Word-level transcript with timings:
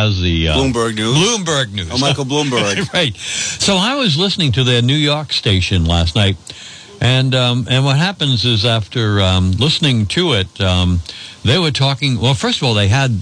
has 0.00 0.20
the 0.20 0.48
uh, 0.48 0.56
Bloomberg 0.56 0.96
News. 0.96 1.16
Bloomberg 1.16 1.72
News. 1.72 1.88
Oh, 1.92 1.98
Michael 1.98 2.24
Bloomberg. 2.24 2.92
right. 2.94 3.14
So 3.16 3.76
I 3.76 3.96
was 3.96 4.16
listening 4.16 4.52
to 4.52 4.64
their 4.64 4.82
New 4.82 4.96
York 4.96 5.32
station 5.32 5.84
last 5.84 6.16
night, 6.16 6.36
and 7.00 7.34
um, 7.34 7.66
and 7.68 7.84
what 7.84 7.96
happens 7.96 8.44
is 8.44 8.64
after 8.64 9.20
um, 9.20 9.52
listening 9.52 10.06
to 10.06 10.32
it, 10.32 10.60
um, 10.60 11.00
they 11.44 11.58
were 11.58 11.70
talking. 11.70 12.20
Well, 12.20 12.34
first 12.34 12.58
of 12.62 12.64
all, 12.66 12.74
they 12.74 12.88
had 12.88 13.20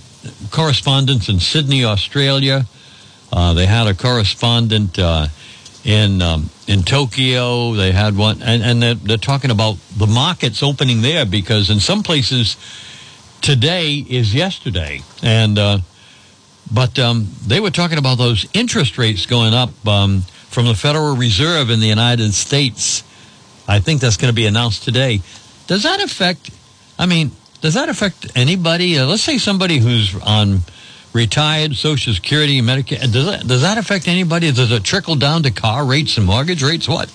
correspondents 0.51 1.29
in 1.29 1.41
Sydney, 1.41 1.85
Australia. 1.85 2.67
Uh, 3.33 3.53
they 3.53 3.67
had 3.67 3.87
a 3.87 3.95
correspondent 3.95 4.99
uh, 4.99 5.27
in 5.85 6.23
um, 6.23 6.51
in 6.67 6.83
Tokyo. 6.83 7.75
They 7.75 7.93
had 7.93 8.17
one, 8.17 8.43
and, 8.43 8.63
and 8.63 8.83
they're, 8.83 8.95
they're 8.95 9.17
talking 9.17 9.51
about 9.51 9.77
the 9.97 10.07
markets 10.07 10.63
opening 10.63 11.03
there 11.03 11.27
because 11.27 11.71
in 11.71 11.81
some 11.81 12.03
places 12.03 12.57
today 13.41 14.05
is 14.09 14.35
yesterday, 14.35 15.03
and 15.23 15.59
uh, 15.59 15.79
but 16.73 16.99
um, 16.99 17.29
they 17.47 17.61
were 17.61 17.71
talking 17.71 17.99
about 17.99 18.19
those 18.19 18.47
interest 18.53 18.99
rates 18.99 19.27
going 19.27 19.55
up 19.55 19.71
um, 19.87 20.23
from 20.49 20.67
the 20.67 20.75
Federal 20.75 21.17
Reserve 21.17 21.71
in 21.71 21.81
the 21.81 21.87
United 21.87 22.33
States. 22.35 23.03
I 23.67 23.81
think 23.81 24.01
that's 24.01 24.17
going 24.17 24.31
to 24.31 24.35
be 24.35 24.47
announced 24.47 24.85
today. 24.85 25.21
Does 25.67 25.83
that 25.83 26.01
affect? 26.03 26.51
I 26.99 27.07
mean, 27.07 27.33
does 27.61 27.75
that 27.75 27.89
affect 27.89 28.37
anybody? 28.37 28.99
Uh, 28.99 29.07
let's 29.07 29.23
say 29.23 29.39
somebody 29.39 29.79
who's 29.79 30.15
on 30.23 30.61
retired 31.13 31.75
Social 31.75 32.15
Security, 32.15 32.61
Medicare. 32.61 33.01
Does 33.01 33.27
that, 33.27 33.47
does 33.47 33.63
that 33.63 33.79
affect 33.79 34.09
anybody? 34.09 34.53
Does 34.53 34.71
it 34.71 34.85
trickle 34.85 35.17
down 35.17 35.43
to 35.43 35.51
car 35.51 35.85
rates 35.85 36.17
and 36.17 36.27
mortgage 36.27 36.63
rates? 36.63 36.89
What? 36.89 37.13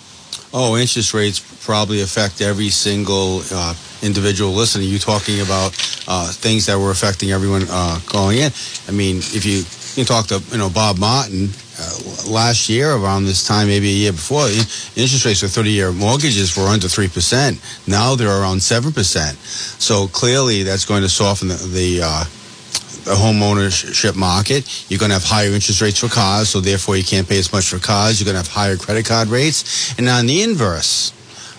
Oh, 0.55 0.77
interest 0.77 1.15
rates 1.15 1.39
probably 1.65 2.01
affect 2.01 2.39
every 2.39 2.69
single 2.69 3.41
uh, 3.51 3.73
individual 4.03 4.51
listening. 4.51 4.87
You 4.87 4.99
talking 4.99 5.41
about 5.41 5.73
uh, 6.07 6.31
things 6.31 6.67
that 6.67 6.77
were 6.77 6.91
affecting 6.91 7.31
everyone 7.31 7.63
uh, 7.67 7.99
going 8.05 8.37
in. 8.37 8.51
I 8.87 8.91
mean, 8.91 9.17
if 9.17 9.45
you 9.45 9.65
you 9.99 10.05
talk 10.05 10.27
to 10.27 10.43
you 10.51 10.59
know 10.59 10.69
Bob 10.69 10.99
Martin 10.99 11.49
uh, 11.79 12.29
last 12.29 12.69
year 12.69 12.93
around 12.93 13.25
this 13.25 13.47
time, 13.47 13.65
maybe 13.65 13.89
a 13.89 13.97
year 14.05 14.11
before, 14.11 14.45
interest 14.45 15.25
rates 15.25 15.39
for 15.39 15.47
30-year 15.47 15.91
mortgages 15.91 16.55
were 16.55 16.69
under 16.69 16.87
three 16.87 17.07
percent. 17.07 17.59
Now 17.87 18.13
they're 18.13 18.29
around 18.29 18.61
seven 18.61 18.91
percent. 18.91 19.35
So 19.81 20.05
clearly, 20.07 20.61
that's 20.61 20.85
going 20.85 21.01
to 21.01 21.09
soften 21.09 21.47
the, 21.47 21.55
the 21.55 22.01
uh, 22.03 22.25
the 23.03 23.15
home 23.15 23.41
ownership 23.43 24.15
market. 24.15 24.89
You're 24.89 24.99
going 24.99 25.09
to 25.09 25.15
have 25.15 25.23
higher 25.23 25.49
interest 25.49 25.81
rates 25.81 25.99
for 25.99 26.07
cars, 26.07 26.49
so 26.49 26.59
therefore 26.59 26.95
you 26.95 27.03
can't 27.03 27.27
pay 27.27 27.39
as 27.39 27.51
much 27.51 27.69
for 27.69 27.79
cars. 27.79 28.19
You're 28.19 28.25
going 28.25 28.41
to 28.41 28.49
have 28.49 28.53
higher 28.53 28.77
credit 28.77 29.05
card 29.05 29.27
rates. 29.27 29.97
And 29.97 30.07
on 30.09 30.25
the 30.25 30.41
inverse, 30.41 31.13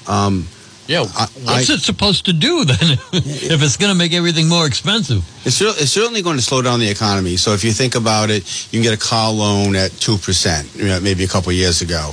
um, 0.09 0.47
yeah, 0.87 1.01
what's 1.01 1.71
I, 1.71 1.75
it 1.75 1.81
supposed 1.81 2.27
to 2.27 2.33
do 2.33 2.65
then 2.65 2.99
if 3.13 3.63
it's 3.63 3.77
going 3.77 3.93
to 3.93 3.99
make 3.99 4.13
everything 4.13 4.49
more 4.49 4.67
expensive? 4.67 5.25
It's, 5.47 5.61
it's 5.61 5.91
certainly 5.91 6.23
going 6.23 6.37
to 6.37 6.43
slow 6.43 6.63
down 6.63 6.81
the 6.81 6.89
economy. 6.89 7.37
So 7.37 7.53
if 7.53 7.65
you 7.65 7.73
think 7.73 7.95
about 7.95 8.31
it, 8.31 8.45
you 8.73 8.81
can 8.81 8.83
get 8.83 8.95
a 8.95 9.09
car 9.09 9.33
loan 9.33 9.77
at 9.77 9.91
2%, 9.93 10.77
you 10.77 10.87
know, 10.87 11.01
maybe 11.01 11.25
a 11.25 11.29
couple 11.29 11.53
years 11.53 11.83
ago. 11.83 12.13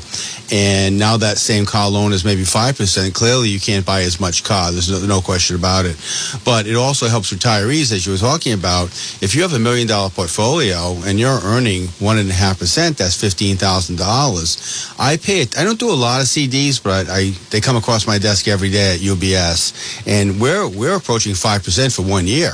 And 0.54 1.00
now 1.00 1.16
that 1.16 1.38
same 1.38 1.66
car 1.66 1.90
loan 1.90 2.12
is 2.12 2.26
maybe 2.26 2.42
5%. 2.42 3.14
Clearly, 3.14 3.48
you 3.48 3.60
can't 3.60 3.86
buy 3.86 4.02
as 4.02 4.20
much 4.20 4.44
car. 4.44 4.72
There's 4.72 4.92
no, 4.92 5.06
no 5.08 5.22
question 5.22 5.56
about 5.56 5.86
it. 5.86 5.96
But 6.44 6.68
it 6.68 6.76
also 6.76 7.08
helps 7.08 7.32
retirees, 7.32 7.94
as 7.94 8.06
you 8.06 8.12
were 8.12 8.18
talking 8.18 8.52
about. 8.52 8.88
If 9.22 9.34
you 9.34 9.44
have 9.44 9.54
a 9.54 9.60
million 9.60 9.88
dollar 9.88 10.10
portfolio 10.10 10.98
and 11.06 11.18
you're 11.18 11.40
earning 11.44 11.84
1.5%, 12.04 12.98
that's 12.98 13.16
$15,000. 13.16 14.96
I 15.00 15.16
pay 15.18 15.40
it. 15.40 15.58
I 15.58 15.64
don't 15.64 15.80
do 15.80 15.90
a 15.90 15.96
lot 15.96 16.20
of 16.20 16.28
CDs, 16.28 16.84
but 16.84 17.08
I 17.10 17.32
they 17.50 17.62
come 17.62 17.78
across 17.78 18.06
my 18.06 18.18
desk 18.18 18.50
every 18.50 18.61
day 18.70 18.96
at 18.96 19.00
UBS. 19.00 20.06
And 20.08 20.40
we're, 20.40 20.68
we're 20.68 20.96
approaching 20.96 21.34
5% 21.34 21.96
for 21.96 22.04
one 22.04 22.28
year. 22.28 22.54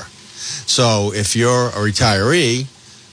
So 0.68 1.12
if 1.14 1.36
you're 1.36 1.68
a 1.68 1.80
retiree 1.80 2.68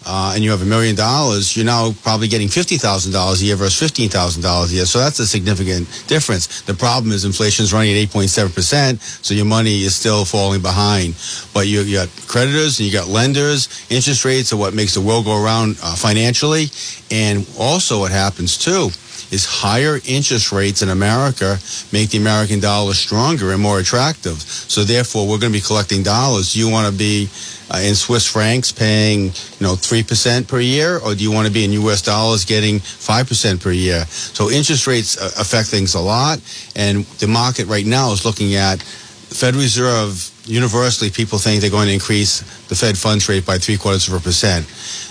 uh, 0.06 0.32
and 0.34 0.44
you 0.44 0.50
have 0.50 0.62
a 0.62 0.66
million 0.66 0.94
dollars, 0.94 1.56
you're 1.56 1.64
now 1.64 1.92
probably 2.02 2.28
getting 2.28 2.48
fifty 2.48 2.76
thousand 2.76 3.12
dollars 3.12 3.40
a 3.42 3.46
year 3.46 3.56
versus 3.56 3.78
fifteen 3.78 4.08
thousand 4.08 4.42
dollars 4.42 4.72
a 4.72 4.76
year. 4.76 4.84
So 4.84 4.98
that's 4.98 5.18
a 5.18 5.26
significant 5.26 5.88
difference. 6.06 6.62
The 6.62 6.74
problem 6.74 7.12
is 7.12 7.24
inflation 7.24 7.64
is 7.64 7.72
running 7.72 7.92
at 7.92 7.96
eight 7.96 8.10
point 8.10 8.30
seven 8.30 8.52
percent, 8.52 9.00
so 9.00 9.34
your 9.34 9.46
money 9.46 9.82
is 9.82 9.94
still 9.96 10.24
falling 10.24 10.60
behind. 10.60 11.14
But 11.54 11.66
you, 11.68 11.80
you 11.80 11.96
got 11.96 12.08
creditors 12.26 12.78
and 12.78 12.86
you 12.86 12.92
got 12.92 13.08
lenders. 13.08 13.68
Interest 13.90 14.24
rates 14.24 14.52
are 14.52 14.56
what 14.56 14.74
makes 14.74 14.94
the 14.94 15.00
world 15.00 15.24
go 15.24 15.42
around 15.42 15.78
uh, 15.82 15.96
financially, 15.96 16.66
and 17.10 17.48
also 17.58 18.00
what 18.00 18.12
happens 18.12 18.58
too 18.58 18.90
is 19.30 19.44
higher 19.44 19.98
interest 20.06 20.52
rates 20.52 20.82
in 20.82 20.88
America 20.88 21.58
make 21.92 22.10
the 22.10 22.18
American 22.18 22.60
dollar 22.60 22.94
stronger 22.94 23.52
and 23.52 23.60
more 23.60 23.78
attractive. 23.78 24.40
So 24.40 24.84
therefore, 24.84 25.24
we're 25.24 25.38
going 25.38 25.52
to 25.52 25.58
be 25.58 25.64
collecting 25.64 26.02
dollars. 26.02 26.56
You 26.56 26.70
want 26.70 26.90
to 26.90 26.96
be 26.96 27.28
uh, 27.70 27.78
in 27.78 27.94
Swiss 27.94 28.30
francs 28.30 28.72
paying, 28.72 29.24
you 29.24 29.62
know, 29.62 29.74
3% 29.74 30.46
per 30.46 30.60
year, 30.60 30.98
or 30.98 31.14
do 31.14 31.22
you 31.22 31.32
want 31.32 31.46
to 31.46 31.52
be 31.52 31.64
in 31.64 31.72
US 31.72 32.02
dollars 32.02 32.44
getting 32.44 32.78
5% 32.78 33.62
per 33.62 33.70
year? 33.70 34.04
So 34.06 34.50
interest 34.50 34.86
rates 34.86 35.20
uh, 35.20 35.30
affect 35.38 35.68
things 35.68 35.94
a 35.94 36.00
lot. 36.00 36.40
And 36.76 37.04
the 37.18 37.28
market 37.28 37.66
right 37.66 37.86
now 37.86 38.12
is 38.12 38.24
looking 38.24 38.54
at 38.54 38.82
Fed 38.82 39.56
Reserve 39.56 40.30
universally 40.46 41.10
people 41.10 41.38
think 41.38 41.60
they're 41.60 41.70
going 41.70 41.88
to 41.88 41.92
increase 41.92 42.40
the 42.68 42.74
Fed 42.74 42.98
funds 42.98 43.28
rate 43.28 43.46
by 43.46 43.58
three 43.58 43.76
quarters 43.76 44.08
of 44.08 44.14
a 44.14 44.20
percent. 44.20 44.66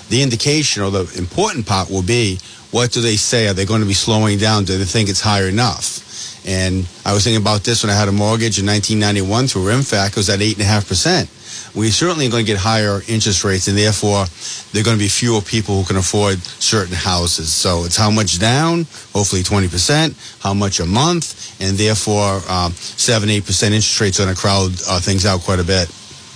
The 0.10 0.22
indication 0.22 0.84
or 0.84 0.92
the 0.92 1.12
important 1.18 1.66
part 1.66 1.90
will 1.90 2.04
be 2.04 2.40
what 2.74 2.92
do 2.92 3.02
they 3.02 3.16
say? 3.18 3.48
Are 3.48 3.54
they 3.54 3.66
going 3.66 3.82
to 3.82 3.88
be 3.88 3.94
slowing 3.94 4.40
down? 4.40 4.66
Do 4.66 4.76
they 4.80 4.84
think 4.84 5.08
it's 5.08 5.22
high 5.22 5.44
enough? 5.44 6.02
And 6.46 6.88
I 7.06 7.14
was 7.14 7.24
thinking 7.24 7.42
about 7.42 7.64
this 7.64 7.84
when 7.84 7.92
I 7.92 7.96
had 7.96 8.10
a 8.10 8.12
mortgage 8.12 8.60
in 8.60 8.66
1991 8.66 9.48
through 9.48 9.66
RIMFAC. 9.66 10.10
It 10.10 10.16
was 10.18 10.30
at 10.32 10.40
8.5%. 10.40 11.76
We 11.76 11.92
certainly 11.92 12.28
going 12.30 12.46
to 12.46 12.52
get 12.52 12.60
higher 12.60 13.02
interest 13.08 13.44
rates, 13.44 13.68
and 13.68 13.78
therefore, 13.78 14.26
there 14.72 14.82
are 14.82 14.84
going 14.84 14.98
to 14.98 15.04
be 15.04 15.08
fewer 15.08 15.42
people 15.42 15.82
who 15.82 15.88
can 15.88 15.98
afford 15.98 16.42
certain 16.42 16.96
houses. 16.96 17.52
So 17.52 17.86
it's 17.86 17.96
how 17.96 18.10
much 18.10 18.40
down, 18.40 18.86
hopefully 19.14 19.44
20%, 19.44 20.42
how 20.42 20.56
much 20.56 20.80
a 20.80 20.86
month, 20.86 21.56
and 21.62 21.78
therefore, 21.78 22.42
um, 22.50 22.74
7 22.74 23.30
8% 23.30 23.64
interest 23.66 24.02
rates 24.02 24.20
are 24.20 24.24
going 24.24 24.36
to 24.36 24.42
crowd 24.42 24.72
uh, 24.90 25.00
things 25.00 25.28
out 25.28 25.42
quite 25.42 25.60
a 25.60 25.64
bit. 25.64 25.90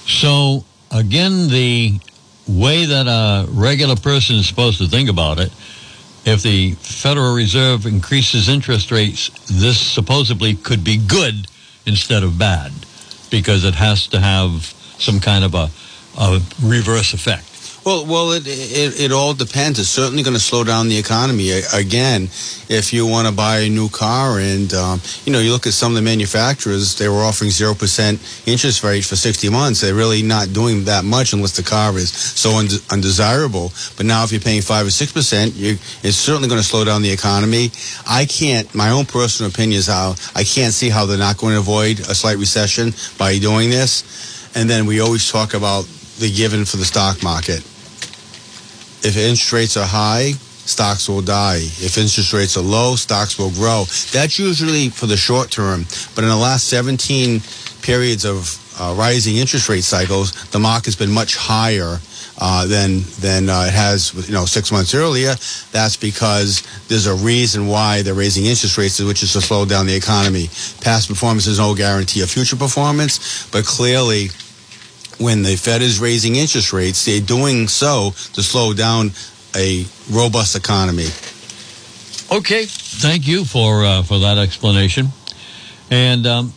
So, 0.06 0.64
again, 0.92 1.50
the 1.50 2.00
way 2.48 2.86
that 2.86 3.08
a 3.08 3.48
regular 3.50 3.96
person 3.96 4.38
is 4.38 4.48
supposed 4.48 4.78
to 4.78 4.88
think 4.88 5.10
about 5.10 5.40
it 5.40 5.52
if 6.28 6.44
the 6.44 6.74
Federal 6.74 7.34
Reserve 7.34 7.86
increases 7.86 8.50
interest 8.50 8.92
rates, 8.92 9.30
this 9.48 9.80
supposedly 9.80 10.56
could 10.56 10.84
be 10.84 10.98
good 10.98 11.48
instead 11.86 12.22
of 12.22 12.38
bad 12.38 12.74
because 13.32 13.64
it 13.64 13.76
has 13.76 14.08
to 14.08 14.20
have 14.20 14.66
some 15.00 15.22
kind 15.22 15.46
of 15.46 15.56
a, 15.56 15.70
a 16.20 16.42
reverse 16.62 17.14
effect. 17.14 17.46
Well, 17.88 18.06
well, 18.06 18.32
it, 18.34 18.44
it, 18.46 19.00
it 19.00 19.12
all 19.14 19.34
depends. 19.34 19.80
It's 19.80 19.88
certainly 19.88 20.22
going 20.22 20.34
to 20.34 20.42
slow 20.42 20.66
down 20.66 20.90
the 20.90 20.98
economy. 20.98 21.52
Again, 21.74 22.24
if 22.68 22.92
you 22.92 23.08
want 23.08 23.30
to 23.30 23.34
buy 23.34 23.60
a 23.60 23.70
new 23.70 23.88
car 23.88 24.42
and, 24.42 24.74
um, 24.74 25.00
you 25.24 25.32
know, 25.32 25.40
you 25.40 25.54
look 25.54 25.66
at 25.68 25.72
some 25.72 25.94
of 25.94 25.96
the 25.96 26.02
manufacturers, 26.02 26.98
they 26.98 27.08
were 27.08 27.24
offering 27.24 27.50
0% 27.50 28.46
interest 28.46 28.84
rate 28.84 29.06
for 29.06 29.16
60 29.16 29.50
months. 29.50 29.80
They're 29.80 29.96
really 29.96 30.22
not 30.22 30.52
doing 30.52 30.84
that 30.84 31.06
much 31.06 31.32
unless 31.32 31.56
the 31.56 31.64
car 31.64 31.96
is 31.96 32.12
so 32.12 32.60
undesirable. 32.92 33.72
But 33.96 34.06
now 34.06 34.26
if 34.26 34.34
you're 34.34 34.42
paying 34.42 34.64
5 34.64 34.88
or 34.88 34.90
6%, 34.90 36.04
it's 36.04 36.18
certainly 36.18 36.50
going 36.50 36.60
to 36.60 36.68
slow 36.68 36.84
down 36.84 37.04
the 37.04 37.12
economy. 37.12 37.72
I 38.06 38.26
can't, 38.26 38.68
my 38.76 38.90
own 38.90 39.06
personal 39.06 39.50
opinion 39.50 39.80
is 39.80 39.88
how 39.88 40.16
I 40.36 40.44
can't 40.44 40.74
see 40.74 40.90
how 40.90 41.06
they're 41.06 41.18
not 41.18 41.38
going 41.38 41.54
to 41.54 41.60
avoid 41.60 42.02
a 42.02 42.16
slight 42.16 42.36
recession 42.36 42.92
by 43.18 43.40
doing 43.40 43.70
this. 43.70 44.52
And 44.58 44.70
then 44.70 44.88
we 44.88 45.00
always 45.00 45.32
talk 45.32 45.54
about 45.54 45.88
the 46.20 46.30
given 46.30 46.66
for 46.66 46.76
the 46.76 46.84
stock 46.84 47.24
market 47.24 47.64
if 49.04 49.18
interest 49.18 49.54
rates 49.54 49.78
are 49.78 49.86
high, 49.86 50.32
stocks 50.68 51.08
will 51.08 51.22
die. 51.22 51.58
If 51.58 51.98
interest 51.98 52.34
rates 52.34 52.58
are 52.58 52.64
low, 52.64 52.96
stocks 52.96 53.38
will 53.38 53.52
grow. 53.52 53.86
That's 54.12 54.38
usually 54.38 54.90
for 54.90 55.06
the 55.06 55.18
short 55.18 55.50
term. 55.50 55.86
But 56.16 56.24
in 56.24 56.30
the 56.30 56.38
last 56.38 56.68
17 56.68 57.42
periods 57.82 58.26
of 58.26 58.64
uh, 58.80 58.94
rising 58.98 59.38
interest 59.38 59.70
rate 59.70 59.84
cycles, 59.84 60.34
the 60.52 60.60
market's 60.60 60.96
been 60.96 61.12
much 61.12 61.36
higher 61.36 62.00
uh, 62.40 62.68
than 62.68 63.02
than 63.20 63.50
uh, 63.50 63.66
it 63.68 63.74
has, 63.74 64.14
you 64.28 64.34
know, 64.34 64.46
six 64.46 64.72
months 64.72 64.94
earlier. 64.94 65.34
That's 65.72 65.98
because 65.98 66.62
there's 66.88 67.08
a 67.08 67.16
reason 67.16 67.68
why 67.68 68.04
they're 68.04 68.14
raising 68.14 68.46
interest 68.46 68.78
rates, 68.78 69.00
which 69.00 69.24
is 69.24 69.34
to 69.34 69.42
slow 69.42 69.66
down 69.66 69.88
the 69.88 69.96
economy. 69.96 70.48
Past 70.82 71.08
performance 71.08 71.48
is 71.48 71.58
no 71.60 71.74
guarantee 71.74 72.22
of 72.22 72.30
future 72.30 72.56
performance, 72.56 73.48
but 73.52 73.66
clearly 73.66 74.30
when 75.20 75.44
the 75.44 75.56
Fed 75.56 75.82
is 75.82 76.00
raising 76.00 76.36
interest 76.36 76.74
rates, 76.74 77.06
they're 77.06 77.20
doing 77.20 77.68
so 77.68 78.12
to 78.34 78.44
slow 78.44 78.74
down 78.74 79.12
a 79.56 79.86
robust 80.12 80.56
economy. 80.56 81.08
Okay, 82.30 82.66
thank 82.66 83.28
you 83.28 83.46
for 83.46 83.86
uh, 83.86 84.04
for 84.04 84.20
that 84.20 84.38
explanation. 84.38 85.08
And 85.90 86.28
um, 86.28 86.54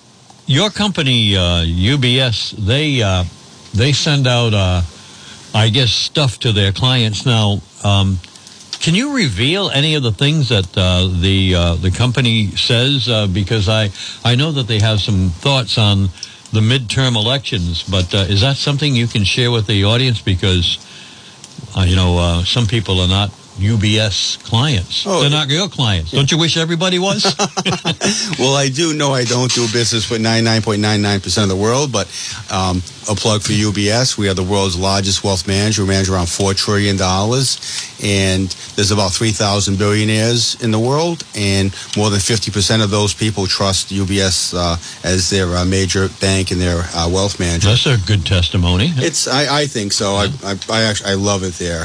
your 0.47 0.71
company, 0.71 1.37
uh, 1.37 1.63
UBS, 1.65 2.53
they 2.53 3.01
uh, 3.03 3.25
they 3.73 3.93
send 3.93 4.27
out, 4.27 4.53
uh, 4.53 4.83
I 5.55 5.69
guess, 5.69 5.93
stuff 5.93 6.41
to 6.41 6.53
their 6.53 6.73
clients 6.73 7.25
now. 7.25 7.61
Um, 7.85 8.19
can 8.81 8.95
you 8.95 9.15
reveal 9.15 9.71
any 9.71 9.95
of 9.95 10.03
the 10.03 10.13
things 10.13 10.49
that 10.49 10.77
uh, 10.77 11.07
the 11.07 11.55
uh, 11.55 11.75
the 11.77 11.93
company 11.93 12.49
says? 12.57 13.09
because 13.33 13.69
I 13.69 13.91
I 14.25 14.35
know 14.35 14.51
that 14.53 14.67
they 14.67 14.81
have 14.81 15.01
some 15.01 15.29
thoughts 15.29 15.79
on 15.79 16.09
the 16.53 16.61
midterm 16.61 17.17
elections. 17.17 17.83
But 17.83 18.15
uh, 18.15 18.19
is 18.29 18.41
that 18.41 18.57
something 18.57 18.95
you 18.95 19.07
can 19.07 19.25
share 19.25 19.51
with 19.51 19.67
the 19.67 19.85
audience? 19.85 20.21
Because 20.21 20.79
uh, 21.77 21.83
you 21.83 21.97
know, 21.97 22.19
uh, 22.19 22.45
some 22.45 22.67
people 22.67 23.01
are 23.01 23.09
not 23.09 23.31
UBS 23.61 24.43
clients. 24.45 25.05
Oh, 25.07 25.21
They're 25.21 25.31
not 25.31 25.49
your 25.49 25.69
clients. 25.69 26.11
Don't 26.11 26.31
you 26.31 26.39
wish 26.39 26.57
everybody 26.57 26.99
was? 26.99 27.25
well, 28.39 28.55
I 28.57 28.69
do 28.73 28.95
know 28.95 29.13
I 29.13 29.25
don't 29.25 29.53
do 29.53 29.67
business 29.73 30.11
with 30.11 30.21
99.99% 30.23 31.43
of 31.43 31.49
the 31.49 31.57
world, 31.57 31.93
but 31.93 32.07
um, 32.51 32.83
a 33.11 33.15
plug 33.15 33.43
for 33.43 33.53
UBS. 33.53 34.17
We 34.19 34.29
are 34.29 34.35
the 34.35 34.43
world's 34.43 34.79
largest 34.79 35.23
wealth 35.25 35.47
manager. 35.47 35.83
We 35.83 35.89
manage 35.89 36.09
around 36.09 36.27
$4 36.27 36.57
trillion. 36.57 36.97
And 38.03 38.49
there's 38.77 38.91
about 38.91 39.13
3,000 39.13 39.79
billionaires 39.79 40.61
in 40.63 40.71
the 40.71 40.79
world. 40.79 41.25
And 41.37 41.75
more 41.97 42.11
than 42.11 42.19
50% 42.21 42.83
of 42.83 42.91
those 42.91 43.15
people 43.15 43.47
trust 43.47 43.91
UBS 43.91 44.55
uh, 44.57 44.77
as 45.07 45.31
their 45.31 45.47
uh, 45.55 45.65
major 45.65 46.09
bank 46.21 46.51
and 46.51 46.61
their 46.61 46.83
uh, 46.95 47.09
wealth 47.13 47.39
manager. 47.39 47.69
That's 47.69 47.87
a 47.87 47.99
good 48.07 48.25
testimony. 48.25 48.93
It's 48.97 49.29
I, 49.29 49.61
I 49.63 49.67
think 49.67 49.93
so. 49.93 50.15
I, 50.15 50.29
I, 50.45 50.55
I 50.71 50.83
actually 50.83 51.11
I 51.11 51.15
love 51.15 51.43
it 51.43 51.55
there. 51.55 51.85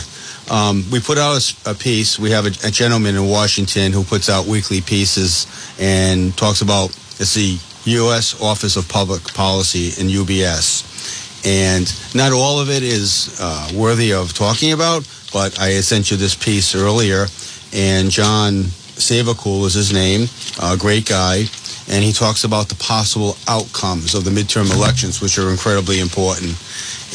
Um, 0.49 0.83
we 0.91 0.99
put 0.99 1.17
out 1.17 1.41
a, 1.65 1.71
a 1.71 1.73
piece. 1.73 2.19
We 2.19 2.31
have 2.31 2.45
a, 2.45 2.67
a, 2.67 2.71
gentleman 2.71 3.15
in 3.15 3.27
Washington 3.27 3.91
who 3.91 4.03
puts 4.03 4.29
out 4.29 4.45
weekly 4.45 4.81
pieces 4.81 5.47
and 5.79 6.37
talks 6.37 6.61
about 6.61 6.89
it's 7.19 7.33
the 7.33 7.57
U.S. 7.91 8.41
Office 8.41 8.77
of 8.77 8.87
Public 8.87 9.23
Policy 9.33 9.99
in 9.99 10.07
UBS, 10.07 11.45
and 11.45 11.91
not 12.15 12.31
all 12.31 12.59
of 12.59 12.69
it 12.69 12.83
is 12.83 13.37
uh, 13.39 13.71
worthy 13.73 14.13
of 14.13 14.33
talking 14.33 14.73
about. 14.73 15.07
But 15.33 15.59
I 15.59 15.81
sent 15.81 16.11
you 16.11 16.17
this 16.17 16.35
piece 16.35 16.75
earlier, 16.75 17.25
and 17.73 18.11
John 18.11 18.63
Savacool 18.95 19.65
is 19.65 19.73
his 19.73 19.93
name, 19.93 20.27
a 20.61 20.77
great 20.77 21.05
guy, 21.05 21.45
and 21.89 22.03
he 22.03 22.13
talks 22.13 22.43
about 22.43 22.69
the 22.69 22.75
possible 22.75 23.35
outcomes 23.47 24.15
of 24.15 24.23
the 24.23 24.31
midterm 24.31 24.73
elections, 24.73 25.21
which 25.21 25.37
are 25.37 25.49
incredibly 25.49 25.99
important. 25.99 26.55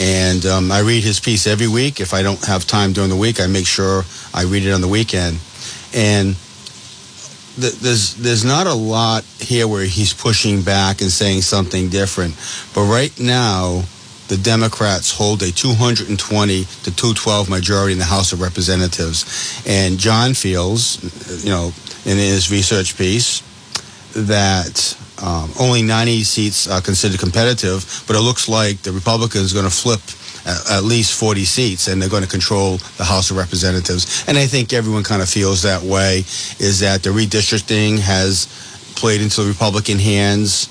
And 0.01 0.47
um, 0.47 0.73
I 0.73 0.81
read 0.81 1.05
his 1.05 1.21
piece 1.21 1.47
every 1.47 1.69
week. 1.69 2.01
If 2.01 2.15
I 2.15 2.23
don't 2.23 2.43
have 2.47 2.67
time 2.67 2.93
during 2.95 3.11
the 3.11 3.17
week, 3.17 3.39
I 3.39 3.47
make 3.47 3.67
sure 3.67 4.03
I 4.33 4.45
read 4.45 4.65
it 4.65 4.73
on 4.73 4.81
the 4.81 4.89
weekend. 4.89 5.39
And 5.95 6.37
th- 7.61 7.75
there's 7.75 8.15
there's 8.15 8.45
not 8.45 8.67
a 8.67 8.73
lot 8.75 9.25
here 9.39 9.69
where 9.69 9.85
he's 9.85 10.15
pushing 10.15 10.63
back 10.63 11.03
and 11.03 11.11
saying 11.11 11.43
something 11.43 11.91
different. 11.91 12.35
But 12.75 12.85
right 12.85 13.13
now, 13.21 13.83
the 14.29 14.39
Democrats 14.39 15.13
hold 15.13 15.43
a 15.43 15.51
220 15.53 16.65
to 16.65 16.97
212 16.97 17.51
majority 17.51 17.93
in 17.93 17.99
the 17.99 18.05
House 18.05 18.33
of 18.33 18.41
Representatives. 18.41 19.63
And 19.67 19.99
John 19.99 20.33
feels, 20.35 21.03
you 21.45 21.51
know, 21.51 21.73
in 22.07 22.17
his 22.17 22.51
research 22.51 22.97
piece, 22.97 23.43
that 24.15 24.97
um, 25.23 25.51
only 25.61 25.83
90 25.83 26.25
seats 26.25 26.69
are 26.69 26.81
considered 26.81 27.21
competitive, 27.21 28.05
but 28.07 28.17
it 28.17 28.21
looks 28.21 28.49
like 28.49 28.79
the 28.83 28.93
Republicans 28.93 29.53
are 29.53 29.61
going 29.61 29.69
to 29.69 29.75
flip 29.75 30.01
at, 30.47 30.79
at, 30.79 30.85
least 30.85 31.19
40 31.19 31.45
seats 31.45 31.89
and 31.89 32.01
they're 32.01 32.09
going 32.09 32.23
to 32.23 32.29
control 32.29 32.79
the 32.97 33.05
House 33.05 33.31
of 33.31 33.37
Representatives. 33.37 34.25
And 34.27 34.39
I 34.39 34.47
think 34.47 34.73
everyone 34.73 35.05
kind 35.05 35.21
of 35.21 35.29
feels 35.29 35.63
that 35.63 35.83
way, 35.83 36.19
is 36.59 36.81
that 36.81 37.03
the 37.03 37.11
redistricting 37.11 37.99
has 37.99 38.47
played 38.97 39.21
into 39.21 39.43
the 39.43 39.49
Republican 39.49 39.99
hands. 39.99 40.69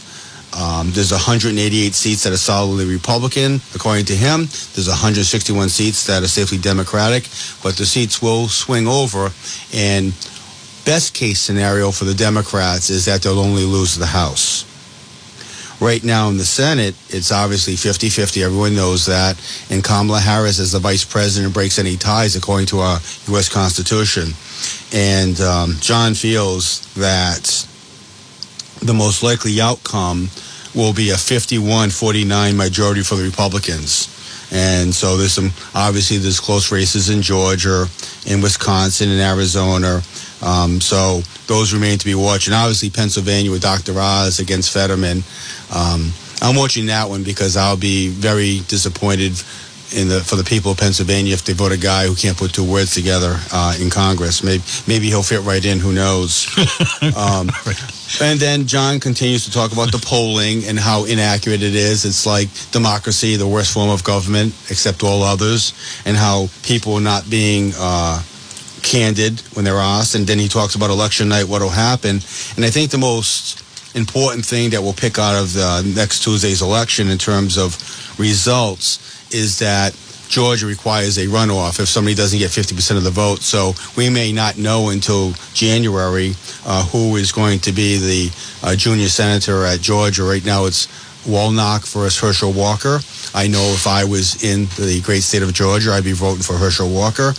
Um, 0.57 0.89
there's 0.91 1.11
188 1.11 1.93
seats 1.93 2.23
that 2.23 2.33
are 2.33 2.37
solidly 2.37 2.85
Republican, 2.85 3.61
according 3.75 4.05
to 4.05 4.15
him. 4.15 4.49
There's 4.73 4.89
161 4.89 5.69
seats 5.69 6.07
that 6.07 6.23
are 6.23 6.27
safely 6.27 6.57
Democratic, 6.57 7.23
but 7.61 7.77
the 7.77 7.85
seats 7.85 8.19
will 8.19 8.47
swing 8.47 8.87
over. 8.87 9.29
And 9.73 10.13
best 10.85 11.13
case 11.13 11.39
scenario 11.39 11.91
for 11.91 12.05
the 12.05 12.13
Democrats 12.13 12.89
is 12.89 13.05
that 13.05 13.21
they'll 13.21 13.39
only 13.39 13.65
lose 13.65 13.95
the 13.95 14.05
House. 14.05 14.65
Right 15.81 16.03
now 16.03 16.27
in 16.27 16.37
the 16.37 16.45
Senate, 16.45 16.93
it's 17.07 17.31
obviously 17.31 17.77
50 17.77 18.09
50. 18.09 18.43
Everyone 18.43 18.75
knows 18.75 19.05
that. 19.05 19.39
And 19.69 19.81
Kamala 19.81 20.19
Harris, 20.19 20.59
as 20.59 20.73
the 20.73 20.79
vice 20.79 21.05
president, 21.05 21.53
breaks 21.53 21.79
any 21.79 21.95
ties 21.95 22.35
according 22.35 22.67
to 22.67 22.79
our 22.79 22.99
U.S. 23.27 23.47
Constitution. 23.47 24.33
And 24.93 25.39
um, 25.39 25.77
John 25.79 26.15
feels 26.15 26.93
that 26.95 27.65
the 28.81 28.93
most 28.93 29.23
likely 29.23 29.61
outcome 29.61 30.29
will 30.75 30.93
be 30.93 31.11
a 31.11 31.17
51 31.17 31.89
49 31.91 32.57
majority 32.57 33.01
for 33.01 33.15
the 33.15 33.23
Republicans. 33.23 34.15
And 34.51 34.93
so 34.93 35.15
there's 35.15 35.33
some, 35.33 35.51
obviously, 35.75 36.17
there's 36.17 36.39
close 36.39 36.71
races 36.71 37.09
in 37.09 37.21
Georgia, 37.21 37.85
in 38.25 38.41
Wisconsin, 38.41 39.09
in 39.09 39.19
Arizona. 39.19 40.01
Um, 40.41 40.81
so 40.81 41.21
those 41.47 41.74
remain 41.74 41.97
to 41.97 42.06
be 42.06 42.15
watched. 42.15 42.47
And 42.47 42.56
obviously, 42.56 42.89
Pennsylvania 42.89 43.51
with 43.51 43.62
Dr. 43.62 43.94
Oz 43.97 44.39
against 44.39 44.71
Fetterman. 44.71 45.24
Um, 45.74 46.12
I'm 46.41 46.56
watching 46.56 46.86
that 46.88 47.09
one 47.09 47.24
because 47.24 47.57
I'll 47.57 47.77
be 47.77 48.09
very 48.09 48.59
disappointed 48.68 49.33
in 49.95 50.07
the 50.07 50.21
for 50.21 50.36
the 50.36 50.44
people 50.44 50.71
of 50.71 50.77
Pennsylvania 50.77 51.33
if 51.33 51.44
they 51.44 51.53
vote 51.53 51.71
a 51.71 51.77
guy 51.77 52.06
who 52.06 52.15
can't 52.15 52.38
put 52.38 52.53
two 52.53 52.69
words 52.69 52.94
together 52.94 53.36
uh, 53.51 53.75
in 53.80 53.89
Congress. 53.89 54.44
Maybe 54.44 54.63
maybe 54.88 55.07
he'll 55.07 55.24
fit 55.24 55.41
right 55.41 55.63
in. 55.63 55.80
Who 55.80 55.91
knows? 55.94 56.47
um, 57.18 57.50
and 58.21 58.39
then 58.39 58.68
John 58.68 59.00
continues 59.00 59.45
to 59.45 59.51
talk 59.51 59.71
about 59.71 59.92
the 59.92 59.97
polling 60.00 60.65
and 60.65 60.77
how 60.80 61.06
inaccurate 61.06 61.63
it 61.63 61.75
is. 61.75 62.06
It's 62.06 62.25
like 62.25 62.50
democracy, 62.71 63.35
the 63.35 63.47
worst 63.47 63.74
form 63.74 63.89
of 63.89 64.03
government, 64.03 64.53
except 64.69 65.03
all 65.03 65.24
others, 65.24 65.74
and 66.06 66.15
how 66.15 66.47
people 66.63 66.95
are 66.95 67.01
not 67.01 67.30
being. 67.30 67.74
Uh, 67.75 68.21
candid 68.79 69.39
when 69.53 69.65
they're 69.65 69.77
asked, 69.77 70.15
and 70.15 70.25
then 70.25 70.39
he 70.39 70.47
talks 70.47 70.75
about 70.75 70.89
election 70.89 71.29
night, 71.29 71.47
what 71.47 71.61
will 71.61 71.69
happen. 71.69 72.19
And 72.55 72.65
I 72.65 72.69
think 72.69 72.91
the 72.91 72.97
most 72.97 73.63
important 73.95 74.45
thing 74.45 74.69
that 74.71 74.81
we'll 74.81 74.93
pick 74.93 75.17
out 75.17 75.35
of 75.35 75.53
the 75.53 75.93
next 75.95 76.23
Tuesday's 76.23 76.61
election 76.61 77.09
in 77.09 77.17
terms 77.17 77.57
of 77.57 77.75
results 78.19 79.33
is 79.33 79.59
that 79.59 79.95
Georgia 80.29 80.67
requires 80.67 81.17
a 81.17 81.25
runoff 81.25 81.79
if 81.79 81.89
somebody 81.89 82.13
doesn't 82.13 82.37
get 82.37 82.51
50% 82.51 82.97
of 82.97 83.03
the 83.03 83.09
vote. 83.09 83.39
So 83.39 83.73
we 83.97 84.09
may 84.09 84.31
not 84.31 84.57
know 84.57 84.89
until 84.89 85.33
January 85.53 86.33
uh, 86.65 86.85
who 86.85 87.15
is 87.15 87.31
going 87.31 87.59
to 87.59 87.71
be 87.71 87.97
the 87.97 88.31
uh, 88.63 88.75
junior 88.75 89.07
senator 89.07 89.65
at 89.65 89.81
Georgia. 89.81 90.23
Right 90.23 90.45
now 90.45 90.65
it's 90.65 90.87
Warnock 91.27 91.85
versus 91.87 92.19
Herschel 92.19 92.53
Walker. 92.53 92.99
I 93.33 93.47
know 93.47 93.73
if 93.73 93.87
I 93.87 94.05
was 94.05 94.43
in 94.43 94.65
the 94.77 95.01
great 95.03 95.23
state 95.23 95.41
of 95.41 95.53
Georgia, 95.53 95.91
I'd 95.91 96.03
be 96.03 96.13
voting 96.13 96.43
for 96.43 96.53
Herschel 96.53 96.89
Walker. 96.89 97.33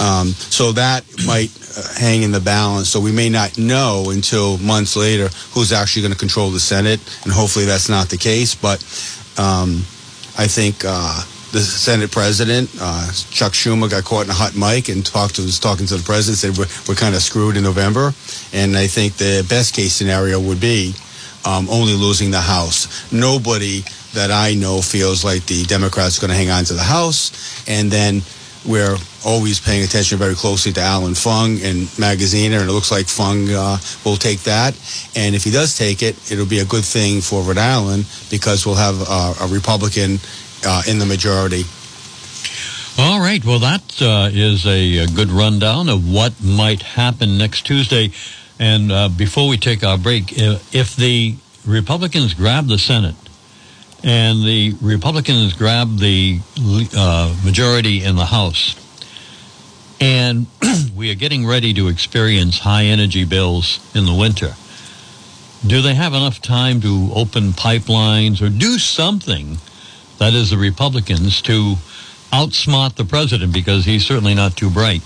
Um, 0.00 0.28
so 0.28 0.72
that 0.72 1.04
might 1.26 1.50
uh, 1.76 1.94
hang 1.98 2.22
in 2.22 2.32
the 2.32 2.40
balance. 2.40 2.88
So 2.88 3.00
we 3.00 3.12
may 3.12 3.28
not 3.28 3.58
know 3.58 4.06
until 4.10 4.58
months 4.58 4.96
later 4.96 5.28
who's 5.52 5.72
actually 5.72 6.02
going 6.02 6.12
to 6.12 6.18
control 6.18 6.50
the 6.50 6.60
Senate, 6.60 7.00
and 7.24 7.32
hopefully 7.32 7.64
that's 7.64 7.88
not 7.88 8.08
the 8.08 8.16
case. 8.16 8.54
But 8.54 8.82
um, 9.38 9.84
I 10.38 10.46
think 10.46 10.84
uh, 10.86 11.22
the 11.52 11.60
Senate 11.60 12.10
president, 12.10 12.70
uh, 12.80 13.12
Chuck 13.30 13.52
Schumer, 13.52 13.90
got 13.90 14.04
caught 14.04 14.24
in 14.24 14.30
a 14.30 14.34
hot 14.34 14.56
mic 14.56 14.88
and 14.88 15.04
talked 15.04 15.36
to 15.36 15.42
was 15.42 15.60
talking 15.60 15.86
to 15.86 15.96
the 15.96 16.02
president, 16.02 16.38
said 16.38 16.56
we're, 16.56 16.72
we're 16.88 16.98
kind 16.98 17.14
of 17.14 17.20
screwed 17.20 17.56
in 17.56 17.62
November. 17.62 18.12
And 18.52 18.76
I 18.76 18.86
think 18.86 19.14
the 19.16 19.44
best 19.48 19.74
case 19.74 19.92
scenario 19.92 20.40
would 20.40 20.60
be 20.60 20.94
um, 21.44 21.68
only 21.68 21.94
losing 21.94 22.30
the 22.30 22.40
House. 22.40 23.12
Nobody 23.12 23.84
that 24.14 24.30
I 24.30 24.54
know 24.54 24.80
feels 24.80 25.24
like 25.24 25.46
the 25.46 25.64
Democrats 25.64 26.18
are 26.18 26.26
going 26.26 26.30
to 26.30 26.36
hang 26.36 26.50
on 26.50 26.64
to 26.64 26.74
the 26.74 26.82
House, 26.82 27.68
and 27.68 27.90
then 27.90 28.22
we're 28.66 28.96
always 29.24 29.60
paying 29.60 29.82
attention 29.82 30.18
very 30.18 30.34
closely 30.34 30.72
to 30.72 30.80
Allan 30.80 31.14
Fung 31.14 31.58
and 31.62 31.86
Magaziner, 31.98 32.60
and 32.60 32.68
it 32.68 32.72
looks 32.72 32.90
like 32.90 33.06
Fung 33.06 33.48
uh, 33.50 33.78
will 34.04 34.16
take 34.16 34.40
that. 34.40 34.74
And 35.16 35.34
if 35.34 35.44
he 35.44 35.50
does 35.50 35.76
take 35.76 36.02
it, 36.02 36.16
it'll 36.30 36.46
be 36.46 36.60
a 36.60 36.64
good 36.64 36.84
thing 36.84 37.20
for 37.20 37.42
Rhode 37.42 37.58
Island 37.58 38.06
because 38.30 38.64
we'll 38.64 38.76
have 38.76 39.02
uh, 39.06 39.34
a 39.42 39.48
Republican 39.48 40.18
uh, 40.64 40.82
in 40.88 40.98
the 40.98 41.06
majority. 41.06 41.64
All 42.98 43.20
right. 43.20 43.44
Well, 43.44 43.58
that 43.60 44.02
uh, 44.02 44.28
is 44.32 44.66
a, 44.66 44.98
a, 44.98 45.06
good 45.06 45.30
rundown 45.30 45.88
of 45.88 46.12
what 46.12 46.34
might 46.42 46.82
happen 46.82 47.38
next 47.38 47.62
Tuesday. 47.62 48.12
And 48.58 48.92
uh, 48.92 49.08
before 49.08 49.48
we 49.48 49.56
take 49.56 49.82
our 49.82 49.96
break, 49.96 50.32
if 50.36 50.94
the 50.94 51.36
Republicans 51.66 52.34
grab 52.34 52.66
the 52.66 52.78
Senate, 52.78 53.14
and 54.04 54.42
the 54.42 54.74
Republicans 54.80 55.52
grabbed 55.52 55.98
the 56.00 56.40
uh, 56.96 57.34
majority 57.44 58.02
in 58.02 58.16
the 58.16 58.24
House. 58.24 58.76
And 60.00 60.46
we 60.96 61.10
are 61.12 61.14
getting 61.14 61.46
ready 61.46 61.72
to 61.74 61.88
experience 61.88 62.58
high 62.58 62.84
energy 62.84 63.24
bills 63.24 63.78
in 63.94 64.04
the 64.04 64.14
winter. 64.14 64.54
Do 65.64 65.80
they 65.80 65.94
have 65.94 66.12
enough 66.12 66.42
time 66.42 66.80
to 66.80 67.12
open 67.14 67.52
pipelines 67.52 68.42
or 68.42 68.48
do 68.48 68.78
something, 68.78 69.58
that 70.18 70.34
is, 70.34 70.50
the 70.50 70.56
Republicans, 70.56 71.40
to 71.42 71.76
outsmart 72.32 72.96
the 72.96 73.04
president 73.04 73.52
because 73.52 73.84
he's 73.84 74.04
certainly 74.04 74.34
not 74.34 74.56
too 74.56 74.70
bright? 74.70 75.02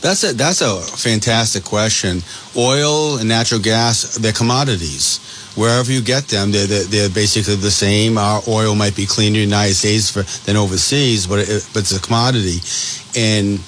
That's 0.00 0.24
a 0.24 0.32
that's 0.32 0.62
a 0.62 0.80
fantastic 0.80 1.64
question. 1.64 2.22
Oil 2.56 3.18
and 3.18 3.28
natural 3.28 3.60
gas, 3.60 4.14
they're 4.14 4.32
commodities 4.32 5.20
wherever 5.60 5.92
you 5.92 6.00
get 6.00 6.24
them, 6.24 6.50
they're, 6.50 6.66
they're, 6.66 6.84
they're, 6.84 7.10
basically 7.10 7.54
the 7.56 7.70
same. 7.70 8.16
Our 8.16 8.40
oil 8.48 8.74
might 8.74 8.96
be 8.96 9.04
cleaner 9.04 9.40
in 9.40 9.50
the 9.50 9.56
United 9.56 9.74
States 9.74 10.10
for, 10.10 10.22
than 10.46 10.56
overseas, 10.56 11.26
but, 11.26 11.40
it, 11.40 11.68
but 11.74 11.80
it's 11.80 11.92
a 11.92 12.00
commodity. 12.00 12.58
And 13.14 13.60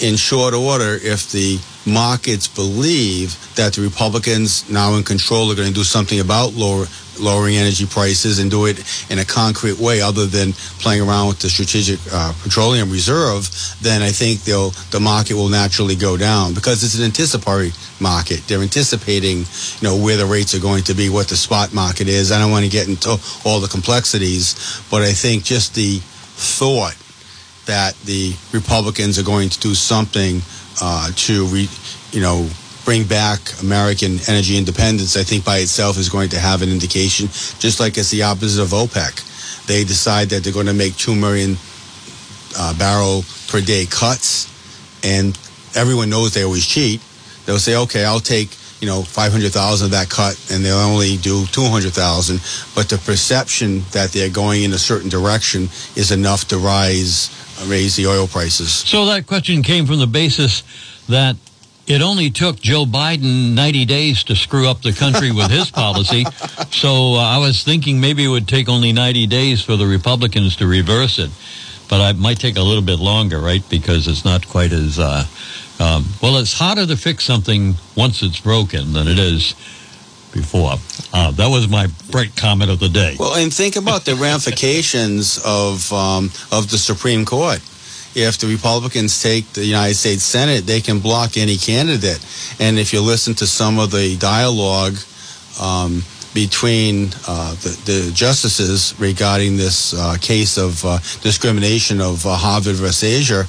in 0.00 0.16
short 0.16 0.54
order, 0.54 0.98
if 1.02 1.30
the 1.30 1.60
markets 1.86 2.48
believe 2.48 3.36
that 3.56 3.74
the 3.74 3.82
Republicans 3.82 4.68
now 4.70 4.94
in 4.94 5.04
control 5.04 5.52
are 5.52 5.54
going 5.54 5.68
to 5.68 5.74
do 5.74 5.84
something 5.84 6.18
about 6.18 6.54
lower 6.54 6.86
lowering 7.18 7.56
energy 7.56 7.86
prices 7.86 8.38
and 8.38 8.50
do 8.50 8.66
it 8.66 8.78
in 9.10 9.18
a 9.18 9.24
concrete 9.24 9.78
way 9.78 10.00
other 10.00 10.26
than 10.26 10.52
playing 10.80 11.02
around 11.02 11.28
with 11.28 11.38
the 11.40 11.48
strategic 11.48 12.00
uh, 12.12 12.32
petroleum 12.42 12.90
reserve, 12.90 13.48
then 13.80 14.02
I 14.02 14.10
think 14.10 14.42
they'll, 14.42 14.70
the 14.90 15.00
market 15.00 15.34
will 15.34 15.48
naturally 15.48 15.96
go 15.96 16.16
down 16.16 16.54
because 16.54 16.82
it's 16.82 16.98
an 16.98 17.04
anticipatory 17.04 17.72
market. 18.00 18.46
They're 18.46 18.62
anticipating, 18.62 19.38
you 19.38 19.82
know, 19.82 19.96
where 19.96 20.16
the 20.16 20.26
rates 20.26 20.54
are 20.54 20.60
going 20.60 20.84
to 20.84 20.94
be, 20.94 21.08
what 21.08 21.28
the 21.28 21.36
spot 21.36 21.72
market 21.72 22.08
is. 22.08 22.32
I 22.32 22.38
don't 22.38 22.50
want 22.50 22.64
to 22.64 22.70
get 22.70 22.88
into 22.88 23.18
all 23.44 23.60
the 23.60 23.68
complexities, 23.68 24.82
but 24.90 25.02
I 25.02 25.12
think 25.12 25.44
just 25.44 25.74
the 25.74 26.00
thought 26.00 26.96
that 27.66 27.94
the 28.04 28.34
Republicans 28.52 29.18
are 29.18 29.22
going 29.22 29.48
to 29.48 29.60
do 29.60 29.74
something 29.74 30.42
uh, 30.82 31.10
to, 31.14 31.46
re, 31.46 31.68
you 32.12 32.20
know, 32.20 32.48
bring 32.84 33.04
back 33.04 33.40
American 33.62 34.18
energy 34.28 34.56
independence, 34.56 35.16
I 35.16 35.22
think 35.22 35.44
by 35.44 35.58
itself 35.58 35.98
is 35.98 36.08
going 36.08 36.28
to 36.30 36.38
have 36.38 36.62
an 36.62 36.68
indication, 36.68 37.26
just 37.58 37.80
like 37.80 37.96
it's 37.96 38.10
the 38.10 38.22
opposite 38.22 38.62
of 38.62 38.68
OPEC. 38.68 39.66
They 39.66 39.84
decide 39.84 40.28
that 40.30 40.44
they're 40.44 40.52
going 40.52 40.66
to 40.66 40.74
make 40.74 40.96
2 40.96 41.14
million 41.14 41.56
uh, 42.56 42.76
barrel 42.78 43.24
per 43.48 43.60
day 43.60 43.86
cuts, 43.86 44.50
and 45.02 45.38
everyone 45.74 46.10
knows 46.10 46.34
they 46.34 46.44
always 46.44 46.66
cheat. 46.66 47.00
They'll 47.46 47.58
say, 47.58 47.76
okay, 47.76 48.04
I'll 48.04 48.20
take 48.20 48.50
you 48.80 48.86
know 48.86 49.02
500,000 49.02 49.86
of 49.86 49.90
that 49.92 50.10
cut, 50.10 50.38
and 50.52 50.64
they'll 50.64 50.76
only 50.76 51.16
do 51.16 51.46
200,000. 51.46 52.40
But 52.74 52.88
the 52.88 52.98
perception 52.98 53.82
that 53.92 54.10
they're 54.12 54.28
going 54.28 54.64
in 54.64 54.72
a 54.72 54.78
certain 54.78 55.08
direction 55.08 55.68
is 55.96 56.10
enough 56.10 56.46
to 56.48 56.58
rise, 56.58 57.30
raise 57.66 57.96
the 57.96 58.06
oil 58.06 58.26
prices. 58.26 58.70
So 58.70 59.06
that 59.06 59.26
question 59.26 59.62
came 59.62 59.86
from 59.86 59.98
the 59.98 60.06
basis 60.06 60.62
that 61.08 61.36
it 61.86 62.00
only 62.00 62.30
took 62.30 62.60
Joe 62.60 62.84
Biden 62.84 63.54
90 63.54 63.84
days 63.84 64.24
to 64.24 64.36
screw 64.36 64.68
up 64.68 64.82
the 64.82 64.92
country 64.92 65.30
with 65.32 65.50
his 65.50 65.70
policy. 65.82 66.24
So 66.70 67.14
uh, 67.14 67.18
I 67.18 67.38
was 67.38 67.62
thinking 67.62 68.00
maybe 68.00 68.24
it 68.24 68.28
would 68.28 68.48
take 68.48 68.68
only 68.68 68.92
90 68.92 69.26
days 69.26 69.62
for 69.62 69.76
the 69.76 69.86
Republicans 69.86 70.56
to 70.56 70.66
reverse 70.66 71.18
it. 71.18 71.30
But 71.88 72.10
it 72.10 72.18
might 72.18 72.40
take 72.40 72.56
a 72.56 72.62
little 72.62 72.82
bit 72.82 72.98
longer, 72.98 73.38
right? 73.38 73.62
Because 73.68 74.08
it's 74.08 74.24
not 74.24 74.48
quite 74.48 74.72
as, 74.72 74.98
uh, 74.98 75.24
um, 75.78 76.06
well, 76.22 76.38
it's 76.38 76.54
harder 76.54 76.86
to 76.86 76.96
fix 76.96 77.24
something 77.24 77.74
once 77.94 78.22
it's 78.22 78.40
broken 78.40 78.94
than 78.94 79.06
it 79.06 79.18
is 79.18 79.54
before. 80.32 80.76
Uh, 81.12 81.30
that 81.32 81.48
was 81.48 81.68
my 81.68 81.88
bright 82.10 82.34
comment 82.36 82.70
of 82.70 82.80
the 82.80 82.88
day. 82.88 83.16
Well, 83.18 83.34
and 83.34 83.52
think 83.52 83.76
about 83.76 84.06
the 84.06 84.14
ramifications 84.20 85.38
of, 85.44 85.92
um, 85.92 86.30
of 86.50 86.70
the 86.70 86.78
Supreme 86.78 87.26
Court 87.26 87.60
if 88.14 88.38
the 88.38 88.46
Republicans 88.46 89.22
take 89.22 89.52
the 89.52 89.64
United 89.64 89.94
States 89.94 90.22
Senate, 90.22 90.66
they 90.66 90.80
can 90.80 91.00
block 91.00 91.36
any 91.36 91.56
candidate. 91.56 92.24
And 92.60 92.78
if 92.78 92.92
you 92.92 93.00
listen 93.00 93.34
to 93.34 93.46
some 93.46 93.78
of 93.78 93.90
the 93.90 94.16
dialogue 94.16 94.96
um, 95.60 96.02
between 96.32 97.10
uh, 97.28 97.54
the, 97.54 97.80
the, 97.84 98.12
justices 98.12 98.94
regarding 98.98 99.56
this 99.56 99.94
uh, 99.94 100.16
case 100.20 100.58
of 100.58 100.84
uh, 100.84 100.98
discrimination 101.22 102.00
of 102.00 102.26
uh, 102.26 102.34
Harvard 102.34 102.74
versus 102.74 103.04
Asia, 103.04 103.46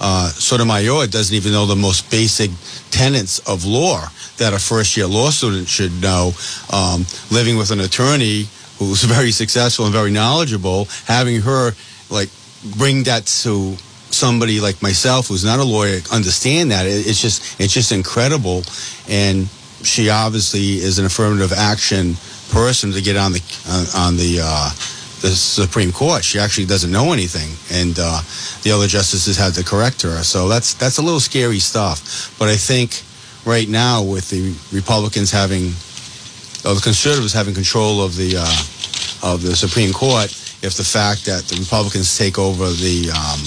uh, 0.00 0.28
Sotomayor 0.28 1.06
doesn't 1.06 1.34
even 1.34 1.52
know 1.52 1.64
the 1.64 1.76
most 1.76 2.10
basic 2.10 2.50
tenets 2.90 3.38
of 3.48 3.64
law 3.64 4.04
that 4.36 4.52
a 4.52 4.58
first 4.58 4.96
year 4.96 5.06
law 5.06 5.30
student 5.30 5.66
should 5.66 5.92
know. 6.02 6.32
Um, 6.72 7.06
living 7.30 7.56
with 7.56 7.70
an 7.70 7.80
attorney 7.80 8.46
who's 8.78 9.02
very 9.16 9.30
successful 9.30 9.86
and 9.86 9.94
very 9.94 10.10
knowledgeable, 10.10 10.86
having 11.06 11.40
her 11.40 11.72
like 12.10 12.28
bring 12.76 13.04
that 13.04 13.26
to 13.26 13.76
somebody 14.10 14.60
like 14.60 14.80
myself 14.82 15.28
who's 15.28 15.44
not 15.44 15.58
a 15.58 15.64
lawyer 15.64 15.98
understand 16.12 16.70
that 16.70 16.86
it's 16.86 17.20
just 17.20 17.60
it's 17.60 17.72
just 17.72 17.92
incredible 17.92 18.62
and 19.08 19.48
she 19.82 20.10
obviously 20.10 20.76
is 20.76 20.98
an 20.98 21.06
affirmative 21.06 21.52
action 21.52 22.14
person 22.50 22.92
to 22.92 23.00
get 23.00 23.16
on 23.16 23.32
the 23.32 23.42
uh, 23.68 24.06
on 24.06 24.16
the 24.16 24.38
uh, 24.42 24.70
the 25.22 25.30
Supreme 25.30 25.92
Court. 25.92 26.22
She 26.24 26.38
actually 26.38 26.66
doesn't 26.66 26.90
know 26.90 27.12
anything, 27.12 27.50
and 27.76 27.96
uh, 27.98 28.22
the 28.62 28.72
other 28.72 28.86
justices 28.86 29.36
had 29.36 29.54
to 29.54 29.64
correct 29.64 30.02
her. 30.02 30.22
So 30.22 30.48
that's 30.48 30.74
that's 30.74 30.98
a 30.98 31.02
little 31.02 31.20
scary 31.20 31.58
stuff. 31.58 32.34
But 32.38 32.48
I 32.48 32.56
think 32.56 33.02
right 33.44 33.68
now, 33.68 34.02
with 34.02 34.30
the 34.30 34.54
Republicans 34.74 35.30
having, 35.30 35.72
or 36.64 36.74
the 36.74 36.82
conservatives 36.82 37.32
having 37.32 37.54
control 37.54 38.02
of 38.02 38.16
the 38.16 38.36
uh, 38.38 39.32
of 39.32 39.42
the 39.42 39.56
Supreme 39.56 39.92
Court, 39.92 40.30
if 40.62 40.74
the 40.76 40.84
fact 40.84 41.24
that 41.26 41.44
the 41.44 41.56
Republicans 41.58 42.16
take 42.16 42.38
over 42.38 42.68
the 42.70 43.10
um, 43.10 43.40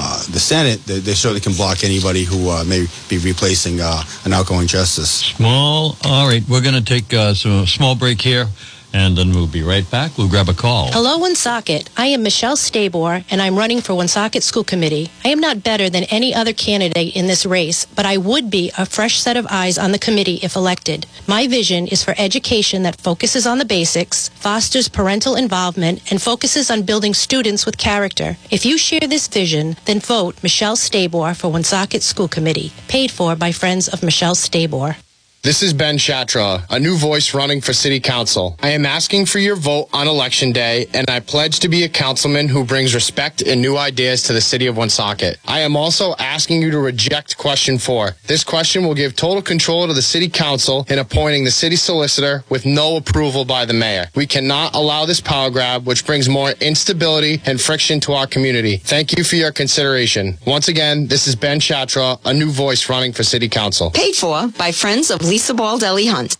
uh, 0.00 0.18
the 0.30 0.40
Senate, 0.40 0.82
they, 0.86 0.98
they, 0.98 1.12
certainly 1.12 1.40
can 1.40 1.52
block 1.52 1.84
anybody 1.84 2.24
who 2.24 2.48
uh, 2.48 2.64
may 2.64 2.86
be 3.10 3.18
replacing 3.18 3.80
uh, 3.80 4.02
an 4.24 4.32
outgoing 4.32 4.66
justice. 4.66 5.10
Small. 5.10 5.96
All 6.04 6.26
right, 6.26 6.42
we're 6.48 6.62
going 6.62 6.74
to 6.74 6.82
take 6.82 7.12
uh, 7.12 7.34
some 7.34 7.66
small 7.66 7.94
break 7.94 8.20
here. 8.22 8.46
And 8.92 9.16
then 9.16 9.30
we'll 9.30 9.46
be 9.46 9.62
right 9.62 9.88
back. 9.90 10.18
We'll 10.18 10.28
grab 10.28 10.48
a 10.48 10.54
call. 10.54 10.90
Hello, 10.92 11.18
Woonsocket. 11.18 11.88
I 11.96 12.06
am 12.06 12.22
Michelle 12.22 12.56
Stabor, 12.56 13.24
and 13.30 13.40
I'm 13.40 13.56
running 13.56 13.80
for 13.80 13.94
Woonsocket 13.94 14.42
School 14.42 14.64
Committee. 14.64 15.10
I 15.24 15.28
am 15.28 15.40
not 15.40 15.62
better 15.62 15.88
than 15.88 16.04
any 16.04 16.34
other 16.34 16.52
candidate 16.52 17.14
in 17.14 17.26
this 17.26 17.46
race, 17.46 17.84
but 17.84 18.04
I 18.04 18.16
would 18.16 18.50
be 18.50 18.72
a 18.76 18.86
fresh 18.86 19.20
set 19.20 19.36
of 19.36 19.46
eyes 19.48 19.78
on 19.78 19.92
the 19.92 19.98
committee 19.98 20.40
if 20.42 20.56
elected. 20.56 21.06
My 21.28 21.46
vision 21.46 21.86
is 21.86 22.02
for 22.02 22.14
education 22.18 22.82
that 22.82 23.00
focuses 23.00 23.46
on 23.46 23.58
the 23.58 23.64
basics, 23.64 24.28
fosters 24.30 24.88
parental 24.88 25.36
involvement, 25.36 26.10
and 26.10 26.20
focuses 26.20 26.70
on 26.70 26.82
building 26.82 27.14
students 27.14 27.64
with 27.64 27.78
character. 27.78 28.36
If 28.50 28.66
you 28.66 28.76
share 28.76 29.06
this 29.08 29.28
vision, 29.28 29.76
then 29.84 30.00
vote 30.00 30.42
Michelle 30.42 30.76
Stabor 30.76 31.34
for 31.34 31.50
Woonsocket 31.52 32.02
School 32.02 32.28
Committee, 32.28 32.72
paid 32.88 33.10
for 33.10 33.36
by 33.36 33.52
Friends 33.52 33.88
of 33.88 34.02
Michelle 34.02 34.34
Stabor. 34.34 34.96
This 35.42 35.62
is 35.62 35.72
Ben 35.72 35.96
Chatra, 35.96 36.66
a 36.68 36.78
new 36.78 36.98
voice 36.98 37.32
running 37.32 37.62
for 37.62 37.72
City 37.72 37.98
Council. 37.98 38.58
I 38.62 38.72
am 38.72 38.84
asking 38.84 39.24
for 39.24 39.38
your 39.38 39.56
vote 39.56 39.88
on 39.90 40.06
Election 40.06 40.52
Day, 40.52 40.86
and 40.92 41.08
I 41.08 41.20
pledge 41.20 41.60
to 41.60 41.68
be 41.70 41.82
a 41.84 41.88
councilman 41.88 42.46
who 42.46 42.62
brings 42.62 42.94
respect 42.94 43.40
and 43.40 43.62
new 43.62 43.78
ideas 43.78 44.22
to 44.24 44.34
the 44.34 44.42
City 44.42 44.66
of 44.66 44.76
Woonsocket. 44.76 45.38
I 45.48 45.60
am 45.60 45.76
also 45.76 46.14
asking 46.18 46.60
you 46.60 46.70
to 46.72 46.78
reject 46.78 47.38
question 47.38 47.78
four. 47.78 48.16
This 48.26 48.44
question 48.44 48.84
will 48.84 48.94
give 48.94 49.16
total 49.16 49.40
control 49.40 49.86
to 49.86 49.94
the 49.94 50.02
City 50.02 50.28
Council 50.28 50.84
in 50.90 50.98
appointing 50.98 51.44
the 51.44 51.50
City 51.50 51.76
Solicitor 51.76 52.44
with 52.50 52.66
no 52.66 52.96
approval 52.96 53.46
by 53.46 53.64
the 53.64 53.72
Mayor. 53.72 54.08
We 54.14 54.26
cannot 54.26 54.74
allow 54.74 55.06
this 55.06 55.22
power 55.22 55.48
grab, 55.48 55.86
which 55.86 56.04
brings 56.04 56.28
more 56.28 56.50
instability 56.60 57.40
and 57.46 57.58
friction 57.58 57.98
to 58.00 58.12
our 58.12 58.26
community. 58.26 58.76
Thank 58.76 59.16
you 59.16 59.24
for 59.24 59.36
your 59.36 59.52
consideration. 59.52 60.36
Once 60.46 60.68
again, 60.68 61.06
this 61.06 61.26
is 61.26 61.34
Ben 61.34 61.60
Chatra, 61.60 62.20
a 62.26 62.34
new 62.34 62.50
voice 62.50 62.90
running 62.90 63.14
for 63.14 63.22
City 63.22 63.48
Council. 63.48 63.90
Paid 63.92 64.16
for 64.16 64.48
by 64.58 64.70
Friends 64.70 65.10
of 65.10 65.29
Lisa 65.30 65.54
Baldelli 65.54 66.10
Hunt. 66.10 66.36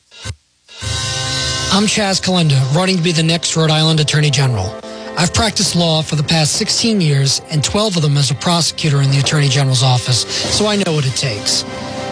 I'm 1.73 1.87
Chas 1.87 2.21
Calenda, 2.21 2.59
running 2.75 2.97
to 2.97 3.03
be 3.05 3.13
the 3.13 3.23
next 3.23 3.55
Rhode 3.55 3.71
Island 3.71 4.01
Attorney 4.01 4.31
General. 4.31 4.67
I've 5.17 5.33
practiced 5.33 5.77
law 5.77 6.03
for 6.03 6.17
the 6.17 6.25
past 6.25 6.55
16 6.55 7.01
years 7.01 7.41
and 7.53 7.63
12 7.63 7.99
of 7.99 8.03
them 8.03 8.17
as 8.17 8.33
a 8.33 8.35
prosecutor 8.35 9.01
in 9.01 9.13
the 9.13 9.21
Attorney 9.21 9.47
General's 9.47 9.85
office, 9.85 10.27
so 10.57 10.67
I 10.67 10.75
know 10.75 10.93
what 10.93 11.07
it 11.07 11.15
takes. 11.15 11.63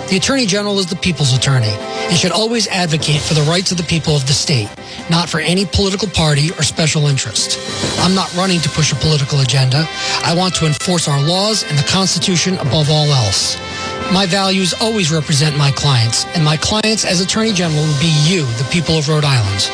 The 0.09 0.19
Attorney 0.19 0.47
General 0.47 0.79
is 0.79 0.87
the 0.87 0.95
people's 0.95 1.37
attorney 1.37 1.75
and 2.07 2.17
should 2.17 2.31
always 2.31 2.69
advocate 2.69 3.23
for 3.23 3.35
the 3.35 3.43
rights 3.43 3.73
of 3.73 3.77
the 3.77 3.83
people 3.83 4.15
of 4.15 4.29
the 4.29 4.33
state, 4.33 4.71
not 5.11 5.29
for 5.29 5.41
any 5.41 5.67
political 5.67 6.07
party 6.07 6.53
or 6.53 6.63
special 6.63 7.09
interest. 7.09 7.59
I'm 7.99 8.15
not 8.15 8.33
running 8.37 8.61
to 8.61 8.69
push 8.69 8.93
a 8.93 8.95
political 8.95 9.41
agenda. 9.41 9.85
I 10.23 10.33
want 10.37 10.55
to 10.55 10.67
enforce 10.67 11.09
our 11.09 11.21
laws 11.27 11.65
and 11.65 11.77
the 11.77 11.89
Constitution 11.89 12.55
above 12.59 12.89
all 12.89 13.11
else. 13.11 13.59
My 14.13 14.25
values 14.25 14.73
always 14.81 15.13
represent 15.13 15.57
my 15.59 15.71
clients, 15.71 16.25
and 16.35 16.43
my 16.43 16.57
clients 16.57 17.05
as 17.05 17.21
Attorney 17.21 17.53
General 17.53 17.83
will 17.83 18.01
be 18.01 18.13
you, 18.25 18.47
the 18.57 18.67
people 18.73 18.97
of 18.97 19.07
Rhode 19.07 19.25
Island. 19.25 19.71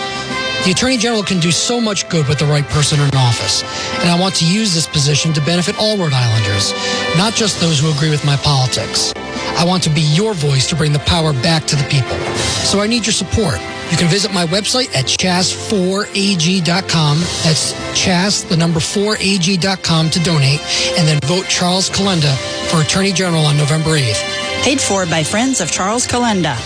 The 0.65 0.73
Attorney 0.73 0.97
General 0.97 1.23
can 1.23 1.39
do 1.39 1.53
so 1.53 1.81
much 1.81 2.09
good 2.09 2.27
with 2.27 2.41
the 2.41 2.45
right 2.47 2.65
person 2.69 3.01
in 3.01 3.09
office, 3.15 3.63
and 4.01 4.11
I 4.11 4.19
want 4.19 4.35
to 4.37 4.45
use 4.45 4.75
this 4.75 4.89
position 4.89 5.33
to 5.35 5.41
benefit 5.43 5.79
all 5.79 5.97
Rhode 5.97 6.13
Islanders, 6.13 6.73
not 7.17 7.35
just 7.35 7.61
those 7.61 7.79
who 7.79 7.93
agree 7.93 8.11
with 8.11 8.25
my 8.25 8.37
politics. 8.39 9.13
I 9.57 9.65
want 9.65 9.85
to 9.85 9.91
be 9.91 10.01
your 10.01 10.35
voice 10.35 10.69
to 10.69 10.77
bring 10.77 10.93
the 10.93 10.99
power 11.01 11.33
back 11.33 11.65
to 11.67 11.77
the 11.77 11.85
people. 11.85 12.17
So 12.67 12.81
I 12.81 12.89
need 12.89 13.07
your 13.07 13.13
support. 13.13 13.61
You 13.91 13.97
can 13.97 14.09
visit 14.09 14.33
my 14.33 14.47
website 14.47 14.95
at 14.95 15.05
chas4ag.com. 15.05 17.19
That's 17.19 17.73
chas, 17.99 18.45
the 18.45 18.57
number 18.57 18.81
4ag.com 18.81 20.11
to 20.11 20.21
donate, 20.21 20.61
and 20.99 21.07
then 21.07 21.21
vote 21.25 21.47
Charles 21.49 21.91
Calenda 21.91 22.35
for 22.71 22.81
Attorney 22.81 23.13
General 23.13 23.45
on 23.45 23.57
November 23.57 23.91
8th. 23.91 24.63
Paid 24.63 24.81
for 24.81 25.07
by 25.07 25.23
Friends 25.23 25.61
of 25.61 25.71
Charles 25.71 26.07
Calenda. 26.07 26.57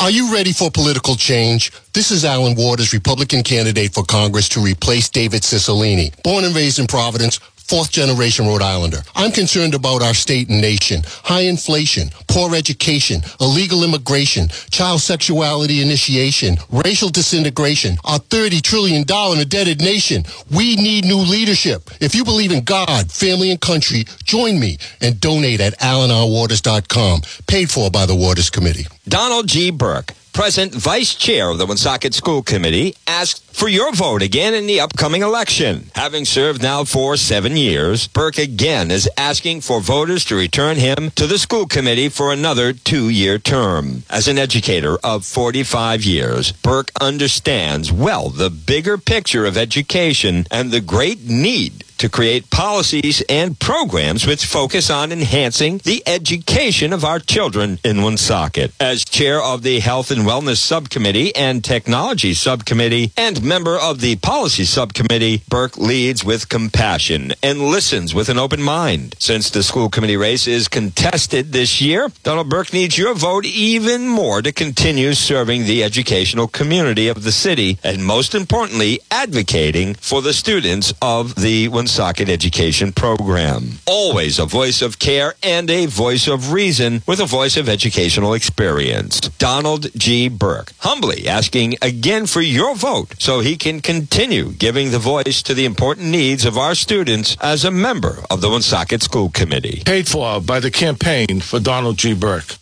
Are 0.00 0.10
you 0.10 0.32
ready 0.32 0.52
for 0.52 0.70
political 0.70 1.14
change? 1.14 1.72
This 1.94 2.10
is 2.10 2.24
Alan 2.24 2.56
Waters, 2.56 2.92
Republican 2.92 3.42
candidate 3.42 3.94
for 3.94 4.04
Congress 4.04 4.48
to 4.50 4.60
replace 4.60 5.08
David 5.08 5.42
Cicilline. 5.42 6.20
Born 6.22 6.44
and 6.44 6.54
raised 6.54 6.78
in 6.78 6.86
Providence, 6.86 7.40
fourth 7.74 7.90
generation 7.90 8.46
Rhode 8.46 8.62
Islander. 8.62 8.98
I'm 9.16 9.32
concerned 9.32 9.74
about 9.74 10.00
our 10.00 10.14
state 10.14 10.48
and 10.48 10.60
nation. 10.60 11.02
High 11.24 11.40
inflation, 11.40 12.10
poor 12.28 12.54
education, 12.54 13.22
illegal 13.40 13.82
immigration, 13.82 14.46
child 14.70 15.00
sexuality 15.00 15.82
initiation, 15.82 16.58
racial 16.70 17.08
disintegration, 17.08 17.96
our 18.04 18.20
$30 18.20 18.62
trillion 18.62 19.00
indebted 19.00 19.80
nation. 19.80 20.22
We 20.54 20.76
need 20.76 21.04
new 21.04 21.18
leadership. 21.18 21.90
If 22.00 22.14
you 22.14 22.24
believe 22.24 22.52
in 22.52 22.62
God, 22.62 23.10
family, 23.10 23.50
and 23.50 23.60
country, 23.60 24.04
join 24.22 24.60
me 24.60 24.78
and 25.00 25.20
donate 25.20 25.60
at 25.60 25.76
alanrwaters.com. 25.80 27.22
Paid 27.48 27.72
for 27.72 27.90
by 27.90 28.06
the 28.06 28.14
Waters 28.14 28.50
Committee. 28.50 28.86
Donald 29.08 29.48
G. 29.48 29.72
Burke 29.72 30.12
present 30.34 30.74
vice 30.74 31.14
chair 31.14 31.48
of 31.48 31.58
the 31.58 31.64
Woonsocket 31.64 32.12
School 32.12 32.42
Committee, 32.42 32.96
asked 33.06 33.42
for 33.54 33.68
your 33.68 33.92
vote 33.92 34.20
again 34.20 34.52
in 34.52 34.66
the 34.66 34.80
upcoming 34.80 35.22
election. 35.22 35.88
Having 35.94 36.24
served 36.24 36.60
now 36.60 36.82
for 36.82 37.16
seven 37.16 37.56
years, 37.56 38.08
Burke 38.08 38.38
again 38.38 38.90
is 38.90 39.08
asking 39.16 39.60
for 39.60 39.80
voters 39.80 40.24
to 40.26 40.34
return 40.34 40.76
him 40.76 41.12
to 41.12 41.28
the 41.28 41.38
school 41.38 41.66
committee 41.66 42.08
for 42.08 42.32
another 42.32 42.72
two-year 42.72 43.38
term. 43.38 44.02
As 44.10 44.26
an 44.26 44.36
educator 44.36 44.98
of 45.04 45.24
45 45.24 46.02
years, 46.02 46.50
Burke 46.50 46.90
understands 47.00 47.92
well 47.92 48.28
the 48.28 48.50
bigger 48.50 48.98
picture 48.98 49.46
of 49.46 49.56
education 49.56 50.46
and 50.50 50.72
the 50.72 50.80
great 50.80 51.24
need 51.24 51.84
to 51.98 52.08
create 52.08 52.50
policies 52.50 53.22
and 53.28 53.58
programs 53.58 54.26
which 54.26 54.44
focus 54.44 54.90
on 54.90 55.12
enhancing 55.12 55.78
the 55.84 56.02
education 56.06 56.92
of 56.92 57.04
our 57.04 57.18
children 57.18 57.78
in 57.84 58.02
Woonsocket. 58.02 58.72
As 58.80 59.04
chair 59.04 59.42
of 59.42 59.62
the 59.62 59.80
Health 59.80 60.10
and 60.10 60.22
Wellness 60.22 60.58
Subcommittee 60.58 61.34
and 61.36 61.64
Technology 61.64 62.34
Subcommittee 62.34 63.12
and 63.16 63.42
member 63.42 63.78
of 63.78 64.00
the 64.00 64.16
Policy 64.16 64.64
Subcommittee, 64.64 65.42
Burke 65.48 65.76
leads 65.76 66.24
with 66.24 66.48
compassion 66.48 67.32
and 67.42 67.60
listens 67.60 68.14
with 68.14 68.28
an 68.28 68.38
open 68.38 68.62
mind. 68.62 69.14
Since 69.18 69.50
the 69.50 69.62
school 69.62 69.88
committee 69.88 70.16
race 70.16 70.46
is 70.46 70.68
contested 70.68 71.52
this 71.52 71.80
year, 71.80 72.10
Donald 72.22 72.48
Burke 72.48 72.72
needs 72.72 72.98
your 72.98 73.14
vote 73.14 73.44
even 73.44 74.08
more 74.08 74.42
to 74.42 74.52
continue 74.52 75.14
serving 75.14 75.64
the 75.64 75.82
educational 75.82 76.48
community 76.48 77.08
of 77.08 77.22
the 77.22 77.32
city 77.32 77.78
and 77.82 78.04
most 78.04 78.34
importantly, 78.34 79.00
advocating 79.10 79.94
for 79.94 80.22
the 80.22 80.32
students 80.32 80.92
of 81.00 81.34
the 81.36 81.68
Woonsocket 81.84 82.30
Education 82.30 82.92
Program. 82.92 83.72
Always 83.84 84.38
a 84.38 84.46
voice 84.46 84.80
of 84.80 84.98
care 84.98 85.34
and 85.42 85.68
a 85.68 85.84
voice 85.84 86.26
of 86.26 86.50
reason 86.50 87.02
with 87.06 87.20
a 87.20 87.26
voice 87.26 87.58
of 87.58 87.68
educational 87.68 88.32
experience. 88.32 89.20
Donald 89.36 89.88
G. 89.94 90.30
Burke, 90.30 90.72
humbly 90.78 91.28
asking 91.28 91.76
again 91.82 92.24
for 92.24 92.40
your 92.40 92.74
vote 92.74 93.16
so 93.18 93.40
he 93.40 93.58
can 93.58 93.82
continue 93.82 94.52
giving 94.52 94.92
the 94.92 94.98
voice 94.98 95.42
to 95.42 95.52
the 95.52 95.66
important 95.66 96.06
needs 96.06 96.46
of 96.46 96.56
our 96.56 96.74
students 96.74 97.36
as 97.42 97.66
a 97.66 97.70
member 97.70 98.24
of 98.30 98.40
the 98.40 98.48
Woonsocket 98.48 99.02
School 99.02 99.28
Committee. 99.28 99.82
Paid 99.84 100.08
for 100.08 100.40
by 100.40 100.60
the 100.60 100.70
campaign 100.70 101.40
for 101.40 101.60
Donald 101.60 101.98
G. 101.98 102.14
Burke. 102.14 102.56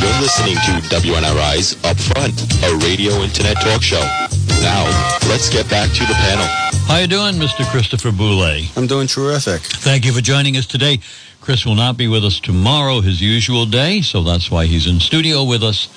You're 0.00 0.20
listening 0.20 0.56
to 0.66 0.72
WNRI's 0.88 1.74
Upfront, 1.82 2.36
a 2.62 2.76
radio 2.84 3.12
internet 3.22 3.60
talk 3.60 3.82
show. 3.82 4.00
Now, 4.60 4.84
let's 5.28 5.48
get 5.48 5.68
back 5.70 5.90
to 5.92 6.04
the 6.06 6.14
panel. 6.14 6.46
How 6.86 6.98
you 6.98 7.06
doing, 7.06 7.34
Mr. 7.34 7.64
Christopher 7.70 8.10
Boulay? 8.12 8.68
I'm 8.76 8.86
doing 8.86 9.06
terrific. 9.06 9.60
Thank 9.60 10.04
you 10.04 10.12
for 10.12 10.20
joining 10.20 10.56
us 10.56 10.66
today. 10.66 11.00
Chris 11.40 11.64
will 11.64 11.74
not 11.74 11.96
be 11.96 12.08
with 12.08 12.24
us 12.24 12.40
tomorrow, 12.40 13.00
his 13.00 13.20
usual 13.20 13.66
day, 13.66 14.00
so 14.00 14.22
that's 14.22 14.50
why 14.50 14.66
he's 14.66 14.86
in 14.86 15.00
studio 15.00 15.44
with 15.44 15.62
us 15.62 15.88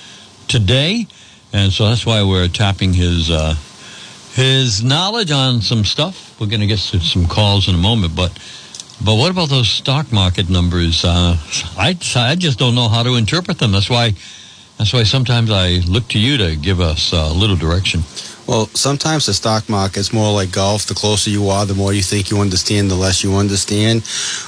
today, 0.48 1.08
and 1.54 1.72
so 1.72 1.88
that's 1.88 2.06
why 2.06 2.24
we're 2.24 2.48
tapping 2.48 2.94
his 2.94 3.30
uh, 3.30 3.56
his 4.34 4.84
knowledge 4.84 5.32
on 5.32 5.62
some 5.62 5.84
stuff. 5.84 6.40
We're 6.40 6.48
going 6.48 6.62
to 6.62 6.68
get 6.68 6.80
to 6.80 7.00
some 7.00 7.28
calls 7.28 7.68
in 7.68 7.76
a 7.76 7.78
moment, 7.78 8.16
but 8.16 8.32
but 9.04 9.16
what 9.16 9.32
about 9.32 9.50
those 9.50 9.70
stock 9.70 10.12
market 10.12 10.50
numbers? 10.50 11.04
Uh, 11.04 11.38
I 11.78 11.98
I 12.16 12.36
just 12.36 12.60
don't 12.60 12.76
know 12.76 12.88
how 12.88 13.04
to 13.04 13.16
interpret 13.16 13.58
them. 13.60 13.72
That's 13.72 13.90
why 13.90 14.14
that's 14.78 14.94
why 14.94 15.04
sometimes 15.04 15.52
I 15.52 15.80
look 15.88 16.08
to 16.10 16.20
you 16.20 16.38
to 16.38 16.56
give 16.56 16.80
us 16.80 17.14
a 17.14 17.32
little 17.34 17.56
direction. 17.56 18.04
Well, 18.48 18.66
sometimes 18.74 19.28
the 19.28 19.34
stock 19.34 19.70
market's 19.70 20.12
more 20.12 20.34
like 20.34 20.52
golf. 20.52 20.86
The 20.86 20.96
closer 20.96 21.30
you 21.30 21.50
are, 21.50 21.66
the 21.66 21.76
more 21.76 21.94
you 21.94 22.02
think 22.02 22.32
you 22.32 22.40
understand, 22.40 22.90
the 22.90 22.96
less 22.96 23.24
you 23.24 23.36
understand. 23.36 24.04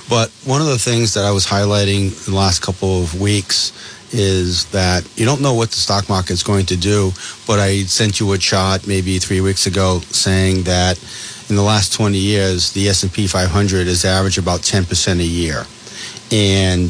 But 0.10 0.30
one 0.46 0.62
of 0.62 0.68
the 0.68 0.80
things 0.80 1.14
that 1.14 1.24
I 1.24 1.32
was 1.32 1.46
highlighting 1.46 2.28
in 2.28 2.34
the 2.34 2.38
last 2.38 2.62
couple 2.62 3.02
of 3.02 3.20
weeks 3.22 3.72
is 4.14 4.66
that 4.66 5.08
you 5.18 5.26
don't 5.26 5.42
know 5.42 5.54
what 5.54 5.72
the 5.72 5.78
stock 5.78 6.08
market's 6.08 6.44
going 6.44 6.66
to 6.68 6.78
do. 6.78 7.12
But 7.48 7.60
I 7.60 7.84
sent 7.84 8.20
you 8.20 8.32
a 8.34 8.38
chart 8.38 8.88
maybe 8.88 9.20
three 9.20 9.42
weeks 9.42 9.66
ago 9.66 10.00
saying 10.12 10.64
that 10.64 10.98
in 11.50 11.56
the 11.56 11.62
last 11.64 11.94
20 11.94 12.18
years, 12.18 12.72
the 12.72 12.88
S&P 12.88 13.28
500 13.28 13.88
has 13.88 14.06
averaged 14.06 14.38
about 14.38 14.62
10% 14.62 15.20
a 15.20 15.24
year. 15.24 15.66
And 16.32 16.88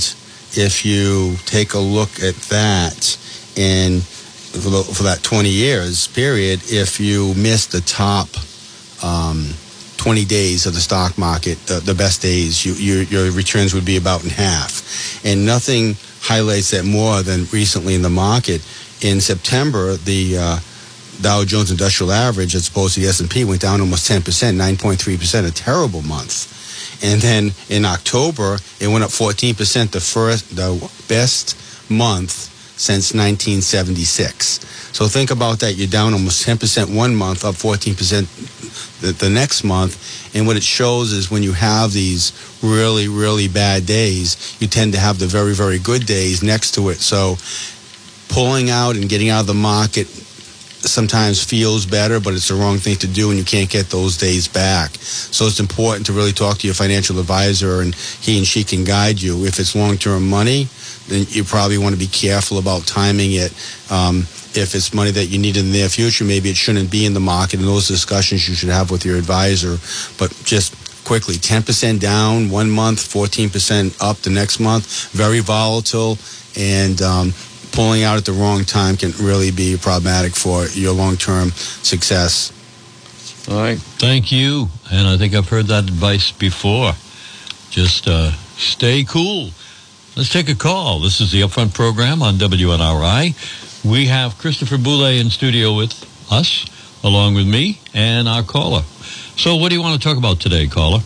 if 0.56 0.86
you 0.86 1.36
take 1.46 1.74
a 1.74 1.80
look 1.80 2.22
at 2.22 2.36
that 2.50 3.18
and 3.58 4.04
for, 4.04 5.04
that 5.04 5.20
20 5.24 5.50
years 5.50 6.08
period, 6.08 6.62
if 6.66 7.00
you 7.00 7.34
miss 7.36 7.66
the 7.66 7.82
top 7.82 8.28
um, 9.04 9.50
20 9.98 10.26
days 10.26 10.66
of 10.66 10.74
the 10.74 10.80
stock 10.80 11.18
market, 11.18 11.58
the, 11.66 11.80
the 11.80 11.96
best 11.96 12.22
days, 12.22 12.66
you, 12.66 12.74
your, 12.74 13.04
your 13.04 13.32
returns 13.32 13.74
would 13.74 13.86
be 13.86 13.98
about 13.98 14.24
in 14.24 14.30
half. 14.30 15.26
And 15.26 15.46
nothing 15.46 15.96
highlights 16.24 16.72
that 16.72 16.86
more 16.86 17.22
than 17.22 17.46
recently 17.52 17.96
in 17.96 18.02
the 18.02 18.10
market. 18.10 18.66
In 19.02 19.20
September, 19.20 19.96
the 19.96 20.38
uh, 20.38 20.60
Dow 21.22 21.44
Jones 21.44 21.70
Industrial 21.70 22.12
Average, 22.12 22.56
as 22.56 22.70
opposed 22.70 22.96
to 22.96 23.02
the 23.02 23.08
S&P, 23.08 23.44
went 23.44 23.62
down 23.62 23.82
almost 23.82 24.10
10%, 24.10 24.22
9.3%, 24.22 25.48
a 25.48 25.52
terrible 25.52 26.02
month. 26.02 26.50
And 27.04 27.22
then 27.22 27.52
in 27.70 27.84
October, 27.84 28.58
it 28.80 28.88
went 28.88 29.04
up 29.04 29.10
14%, 29.10 29.92
the 29.92 30.00
first, 30.00 30.56
the 30.56 30.90
best 31.10 31.58
month 31.92 32.53
since 32.76 33.14
1976. 33.14 34.46
So 34.94 35.08
think 35.08 35.32
about 35.32 35.60
that. 35.60 35.74
You're 35.74 35.88
down 35.88 36.14
almost 36.14 36.46
10% 36.46 36.96
one 36.96 37.16
month, 37.16 37.46
up 37.46 37.56
14% 37.56 39.02
the, 39.02 39.12
the 39.12 39.30
next 39.30 39.64
month. 39.64 40.36
And 40.36 40.48
what 40.48 40.58
it 40.58 40.64
shows 40.64 41.12
is 41.12 41.30
when 41.30 41.44
you 41.44 41.54
have 41.54 41.94
these 41.94 42.32
really, 42.64 43.08
really 43.08 43.48
bad 43.48 43.86
days, 43.86 44.58
you 44.60 44.68
tend 44.68 44.94
to 44.94 45.00
have 45.00 45.20
the 45.20 45.28
very, 45.28 45.54
very 45.54 45.80
good 45.80 46.06
days 46.06 46.44
next 46.44 46.74
to 46.76 46.90
it. 46.90 46.98
So 46.98 47.38
pulling 48.30 48.70
out 48.70 48.96
and 48.96 49.10
getting 49.10 49.30
out 49.30 49.42
of 49.42 49.48
the 49.48 49.54
market 49.54 50.08
sometimes 50.88 51.44
feels 51.44 51.86
better, 51.86 52.20
but 52.20 52.34
it's 52.34 52.50
the 52.50 52.56
wrong 52.56 52.78
thing 52.78 52.98
to 52.98 53.08
do, 53.08 53.30
and 53.30 53.40
you 53.40 53.46
can't 53.46 53.70
get 53.70 53.88
those 53.88 54.18
days 54.18 54.48
back. 54.48 54.92
So 54.96 55.46
it's 55.46 55.60
important 55.60 56.06
to 56.08 56.14
really 56.14 56.34
talk 56.34 56.58
to 56.60 56.68
your 56.68 56.74
financial 56.74 57.20
advisor, 57.20 57.82
and 57.82 57.96
he 57.96 58.38
and 58.38 58.46
she 58.46 58.64
can 58.64 58.84
guide 58.84 59.22
you. 59.22 59.46
If 59.46 59.60
it's 59.60 59.76
long 59.76 59.98
term 59.98 60.30
money, 60.30 60.68
then 61.08 61.26
you 61.30 61.44
probably 61.44 61.78
want 61.78 61.94
to 61.94 62.00
be 62.00 62.08
careful 62.08 62.58
about 62.58 62.86
timing 62.86 63.34
it. 63.34 63.52
Um, 63.92 64.20
if 64.56 64.76
it's 64.76 64.94
money 64.94 65.12
that 65.12 65.26
you 65.26 65.40
need 65.40 65.58
in 65.58 65.66
the 65.66 65.72
near 65.72 65.90
future, 65.90 66.24
maybe 66.24 66.50
it 66.50 66.56
shouldn't 66.56 66.92
be 66.92 67.06
in 67.06 67.14
the 67.14 67.20
market, 67.20 67.60
and 67.60 67.68
those 67.68 67.88
discussions 67.88 68.48
you 68.48 68.56
should 68.56 68.70
have 68.70 68.92
with 68.92 69.06
your 69.06 69.18
advisor. 69.18 69.78
But 70.18 70.32
just 70.44 70.76
quickly 71.06 71.36
10% 71.36 72.00
down 72.00 72.50
one 72.50 72.70
month, 72.70 73.00
14% 73.00 73.98
up 74.02 74.18
the 74.18 74.30
next 74.30 74.60
month, 74.60 75.12
very 75.12 75.40
volatile, 75.40 76.18
and 76.56 77.02
um, 77.02 77.34
pulling 77.72 78.04
out 78.04 78.18
at 78.18 78.26
the 78.26 78.32
wrong 78.32 78.64
time 78.64 78.96
can 78.96 79.12
really 79.20 79.52
be 79.52 79.78
problematic 79.78 80.36
for 80.36 80.66
your 80.68 80.94
long 80.94 81.18
term 81.18 81.52
success. 81.52 82.52
All 83.50 83.58
right. 83.58 83.78
Thank 83.78 84.32
you. 84.32 84.70
And 84.92 85.08
I 85.08 85.18
think 85.18 85.34
I've 85.34 85.50
heard 85.50 85.66
that 85.68 85.84
advice 85.84 86.32
before. 86.32 86.94
Just 87.70 88.08
uh, 88.08 88.32
stay 88.56 89.04
cool. 89.04 89.50
Let's 90.16 90.30
take 90.30 90.48
a 90.48 90.54
call. 90.54 91.00
This 91.00 91.20
is 91.20 91.32
the 91.32 91.42
Upfront 91.42 91.74
program 91.74 92.22
on 92.22 92.36
WNRI. 92.36 93.84
We 93.84 94.06
have 94.06 94.38
Christopher 94.38 94.78
Boulay 94.78 95.18
in 95.18 95.32
studio 95.32 95.76
with 95.76 96.06
us, 96.32 96.68
along 97.04 97.34
with 97.34 97.48
me 97.48 97.80
and 97.96 98.30
our 98.30 98.44
caller. 98.44 98.84
So, 99.38 99.56
what 99.56 99.70
do 99.70 99.76
you 99.76 99.82
want 99.82 100.00
to 100.00 100.08
talk 100.08 100.20
about 100.20 100.40
today, 100.40 100.68
caller? 100.68 101.00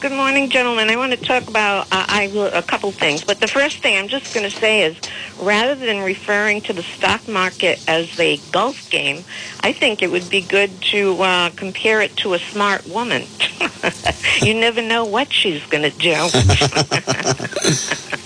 Good 0.00 0.10
morning, 0.10 0.50
gentlemen. 0.50 0.90
I 0.90 0.96
want 0.96 1.12
to 1.12 1.16
talk 1.16 1.46
about 1.46 1.86
uh, 1.92 2.06
I, 2.08 2.24
a 2.52 2.62
couple 2.62 2.90
things. 2.90 3.22
But 3.22 3.38
the 3.38 3.46
first 3.46 3.78
thing 3.78 3.96
I'm 3.96 4.08
just 4.08 4.34
going 4.34 4.50
to 4.50 4.54
say 4.54 4.82
is 4.82 4.96
rather 5.40 5.76
than 5.76 6.02
referring 6.02 6.60
to 6.62 6.72
the 6.72 6.82
stock 6.82 7.28
market 7.28 7.82
as 7.88 8.18
a 8.18 8.38
golf 8.50 8.90
game, 8.90 9.18
I 9.60 9.72
think 9.72 10.02
it 10.02 10.10
would 10.10 10.28
be 10.28 10.40
good 10.40 10.72
to 10.90 11.22
uh, 11.22 11.50
compare 11.50 12.02
it 12.02 12.16
to 12.18 12.34
a 12.34 12.40
smart 12.40 12.84
woman. 12.88 13.26
you 14.42 14.54
never 14.54 14.82
know 14.82 15.04
what 15.04 15.32
she's 15.32 15.64
going 15.66 15.88
to 15.88 15.96
do. 15.96 16.14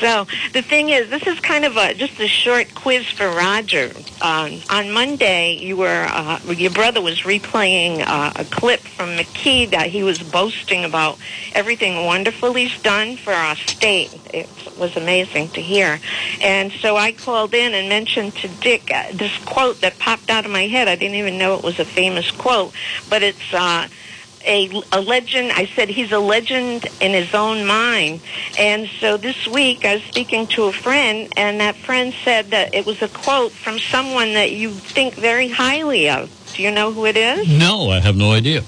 So 0.00 0.26
the 0.52 0.62
thing 0.62 0.88
is, 0.88 1.10
this 1.10 1.26
is 1.26 1.38
kind 1.40 1.64
of 1.64 1.76
a 1.76 1.94
just 1.94 2.18
a 2.20 2.26
short 2.26 2.74
quiz 2.74 3.06
for 3.06 3.28
Roger. 3.28 3.92
Um, 4.20 4.60
on 4.68 4.90
Monday, 4.90 5.54
you 5.54 5.76
were 5.76 6.06
uh, 6.08 6.40
your 6.48 6.70
brother 6.70 7.00
was 7.00 7.20
replaying 7.20 8.04
uh, 8.06 8.32
a 8.36 8.44
clip 8.44 8.80
from 8.80 9.10
McKee 9.10 9.70
that 9.70 9.86
he 9.86 10.02
was 10.02 10.18
boasting 10.22 10.84
about 10.84 11.18
everything 11.54 12.04
wonderful 12.04 12.54
he's 12.54 12.80
done 12.82 13.16
for 13.16 13.32
our 13.32 13.56
state. 13.56 14.12
It 14.32 14.48
was 14.78 14.96
amazing 14.96 15.50
to 15.50 15.60
hear, 15.60 16.00
and 16.40 16.72
so 16.72 16.96
I 16.96 17.12
called 17.12 17.54
in 17.54 17.74
and 17.74 17.88
mentioned 17.88 18.34
to 18.36 18.48
Dick 18.48 18.90
uh, 18.92 19.04
this 19.12 19.36
quote 19.44 19.80
that 19.82 19.98
popped 19.98 20.30
out 20.30 20.44
of 20.44 20.50
my 20.50 20.66
head. 20.66 20.88
I 20.88 20.96
didn't 20.96 21.16
even 21.16 21.38
know 21.38 21.54
it 21.56 21.64
was 21.64 21.78
a 21.78 21.84
famous 21.84 22.30
quote, 22.30 22.72
but 23.08 23.22
it's. 23.22 23.52
Uh, 23.52 23.88
a, 24.44 24.82
a 24.92 25.00
legend. 25.00 25.52
I 25.52 25.66
said 25.66 25.88
he's 25.88 26.12
a 26.12 26.18
legend 26.18 26.86
in 27.00 27.12
his 27.12 27.34
own 27.34 27.66
mind. 27.66 28.20
And 28.58 28.88
so 29.00 29.16
this 29.16 29.46
week 29.46 29.84
I 29.84 29.94
was 29.94 30.04
speaking 30.04 30.46
to 30.48 30.64
a 30.64 30.72
friend, 30.72 31.32
and 31.36 31.60
that 31.60 31.76
friend 31.76 32.14
said 32.24 32.50
that 32.50 32.74
it 32.74 32.86
was 32.86 33.02
a 33.02 33.08
quote 33.08 33.52
from 33.52 33.78
someone 33.78 34.34
that 34.34 34.52
you 34.52 34.70
think 34.70 35.14
very 35.14 35.48
highly 35.48 36.08
of. 36.08 36.30
Do 36.54 36.62
you 36.62 36.70
know 36.70 36.92
who 36.92 37.06
it 37.06 37.16
is? 37.16 37.48
No, 37.48 37.90
I 37.90 38.00
have 38.00 38.16
no 38.16 38.32
idea. 38.32 38.62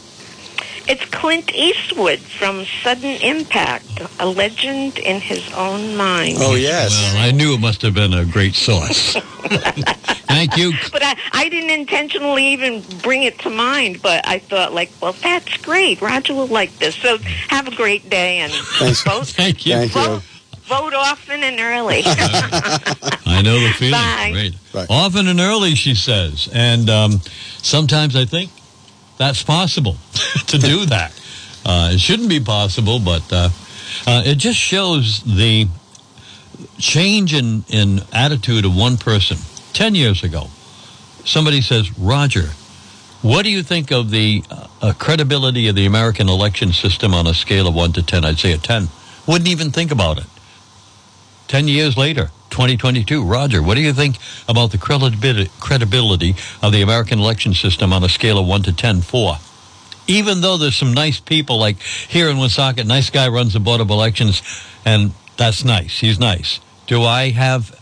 It's 0.87 1.05
Clint 1.07 1.55
Eastwood 1.55 2.19
from 2.19 2.67
Sudden 2.83 3.17
Impact, 3.23 4.03
a 4.21 4.27
legend 4.27 4.99
in 4.99 5.21
his 5.21 5.51
own 5.55 5.97
mind. 5.97 6.37
Oh 6.41 6.57
yes. 6.57 6.91
Well, 6.93 7.27
I 7.27 7.31
knew 7.31 7.55
it 7.55 7.61
must 7.61 7.81
have 7.83 7.95
been 7.95 8.13
a 8.13 8.27
great 8.27 8.55
source. 8.55 9.17
Thank 10.47 10.57
you. 10.57 10.73
But 10.93 11.03
I, 11.03 11.17
I 11.33 11.49
didn't 11.49 11.71
intentionally 11.71 12.47
even 12.49 12.83
bring 13.03 13.25
it 13.25 13.39
to 13.41 13.51
mind, 13.51 14.01
but 14.03 14.27
I 14.27 14.39
thought, 14.39 14.73
like, 14.73 14.91
well, 15.01 15.13
that's 15.13 15.57
great. 15.59 16.01
Roger 16.01 16.35
will 16.35 16.47
like 16.47 16.79
this. 16.79 16.95
So 16.97 17.19
have 17.49 17.67
a 17.67 17.75
great 17.75 18.09
day 18.09 18.39
and 18.39 18.53
Thanks. 18.53 19.03
vote, 19.03 19.27
Thank 19.29 19.67
you. 19.67 19.75
Thank 19.75 19.95
you. 19.95 20.01
vote, 20.03 20.23
vote 20.65 20.95
often 20.95 21.43
and 21.43 21.59
early. 21.59 22.03
I 22.07 23.43
know 23.43 23.59
the 23.59 23.73
feeling. 23.77 23.93
Bye. 23.93 24.31
Great. 24.33 24.55
Right. 24.73 24.87
Often 24.89 25.27
and 25.29 25.41
early, 25.41 25.75
she 25.75 25.95
says. 25.95 26.49
And 26.53 26.89
um, 26.89 27.21
sometimes 27.59 28.15
I 28.15 28.25
think 28.25 28.51
that's 29.19 29.43
possible 29.43 29.97
to 30.47 30.59
do 30.59 30.87
that. 30.87 31.13
Uh, 31.67 31.91
it 31.93 31.99
shouldn't 32.01 32.29
be 32.29 32.41
possible, 32.41 32.99
but 32.99 33.33
uh, 33.33 33.49
uh, 34.07 34.23
it 34.25 34.37
just 34.37 34.59
shows 34.59 35.23
the 35.25 35.67
change 36.79 37.35
in, 37.35 37.65
in 37.69 38.01
attitude 38.13 38.65
of 38.65 38.77
one 38.77 38.97
person. 38.97 39.39
Ten 39.75 39.97
years 39.97 40.23
ago, 40.23 40.51
somebody 41.25 41.61
says, 41.61 41.99
Roger, 41.99 42.51
what 43.23 43.43
do 43.43 43.51
you 43.51 43.65
think 43.65 43.91
of 43.91 44.11
the 44.11 44.45
uh, 44.81 44.93
credibility 44.97 45.67
of 45.67 45.75
the 45.75 45.85
American 45.85 46.29
election 46.29 46.73
system 46.73 47.13
on 47.13 47.27
a 47.27 47.35
scale 47.35 47.67
of 47.67 47.75
1 47.75 47.93
to 47.95 48.03
10? 48.05 48.25
I'd 48.25 48.39
say 48.39 48.53
a 48.53 48.59
10. 48.59 48.87
Wouldn't 49.27 49.49
even 49.49 49.73
think 49.73 49.91
about 49.91 50.19
it. 50.19 50.27
10 51.49 51.67
years 51.67 51.97
later, 51.97 52.31
2022, 52.51 53.25
Roger, 53.25 53.61
what 53.61 53.75
do 53.75 53.81
you 53.81 53.93
think 53.93 54.17
about 54.49 54.71
the 54.71 54.79
credibility, 54.79 55.51
credibility 55.59 56.37
of 56.63 56.71
the 56.71 56.81
American 56.81 57.19
election 57.19 57.53
system 57.53 57.93
on 57.93 58.05
a 58.05 58.09
scale 58.09 58.39
of 58.39 58.47
1 58.47 58.63
to 58.63 58.73
10? 58.73 59.01
4. 59.01 59.39
Even 60.07 60.41
though 60.41 60.57
there's 60.57 60.77
some 60.77 60.95
nice 60.95 61.19
people, 61.19 61.59
like 61.59 61.81
here 61.81 62.29
in 62.29 62.39
Woonsocket, 62.39 62.87
nice 62.87 63.11
guy 63.11 63.27
runs 63.27 63.55
the 63.55 63.61
Board 63.61 63.81
of 63.81 63.91
Elections, 63.91 64.41
and 64.85 65.11
that's 65.37 65.65
nice. 65.65 65.99
He's 65.99 66.21
nice. 66.21 66.61
Do 66.87 67.03
I 67.03 67.31
have 67.31 67.81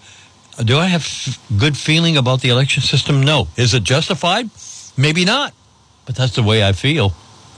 do 0.64 0.78
I 0.78 0.86
have 0.86 1.02
f- 1.02 1.38
good 1.58 1.76
feeling 1.76 2.16
about 2.16 2.40
the 2.40 2.48
election 2.50 2.82
system? 2.82 3.22
No. 3.22 3.48
Is 3.56 3.74
it 3.74 3.82
justified? 3.82 4.50
Maybe 4.96 5.24
not. 5.24 5.54
But 6.06 6.16
that's 6.16 6.34
the 6.34 6.42
way 6.42 6.66
I 6.66 6.72
feel. 6.72 7.14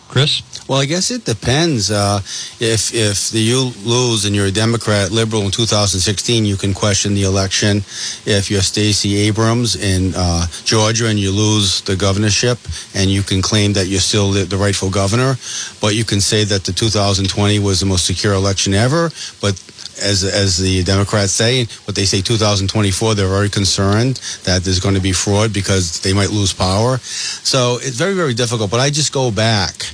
Chris? 0.09 0.43
Well, 0.69 0.79
I 0.79 0.85
guess 0.85 1.11
it 1.11 1.25
depends. 1.25 1.91
Uh, 1.91 2.21
if 2.61 2.95
if 2.95 3.31
the, 3.31 3.41
you 3.41 3.73
lose 3.85 4.25
and 4.25 4.35
you're 4.35 4.47
a 4.47 4.53
Democrat 4.53 5.11
liberal 5.11 5.43
in 5.43 5.51
2016, 5.51 6.45
you 6.45 6.57
can 6.57 6.73
question 6.73 7.15
the 7.15 7.25
election. 7.25 7.79
If 8.25 8.51
you're 8.51 8.63
Stacey 8.63 9.17
Abrams 9.27 9.77
in 9.77 10.15
uh, 10.15 10.47
Georgia 10.65 11.09
and 11.09 11.19
you 11.19 11.33
lose 11.33 11.81
the 11.83 11.97
governorship, 11.97 12.59
and 12.95 13.11
you 13.11 13.23
can 13.23 13.43
claim 13.43 13.73
that 13.73 13.87
you're 13.89 14.01
still 14.01 14.31
the, 14.31 14.45
the 14.45 14.57
rightful 14.57 14.91
governor, 14.91 15.37
but 15.81 15.95
you 15.95 16.05
can 16.05 16.21
say 16.21 16.45
that 16.45 16.65
the 16.65 16.73
2020 16.73 17.59
was 17.59 17.81
the 17.81 17.87
most 17.87 18.07
secure 18.07 18.35
election 18.35 18.73
ever. 18.73 19.11
But 19.41 19.61
as 20.03 20.25
as 20.25 20.59
the 20.59 20.83
Democrats 20.85 21.33
say, 21.33 21.65
what 21.85 21.95
they 21.95 22.05
say 22.05 22.21
2024, 22.21 23.15
they're 23.15 23.29
very 23.29 23.49
concerned 23.49 24.17
that 24.45 24.63
there's 24.63 24.81
going 24.81 24.95
to 24.95 25.01
be 25.01 25.13
fraud 25.13 25.53
because 25.53 26.01
they 26.01 26.13
might 26.13 26.31
lose 26.31 26.53
power. 26.53 26.99
So 26.99 27.79
it's 27.81 27.97
very 27.97 28.15
very 28.15 28.35
difficult. 28.35 28.71
But 28.71 28.81
I 28.81 28.91
just 28.91 29.13
go 29.13 29.31
back, 29.31 29.87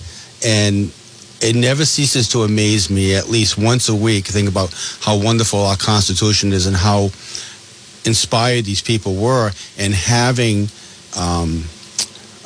and 0.45 0.93
it 1.41 1.57
never 1.57 1.85
ceases 1.85 2.29
to 2.31 2.43
amaze 2.43 2.91
me. 2.91 3.15
At 3.15 3.29
least 3.29 3.59
once 3.59 3.89
a 3.89 3.95
week, 3.95 4.27
think 4.27 4.49
about 4.49 4.75
how 5.01 5.17
wonderful 5.19 5.61
our 5.61 5.77
Constitution 5.77 6.53
is 6.53 6.67
and 6.67 6.77
how 6.77 7.11
inspired 8.05 8.65
these 8.65 8.83
people 8.83 9.15
were, 9.17 9.51
and 9.79 9.95
having. 9.95 10.69
Um, 11.19 11.65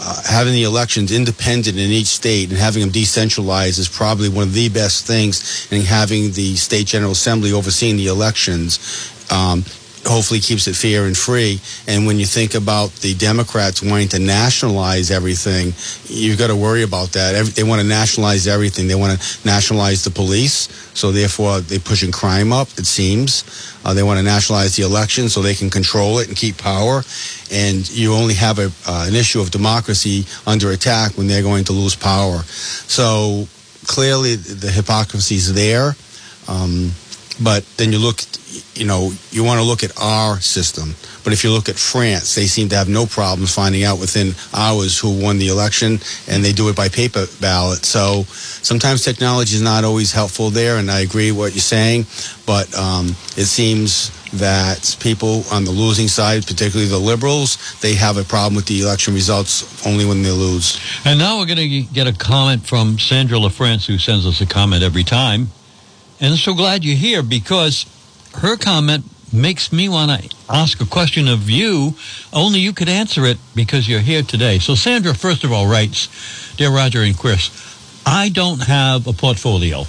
uh, 0.06 0.22
having 0.28 0.52
the 0.52 0.64
elections 0.64 1.10
independent 1.10 1.78
in 1.78 1.90
each 1.90 2.08
state 2.08 2.50
and 2.50 2.58
having 2.58 2.82
them 2.82 2.90
decentralized 2.90 3.78
is 3.78 3.88
probably 3.88 4.28
one 4.28 4.42
of 4.42 4.52
the 4.52 4.68
best 4.68 5.06
things. 5.06 5.66
And 5.70 5.82
having 5.82 6.32
the 6.32 6.56
state 6.56 6.86
general 6.86 7.12
assembly 7.12 7.52
overseeing 7.52 7.96
the 7.96 8.08
elections 8.08 8.78
um, 9.30 9.64
hopefully 10.06 10.40
keeps 10.40 10.66
it 10.66 10.76
fair 10.76 11.06
and 11.06 11.16
free. 11.16 11.60
And 11.88 12.06
when 12.06 12.18
you 12.18 12.26
think 12.26 12.54
about 12.54 12.90
the 12.96 13.14
Democrats 13.14 13.82
wanting 13.82 14.08
to 14.08 14.18
nationalize 14.18 15.10
everything, 15.10 15.72
you've 16.06 16.38
got 16.38 16.48
to 16.48 16.56
worry 16.56 16.82
about 16.82 17.12
that. 17.12 17.44
They 17.46 17.62
want 17.62 17.80
to 17.80 17.86
nationalize 17.86 18.46
everything. 18.46 18.88
They 18.88 18.94
want 18.94 19.18
to 19.18 19.46
nationalize 19.46 20.04
the 20.04 20.10
police, 20.10 20.68
so 20.94 21.12
therefore 21.12 21.60
they're 21.60 21.78
pushing 21.78 22.12
crime 22.12 22.52
up. 22.52 22.68
It 22.76 22.86
seems 22.86 23.44
uh, 23.84 23.94
they 23.94 24.02
want 24.02 24.18
to 24.18 24.24
nationalize 24.24 24.76
the 24.76 24.82
election 24.82 25.28
so 25.28 25.42
they 25.42 25.54
can 25.54 25.70
control 25.70 26.18
it 26.18 26.28
and 26.28 26.36
keep 26.36 26.58
power. 26.58 27.02
And 27.52 27.88
you 27.90 28.14
only 28.14 28.34
have 28.34 28.58
a, 28.58 28.70
uh, 28.86 29.06
an 29.08 29.14
issue 29.14 29.40
of 29.40 29.50
democracy 29.50 30.24
under 30.46 30.70
attack 30.70 31.16
when 31.16 31.26
they're 31.26 31.42
going 31.42 31.64
to 31.64 31.72
lose 31.72 31.94
power. 31.94 32.38
So 32.42 33.46
clearly 33.86 34.36
the 34.36 34.70
hypocrisy 34.70 35.36
is 35.36 35.54
there. 35.54 35.94
Um, 36.48 36.92
but 37.42 37.64
then 37.76 37.92
you 37.92 37.98
look, 37.98 38.20
you 38.74 38.86
know, 38.86 39.12
you 39.30 39.42
want 39.42 39.60
to 39.60 39.66
look 39.66 39.82
at 39.82 39.92
our 40.00 40.40
system. 40.40 40.94
But 41.24 41.32
if 41.32 41.42
you 41.42 41.50
look 41.50 41.68
at 41.68 41.76
France, 41.76 42.34
they 42.34 42.46
seem 42.46 42.68
to 42.68 42.76
have 42.76 42.88
no 42.88 43.06
problems 43.06 43.54
finding 43.54 43.82
out 43.82 43.98
within 43.98 44.34
hours 44.52 44.98
who 44.98 45.22
won 45.22 45.38
the 45.38 45.48
election, 45.48 45.98
and 46.28 46.44
they 46.44 46.52
do 46.52 46.68
it 46.68 46.76
by 46.76 46.88
paper 46.88 47.26
ballot. 47.40 47.84
So 47.84 48.24
sometimes 48.28 49.02
technology 49.02 49.56
is 49.56 49.62
not 49.62 49.84
always 49.84 50.12
helpful 50.12 50.50
there, 50.50 50.76
and 50.76 50.90
I 50.90 51.00
agree 51.00 51.32
with 51.32 51.38
what 51.38 51.52
you're 51.54 51.60
saying. 51.60 52.06
But 52.46 52.72
um, 52.76 53.08
it 53.36 53.46
seems 53.46 54.10
that 54.32 54.96
people 55.00 55.44
on 55.50 55.64
the 55.64 55.70
losing 55.70 56.08
side, 56.08 56.46
particularly 56.46 56.90
the 56.90 56.98
liberals, 56.98 57.56
they 57.80 57.94
have 57.94 58.16
a 58.18 58.24
problem 58.24 58.54
with 58.54 58.66
the 58.66 58.80
election 58.82 59.14
results 59.14 59.86
only 59.86 60.04
when 60.04 60.22
they 60.22 60.30
lose. 60.30 60.78
And 61.04 61.18
now 61.18 61.38
we're 61.38 61.46
going 61.46 61.58
to 61.58 61.82
get 61.92 62.06
a 62.06 62.12
comment 62.12 62.66
from 62.66 62.98
Sandra 62.98 63.38
LaFrance, 63.38 63.86
who 63.86 63.98
sends 63.98 64.26
us 64.26 64.40
a 64.40 64.46
comment 64.46 64.82
every 64.82 65.04
time. 65.04 65.48
And 66.20 66.32
I'm 66.32 66.38
so 66.38 66.54
glad 66.54 66.84
you're 66.84 66.96
here 66.96 67.22
because 67.22 67.86
her 68.36 68.56
comment 68.56 69.04
makes 69.32 69.72
me 69.72 69.88
want 69.88 70.10
to 70.10 70.36
ask 70.48 70.80
a 70.80 70.86
question 70.86 71.26
of 71.28 71.50
you. 71.50 71.94
Only 72.32 72.60
you 72.60 72.72
could 72.72 72.88
answer 72.88 73.24
it 73.24 73.38
because 73.54 73.88
you're 73.88 74.00
here 74.00 74.22
today. 74.22 74.58
So 74.58 74.74
Sandra, 74.74 75.14
first 75.14 75.44
of 75.44 75.52
all, 75.52 75.66
writes, 75.66 76.54
Dear 76.56 76.70
Roger 76.70 77.02
and 77.02 77.18
Chris, 77.18 77.50
I 78.06 78.28
don't 78.28 78.62
have 78.62 79.06
a 79.06 79.12
portfolio 79.12 79.84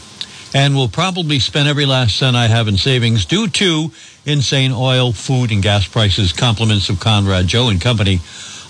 and 0.53 0.73
will 0.73 0.88
probably 0.88 1.38
spend 1.39 1.67
every 1.67 1.85
last 1.85 2.15
cent 2.15 2.35
I 2.35 2.47
have 2.47 2.67
in 2.67 2.77
savings 2.77 3.25
due 3.25 3.47
to 3.47 3.91
insane 4.25 4.71
oil, 4.71 5.11
food, 5.11 5.51
and 5.51 5.61
gas 5.61 5.88
prices. 5.88 6.31
Compliments 6.31 6.89
of 6.89 6.99
Conrad, 6.99 7.47
Joe, 7.47 7.69
and 7.69 7.79
company. 7.79 8.21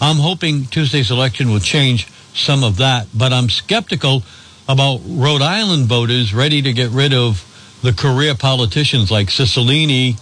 I'm 0.01 0.17
hoping 0.17 0.65
Tuesday's 0.65 1.11
election 1.11 1.51
will 1.51 1.59
change 1.59 2.07
some 2.33 2.63
of 2.63 2.77
that, 2.77 3.07
but 3.13 3.31
I'm 3.31 3.49
skeptical 3.49 4.23
about 4.67 5.01
Rhode 5.06 5.41
Island 5.41 5.86
voters 5.86 6.34
ready 6.34 6.62
to 6.62 6.73
get 6.73 6.89
rid 6.89 7.13
of 7.13 7.43
the 7.82 7.93
career 7.93 8.36
politicians 8.36 9.12
like 9.12 9.28
Cicilline 9.28 10.19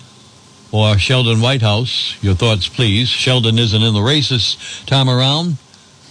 or 0.72 0.98
Sheldon 0.98 1.40
Whitehouse. 1.40 2.22
Your 2.22 2.36
thoughts, 2.36 2.68
please. 2.68 3.08
Sheldon 3.08 3.58
isn't 3.58 3.82
in 3.82 3.94
the 3.94 4.02
races 4.02 4.58
time 4.86 5.10
around, 5.10 5.58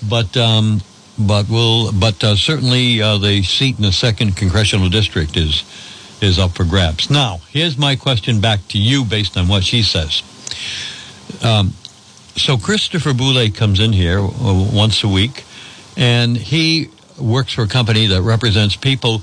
but 0.09 0.37
um, 0.37 0.81
but 1.19 1.49
will 1.49 1.93
but 1.93 2.23
uh, 2.25 2.37
certainly 2.37 3.03
uh, 3.03 3.19
the 3.19 3.43
seat 3.43 3.77
in 3.77 3.83
the 3.83 3.93
second 3.93 4.37
congressional 4.37 4.89
district 4.89 5.37
is 5.37 5.65
is 6.23 6.39
up 6.39 6.53
for 6.53 6.65
grabs. 6.65 7.11
Now, 7.11 7.41
here's 7.51 7.77
my 7.77 7.97
question 7.97 8.41
back 8.41 8.67
to 8.69 8.79
you, 8.79 9.05
based 9.05 9.37
on 9.37 9.49
what 9.49 9.65
she 9.65 9.83
says. 9.83 10.23
Um, 11.43 11.75
so 12.37 12.57
Christopher 12.57 13.13
Boulay 13.13 13.51
comes 13.51 13.81
in 13.81 13.93
here 13.93 14.21
uh, 14.21 14.71
once 14.73 15.03
a 15.03 15.09
week, 15.09 15.45
and 15.97 16.37
he 16.37 16.89
works 17.23 17.53
for 17.53 17.63
a 17.63 17.69
company 17.69 18.07
that 18.07 18.23
represents 18.23 18.77
people 18.77 19.23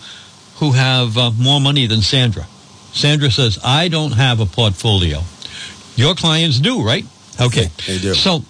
who 0.58 0.72
have 0.72 1.18
uh, 1.18 1.32
more 1.32 1.60
money 1.60 1.88
than 1.88 2.02
Sandra. 2.02 2.46
Sandra 2.92 3.30
says, 3.30 3.60
I 3.64 3.88
don't 3.88 4.14
have 4.14 4.40
a 4.40 4.46
portfolio. 4.46 5.22
Your 5.96 6.16
clients 6.16 6.60
do, 6.60 6.84
right? 6.84 7.06
Okay. 7.40 7.68
They 7.88 8.00
do. 8.00 8.14
So 8.14 8.44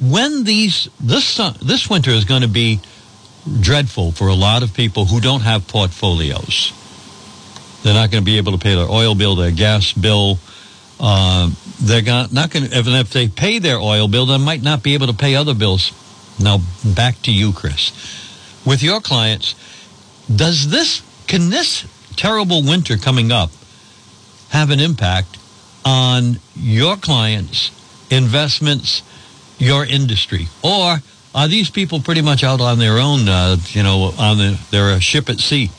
when 0.00 0.44
these, 0.44 0.88
this, 1.00 1.40
uh, 1.40 1.54
this 1.62 1.88
winter 1.88 2.10
is 2.10 2.24
going 2.24 2.42
to 2.42 2.48
be 2.48 2.80
dreadful 3.60 4.12
for 4.12 4.28
a 4.28 4.34
lot 4.34 4.62
of 4.62 4.74
people 4.74 5.04
who 5.06 5.20
don't 5.20 5.42
have 5.42 5.66
portfolios. 5.68 6.72
They're 7.82 7.94
not 7.94 8.10
going 8.10 8.22
to 8.22 8.24
be 8.24 8.38
able 8.38 8.52
to 8.52 8.58
pay 8.58 8.74
their 8.74 8.90
oil 8.90 9.14
bill, 9.14 9.36
their 9.36 9.52
gas 9.52 9.92
bill. 9.92 10.38
Uh, 10.98 11.50
they're 11.80 12.02
not 12.02 12.50
going 12.50 12.66
to, 12.66 12.78
even 12.78 12.94
if 12.94 13.10
they 13.10 13.28
pay 13.28 13.58
their 13.58 13.78
oil 13.78 14.08
bill, 14.08 14.26
they 14.26 14.38
might 14.38 14.62
not 14.62 14.82
be 14.82 14.94
able 14.94 15.06
to 15.06 15.14
pay 15.14 15.36
other 15.36 15.54
bills. 15.54 15.92
Now, 16.40 16.58
back 16.84 17.22
to 17.22 17.32
you, 17.32 17.52
Chris. 17.52 17.92
With 18.66 18.82
your 18.82 19.00
clients, 19.00 19.54
does 20.34 20.68
this 20.70 21.02
can 21.28 21.50
this 21.50 21.86
terrible 22.16 22.62
winter 22.62 22.96
coming 22.96 23.30
up 23.30 23.50
have 24.50 24.70
an 24.70 24.80
impact 24.80 25.38
on 25.84 26.40
your 26.56 26.96
clients 26.96 27.70
investments 28.10 29.02
your 29.58 29.84
industry? 29.84 30.48
Or 30.62 30.96
are 31.34 31.48
these 31.48 31.70
people 31.70 32.00
pretty 32.00 32.22
much 32.22 32.42
out 32.42 32.60
on 32.60 32.78
their 32.78 32.98
own 32.98 33.28
uh, 33.28 33.56
you 33.68 33.84
know 33.84 34.12
on 34.18 34.38
the, 34.38 34.60
their 34.72 35.00
ship 35.00 35.28
at 35.28 35.38
sea? 35.38 35.70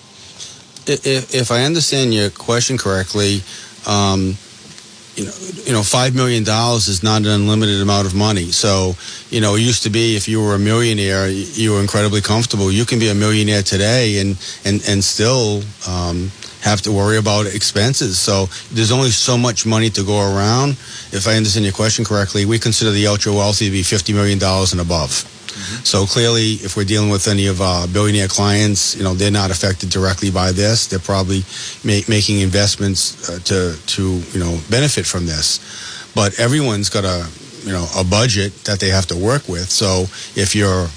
If, 0.87 1.35
if 1.35 1.51
I 1.51 1.63
understand 1.63 2.13
your 2.13 2.29
question 2.29 2.77
correctly, 2.77 3.41
um, 3.85 4.37
you 5.17 5.25
know, 5.25 5.33
you 5.65 5.73
know, 5.73 5.81
five 5.81 6.13
million 6.15 6.43
dollars 6.43 6.87
is 6.87 7.01
not 7.01 7.21
an 7.21 7.27
unlimited 7.27 7.81
amount 7.81 8.05
of 8.05 8.13
money. 8.13 8.51
So, 8.51 8.95
you 9.31 9.41
know, 9.41 9.55
it 9.55 9.61
used 9.61 9.83
to 9.83 9.89
be 9.89 10.15
if 10.15 10.27
you 10.27 10.41
were 10.41 10.53
a 10.53 10.59
millionaire, 10.59 11.27
you 11.27 11.71
were 11.71 11.81
incredibly 11.81 12.21
comfortable. 12.21 12.71
You 12.71 12.85
can 12.85 12.99
be 12.99 13.09
a 13.09 13.15
millionaire 13.15 13.63
today 13.63 14.19
and 14.19 14.37
and 14.63 14.81
and 14.87 15.03
still 15.03 15.63
um, 15.87 16.31
have 16.61 16.81
to 16.83 16.91
worry 16.91 17.17
about 17.17 17.47
expenses. 17.47 18.19
So 18.19 18.45
there's 18.71 18.91
only 18.91 19.09
so 19.09 19.37
much 19.37 19.65
money 19.65 19.89
to 19.89 20.03
go 20.03 20.19
around. 20.19 20.71
If 21.11 21.27
I 21.27 21.35
understand 21.35 21.65
your 21.65 21.73
question 21.73 22.05
correctly, 22.05 22.45
we 22.45 22.59
consider 22.59 22.91
the 22.91 23.07
ultra 23.07 23.33
wealthy 23.33 23.65
to 23.65 23.71
be 23.71 23.83
fifty 23.83 24.13
million 24.13 24.37
dollars 24.37 24.71
and 24.71 24.81
above. 24.81 25.25
So 25.83 26.05
clearly, 26.05 26.53
if 26.63 26.77
we're 26.77 26.85
dealing 26.85 27.09
with 27.09 27.27
any 27.27 27.47
of 27.47 27.61
our 27.61 27.87
billionaire 27.87 28.27
clients, 28.27 28.95
you 28.95 29.03
know, 29.03 29.13
they're 29.13 29.31
not 29.31 29.51
affected 29.51 29.89
directly 29.89 30.31
by 30.31 30.51
this. 30.51 30.87
They're 30.87 30.99
probably 30.99 31.43
ma- 31.83 32.05
making 32.07 32.39
investments 32.39 33.29
uh, 33.29 33.39
to 33.45 33.75
to 33.75 34.03
you 34.33 34.39
know 34.39 34.59
benefit 34.69 35.05
from 35.05 35.25
this. 35.25 35.59
But 36.15 36.39
everyone's 36.39 36.89
got 36.89 37.05
a 37.05 37.27
you 37.63 37.71
know 37.71 37.85
a 37.97 38.03
budget 38.03 38.53
that 38.65 38.79
they 38.79 38.89
have 38.89 39.05
to 39.07 39.15
work 39.15 39.47
with. 39.47 39.69
So 39.69 40.05
if 40.39 40.55
you're 40.55 40.87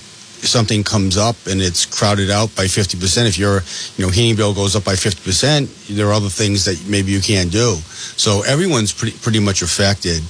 something 0.46 0.82
comes 0.82 1.16
up 1.16 1.36
and 1.46 1.60
it's 1.60 1.84
crowded 1.84 2.30
out 2.30 2.54
by 2.56 2.64
50%, 2.64 3.26
if 3.26 3.38
your 3.38 3.60
you 3.96 4.06
know 4.06 4.10
heating 4.10 4.36
bill 4.36 4.54
goes 4.54 4.74
up 4.76 4.84
by 4.84 4.94
50%, 4.94 5.96
there 5.96 6.08
are 6.08 6.12
other 6.12 6.28
things 6.28 6.64
that 6.64 6.82
maybe 6.88 7.12
you 7.12 7.20
can't 7.20 7.52
do. 7.52 7.76
So 8.16 8.42
everyone's 8.42 8.92
pretty 8.92 9.16
pretty 9.18 9.40
much 9.40 9.62
affected. 9.62 10.22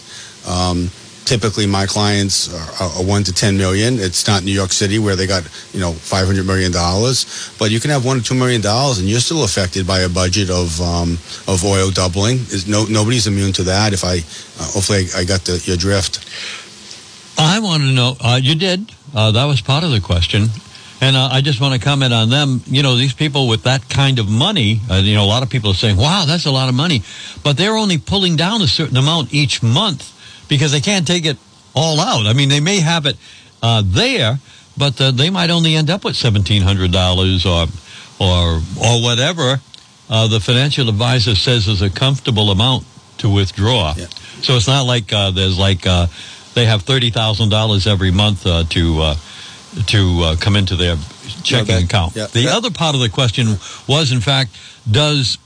Um, 0.48 0.90
typically 1.30 1.64
my 1.64 1.86
clients 1.86 2.52
are, 2.80 3.04
one 3.04 3.22
to 3.22 3.32
10 3.32 3.56
million. 3.56 4.00
It's 4.00 4.26
not 4.26 4.42
New 4.42 4.50
York 4.50 4.72
City 4.72 4.98
where 4.98 5.14
they 5.14 5.28
got, 5.28 5.44
you 5.72 5.78
know, 5.78 5.92
500 5.92 6.44
million 6.44 6.72
dollars, 6.72 7.54
but 7.56 7.70
you 7.70 7.78
can 7.78 7.92
have 7.92 8.04
one 8.04 8.18
to 8.18 8.22
two 8.22 8.34
million 8.34 8.60
dollars 8.60 8.98
and 8.98 9.08
you're 9.08 9.20
still 9.20 9.44
affected 9.44 9.86
by 9.86 10.00
a 10.00 10.08
budget 10.08 10.50
of, 10.50 10.80
um, 10.80 11.12
of 11.46 11.64
oil 11.64 11.92
doubling. 11.92 12.38
Is 12.50 12.66
no, 12.66 12.84
nobody's 12.86 13.28
immune 13.28 13.52
to 13.52 13.62
that. 13.62 13.92
If 13.92 14.02
I, 14.02 14.16
uh, 14.58 14.74
hopefully 14.74 15.06
I, 15.14 15.20
I 15.20 15.24
got 15.24 15.44
the, 15.44 15.62
your 15.66 15.76
drift. 15.76 16.18
I 17.38 17.60
want 17.60 17.84
to 17.84 17.92
know, 17.92 18.16
uh, 18.20 18.40
you 18.42 18.56
did. 18.56 18.90
Uh, 19.14 19.30
that 19.30 19.44
was 19.44 19.60
part 19.60 19.84
of 19.84 19.92
the 19.92 20.00
question. 20.00 20.48
And 21.00 21.14
uh, 21.14 21.28
I 21.30 21.42
just 21.42 21.60
want 21.60 21.74
to 21.74 21.80
comment 21.80 22.12
on 22.12 22.28
them. 22.28 22.60
You 22.66 22.82
know, 22.82 22.96
these 22.96 23.14
people 23.14 23.46
with 23.46 23.62
that 23.62 23.88
kind 23.88 24.18
of 24.18 24.28
money, 24.28 24.80
uh, 24.90 24.96
you 24.96 25.14
know, 25.14 25.24
a 25.24 25.30
lot 25.30 25.44
of 25.44 25.48
people 25.48 25.70
are 25.70 25.74
saying, 25.78 25.96
wow, 25.96 26.24
that's 26.26 26.46
a 26.46 26.50
lot 26.50 26.68
of 26.68 26.74
money. 26.74 27.04
But 27.44 27.56
they're 27.56 27.76
only 27.76 27.98
pulling 27.98 28.34
down 28.34 28.62
a 28.62 28.66
certain 28.66 28.96
amount 28.96 29.32
each 29.32 29.62
month 29.62 30.16
because 30.50 30.72
they 30.72 30.80
can't 30.82 31.06
take 31.06 31.24
it 31.24 31.38
all 31.74 31.98
out. 32.00 32.26
I 32.26 32.34
mean, 32.34 32.50
they 32.50 32.60
may 32.60 32.80
have 32.80 33.06
it 33.06 33.16
uh, 33.62 33.82
there, 33.86 34.38
but 34.76 35.00
uh, 35.00 35.12
they 35.12 35.30
might 35.30 35.48
only 35.48 35.74
end 35.76 35.88
up 35.88 36.04
with 36.04 36.16
$1,700 36.16 37.46
or, 37.46 37.68
or, 38.22 38.60
or 38.84 39.02
whatever 39.02 39.60
uh, 40.10 40.26
the 40.28 40.40
financial 40.40 40.88
advisor 40.88 41.34
says 41.34 41.68
is 41.68 41.80
a 41.80 41.88
comfortable 41.88 42.50
amount 42.50 42.84
to 43.18 43.30
withdraw. 43.30 43.94
Yeah. 43.96 44.06
So 44.42 44.54
it's 44.56 44.66
not 44.66 44.82
like 44.82 45.12
uh, 45.12 45.30
there's 45.30 45.58
like 45.58 45.86
uh, 45.86 46.08
they 46.54 46.66
have 46.66 46.82
$30,000 46.84 47.86
every 47.86 48.10
month 48.10 48.46
uh, 48.46 48.64
to 48.70 49.00
uh, 49.00 49.14
to 49.86 50.20
uh, 50.24 50.36
come 50.36 50.56
into 50.56 50.74
their 50.74 50.96
checking 51.44 51.66
that- 51.66 51.84
account. 51.84 52.16
yeah, 52.16 52.26
the 52.26 52.46
that- 52.46 52.56
other 52.56 52.70
part 52.72 52.96
of 52.96 53.00
the 53.00 53.08
question 53.08 53.46
was, 53.86 54.10
in 54.10 54.20
fact, 54.20 54.50
does 54.90 55.38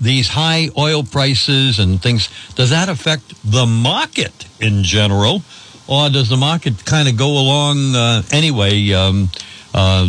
these 0.00 0.28
high 0.28 0.70
oil 0.76 1.02
prices 1.02 1.78
and 1.78 2.02
things 2.02 2.28
does 2.54 2.70
that 2.70 2.88
affect 2.88 3.34
the 3.44 3.66
market 3.66 4.46
in 4.60 4.82
general, 4.82 5.42
or 5.86 6.10
does 6.10 6.28
the 6.28 6.36
market 6.36 6.84
kind 6.84 7.08
of 7.08 7.16
go 7.16 7.38
along 7.38 7.94
uh, 7.94 8.22
anyway? 8.30 8.92
Um, 8.92 9.28
uh, 9.74 10.08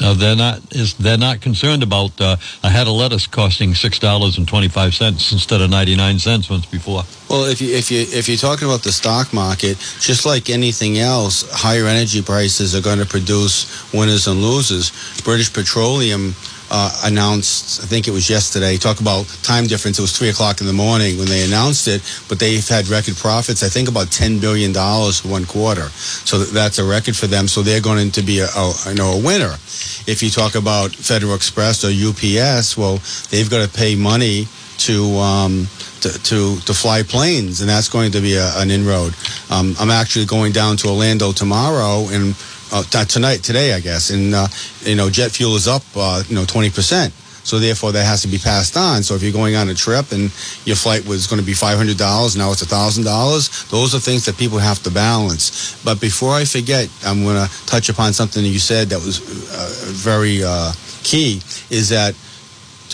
uh, 0.00 0.14
they're 0.14 0.36
not 0.36 0.60
is 0.70 0.94
they're 0.94 1.18
not 1.18 1.40
concerned 1.40 1.82
about 1.82 2.20
uh, 2.20 2.36
a 2.62 2.70
head 2.70 2.86
of 2.86 2.94
lettuce 2.94 3.26
costing 3.26 3.74
six 3.74 3.98
dollars 3.98 4.38
and 4.38 4.46
twenty 4.46 4.68
five 4.68 4.94
cents 4.94 5.32
instead 5.32 5.60
of 5.60 5.68
ninety 5.70 5.96
nine 5.96 6.20
cents 6.20 6.48
once 6.48 6.66
before. 6.66 7.02
Well, 7.28 7.46
if 7.46 7.60
you 7.60 7.74
if 7.74 7.90
you 7.90 8.00
if 8.00 8.28
you're 8.28 8.38
talking 8.38 8.68
about 8.68 8.84
the 8.84 8.92
stock 8.92 9.32
market, 9.32 9.76
just 9.98 10.24
like 10.24 10.48
anything 10.50 10.98
else, 10.98 11.50
higher 11.50 11.86
energy 11.86 12.22
prices 12.22 12.76
are 12.76 12.80
going 12.80 13.00
to 13.00 13.06
produce 13.06 13.92
winners 13.92 14.28
and 14.28 14.40
losers. 14.40 14.92
British 15.22 15.52
Petroleum 15.52 16.36
uh, 16.72 16.90
announced, 17.04 17.82
I 17.82 17.86
think 17.86 18.08
it 18.08 18.12
was 18.12 18.30
yesterday. 18.30 18.78
Talk 18.78 19.00
about 19.00 19.28
time 19.42 19.66
difference. 19.66 19.98
It 19.98 20.02
was 20.02 20.16
three 20.16 20.30
o'clock 20.30 20.62
in 20.62 20.66
the 20.66 20.72
morning 20.72 21.18
when 21.18 21.28
they 21.28 21.44
announced 21.44 21.86
it, 21.86 22.00
but 22.30 22.40
they've 22.40 22.66
had 22.66 22.88
record 22.88 23.16
profits. 23.16 23.62
I 23.62 23.68
think 23.68 23.90
about 23.90 24.10
ten 24.10 24.40
billion 24.40 24.72
dollars 24.72 25.20
for 25.20 25.28
one 25.28 25.44
quarter. 25.44 25.88
So 26.24 26.38
that's 26.38 26.78
a 26.78 26.84
record 26.84 27.14
for 27.14 27.26
them. 27.26 27.46
So 27.46 27.60
they're 27.60 27.82
going 27.82 28.10
to 28.12 28.22
be 28.22 28.40
a, 28.40 28.46
a 28.46 28.72
you 28.88 28.94
know 28.94 29.12
a 29.12 29.22
winner. 29.22 29.52
If 30.08 30.22
you 30.22 30.30
talk 30.30 30.54
about 30.54 30.90
Federal 30.92 31.34
Express 31.34 31.84
or 31.84 31.92
UPS, 31.92 32.78
well, 32.78 32.98
they've 33.30 33.50
got 33.50 33.68
to 33.68 33.72
pay 33.72 33.94
money 33.94 34.48
to 34.78 35.04
um, 35.18 35.68
to, 36.00 36.08
to 36.08 36.56
to 36.56 36.72
fly 36.72 37.02
planes, 37.02 37.60
and 37.60 37.68
that's 37.68 37.90
going 37.90 38.12
to 38.12 38.20
be 38.22 38.36
a, 38.36 38.48
an 38.56 38.70
inroad. 38.70 39.14
Um, 39.50 39.74
I'm 39.78 39.90
actually 39.90 40.24
going 40.24 40.52
down 40.52 40.78
to 40.78 40.88
Orlando 40.88 41.32
tomorrow, 41.32 42.08
and 42.08 42.34
uh, 42.72 42.82
t- 42.82 43.04
tonight, 43.04 43.42
today, 43.44 43.74
I 43.74 43.80
guess, 43.80 44.10
and 44.10 44.34
uh, 44.34 44.48
you 44.80 44.96
know, 44.96 45.10
jet 45.10 45.30
fuel 45.30 45.54
is 45.54 45.68
up, 45.68 45.82
uh, 45.94 46.22
you 46.26 46.34
know, 46.34 46.44
twenty 46.44 46.70
percent. 46.70 47.12
So 47.44 47.58
therefore, 47.58 47.90
that 47.92 48.04
has 48.04 48.22
to 48.22 48.28
be 48.28 48.38
passed 48.38 48.76
on. 48.76 49.02
So 49.02 49.14
if 49.14 49.22
you're 49.22 49.32
going 49.32 49.56
on 49.56 49.68
a 49.68 49.74
trip 49.74 50.12
and 50.12 50.30
your 50.64 50.76
flight 50.76 51.04
was 51.06 51.26
going 51.26 51.40
to 51.40 51.46
be 51.46 51.54
five 51.54 51.76
hundred 51.76 51.98
dollars, 51.98 52.36
now 52.36 52.52
it's 52.52 52.64
thousand 52.64 53.04
dollars. 53.04 53.64
Those 53.68 53.94
are 53.94 53.98
things 53.98 54.24
that 54.26 54.38
people 54.38 54.58
have 54.58 54.82
to 54.84 54.90
balance. 54.90 55.82
But 55.84 56.00
before 56.00 56.34
I 56.34 56.44
forget, 56.44 56.88
I'm 57.04 57.24
going 57.24 57.36
to 57.36 57.66
touch 57.66 57.88
upon 57.88 58.12
something 58.12 58.42
that 58.42 58.48
you 58.48 58.60
said 58.60 58.88
that 58.88 59.00
was 59.04 59.20
uh, 59.50 59.92
very 59.92 60.42
uh, 60.44 60.72
key. 61.02 61.42
Is 61.68 61.88
that 61.90 62.14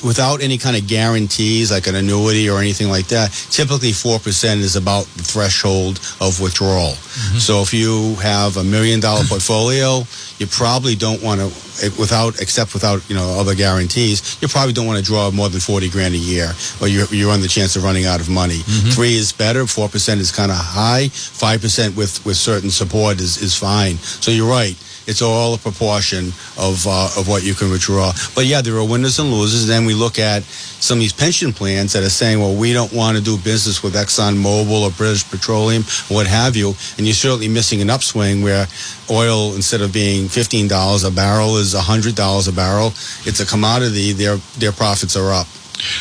without 0.03 0.43
any 0.43 0.59
kind 0.59 0.77
of 0.77 0.87
guarantees 0.87 1.71
like 1.71 1.87
an 1.87 1.95
annuity 1.95 2.49
or 2.49 2.59
anything 2.59 2.89
like 2.89 3.07
that, 3.09 3.33
typically 3.51 3.91
4% 3.91 4.57
is 4.59 4.77
about 4.77 5.05
the 5.17 5.23
threshold 5.23 5.99
of 6.21 6.41
withdrawal. 6.41 6.93
Mm-hmm. 6.93 7.39
So 7.39 7.63
if 7.63 7.75
you 7.75 8.15
have 8.17 8.57
a 8.57 8.65
million 8.65 9.01
dollar 9.01 9.21
mm-hmm. 9.21 9.29
portfolio, 9.29 10.03
you 10.39 10.47
probably 10.47 10.95
don't 10.95 11.23
want 11.23 11.41
to 11.41 11.47
eh, 11.85 11.91
without 11.99 12.41
except 12.41 12.75
without, 12.75 13.09
you 13.09 13.17
know, 13.17 13.39
other 13.39 13.55
guarantees, 13.55 14.39
you 14.41 14.49
probably 14.49 14.73
don't 14.73 14.87
want 14.87 14.99
to 14.99 15.05
draw 15.05 15.31
more 15.31 15.49
than 15.49 15.61
40 15.61 15.91
grand 15.91 16.15
a 16.15 16.19
year 16.19 16.53
or 16.81 16.89
you 16.89 17.07
you 17.11 17.29
run 17.29 17.41
the 17.41 17.49
chance 17.49 17.77
of 17.77 17.85
running 17.85 18.07
out 18.07 18.21
of 18.21 18.29
money. 18.29 18.59
Mm-hmm. 18.59 18.91
3 18.91 19.15
is 19.15 19.33
better, 19.33 19.65
4% 19.65 20.19
is 20.19 20.31
kind 20.31 20.51
of 20.51 20.59
high, 20.59 21.09
5% 21.09 21.97
with 21.97 22.25
with 22.25 22.37
certain 22.37 22.71
support 22.71 23.21
is 23.21 23.43
is 23.43 23.57
fine. 23.57 23.97
So 23.99 24.31
you're 24.31 24.49
right 24.51 24.77
it's 25.09 25.23
all 25.23 25.55
a 25.55 25.59
proportion 25.59 26.27
of 26.59 26.87
uh, 26.87 27.09
of 27.17 27.27
what 27.27 27.43
you 27.43 27.55
can 27.55 27.71
withdraw. 27.71 28.13
But 28.35 28.45
yeah, 28.45 28.61
there 28.61 28.77
are 28.77 28.87
winners 28.87 29.19
and 29.19 29.33
losers. 29.33 29.63
And 29.63 29.71
then 29.71 29.85
we 29.87 29.95
look 29.95 30.19
at 30.19 30.43
some 30.45 30.99
of 30.99 31.01
these 31.01 31.15
pension 31.15 31.53
plans 31.53 31.95
that 31.95 32.03
are 32.03 32.11
saying, 32.11 32.39
well, 32.39 32.55
we 32.55 32.73
don't 32.73 32.93
want 32.93 33.17
to 33.17 33.23
do 33.23 33.37
business 33.39 33.83
with 33.83 33.95
ExxonMobil 33.95 34.83
or 34.83 34.91
British 34.93 35.29
Petroleum, 35.29 35.83
or 36.11 36.17
what 36.17 36.27
have 36.27 36.55
you. 36.55 36.75
And 36.99 37.07
you're 37.07 37.15
certainly 37.15 37.49
missing 37.49 37.81
an 37.81 37.91
upswing 37.91 38.43
where 38.43 38.67
oil, 39.11 39.55
instead 39.55 39.81
of 39.81 39.93
being 39.93 40.29
fifteen 40.29 40.69
dollars 40.69 41.05
a 41.05 41.11
barrel, 41.11 41.57
is 41.57 41.73
hundred 41.73 42.15
dollars 42.15 42.47
a 42.47 42.53
barrel. 42.53 42.89
It's 43.25 43.41
a 43.41 43.47
commodity. 43.47 44.13
Their 44.13 44.37
their 44.59 44.73
profits 44.73 45.17
are 45.17 45.33
up. 45.33 45.47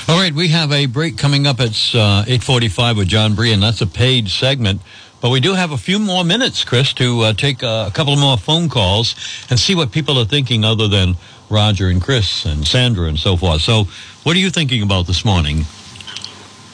All 0.07 0.17
right, 0.17 0.33
we 0.33 0.47
have 0.49 0.71
a 0.71 0.87
break 0.87 1.17
coming 1.17 1.45
up. 1.45 1.59
It's 1.59 1.93
uh, 1.93 2.25
8:45 2.27 2.97
with 2.97 3.07
John 3.07 3.35
Bree, 3.35 3.53
and 3.53 3.61
that's 3.61 3.81
a 3.81 3.87
paid 3.87 4.27
segment. 4.27 4.81
But 5.19 5.31
we 5.31 5.39
do 5.39 5.53
have 5.53 5.71
a 5.71 5.77
few 5.77 5.97
more 5.97 6.23
minutes, 6.23 6.63
Chris, 6.63 6.93
to 6.93 7.21
uh, 7.21 7.33
take 7.33 7.63
uh, 7.63 7.85
a 7.87 7.91
couple 7.91 8.15
more 8.17 8.37
phone 8.37 8.69
calls 8.69 9.15
and 9.49 9.59
see 9.59 9.73
what 9.73 9.91
people 9.91 10.19
are 10.19 10.25
thinking 10.25 10.63
other 10.63 10.87
than 10.87 11.17
Roger 11.49 11.87
and 11.87 12.01
Chris 12.01 12.45
and 12.45 12.67
Sandra 12.67 13.07
and 13.07 13.17
so 13.17 13.35
forth. 13.35 13.61
So, 13.61 13.85
what 14.23 14.35
are 14.35 14.39
you 14.39 14.49
thinking 14.49 14.83
about 14.83 15.07
this 15.07 15.25
morning? 15.25 15.65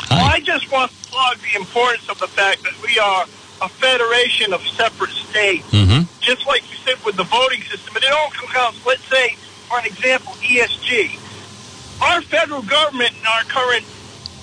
Well, 0.10 0.26
I 0.26 0.42
just 0.42 0.72
want 0.72 0.92
to 0.92 0.98
plug 1.10 1.38
the 1.40 1.58
importance 1.58 2.10
of 2.10 2.20
the 2.20 2.28
fact 2.28 2.64
that 2.64 2.74
we 2.82 3.00
are 3.00 3.26
a 3.62 3.70
federation 3.70 4.54
of 4.54 4.62
separate 4.68 5.12
states. 5.12 5.70
Mm-hmm. 5.72 6.04
Just 6.20 6.46
like 6.46 6.70
you 6.70 6.76
said 6.78 7.04
with 7.06 7.16
the 7.16 7.24
voting 7.24 7.62
system, 7.62 7.96
and 7.96 8.04
it 8.04 8.12
all 8.12 8.30
counts. 8.54 8.86
Let's 8.86 9.04
say, 9.06 9.36
for 9.68 9.80
an 9.80 9.86
example, 9.86 10.34
ESG. 10.34 11.20
Our 12.02 12.22
federal 12.22 12.62
government 12.62 13.14
and 13.18 13.28
our 13.28 13.44
current 13.44 13.86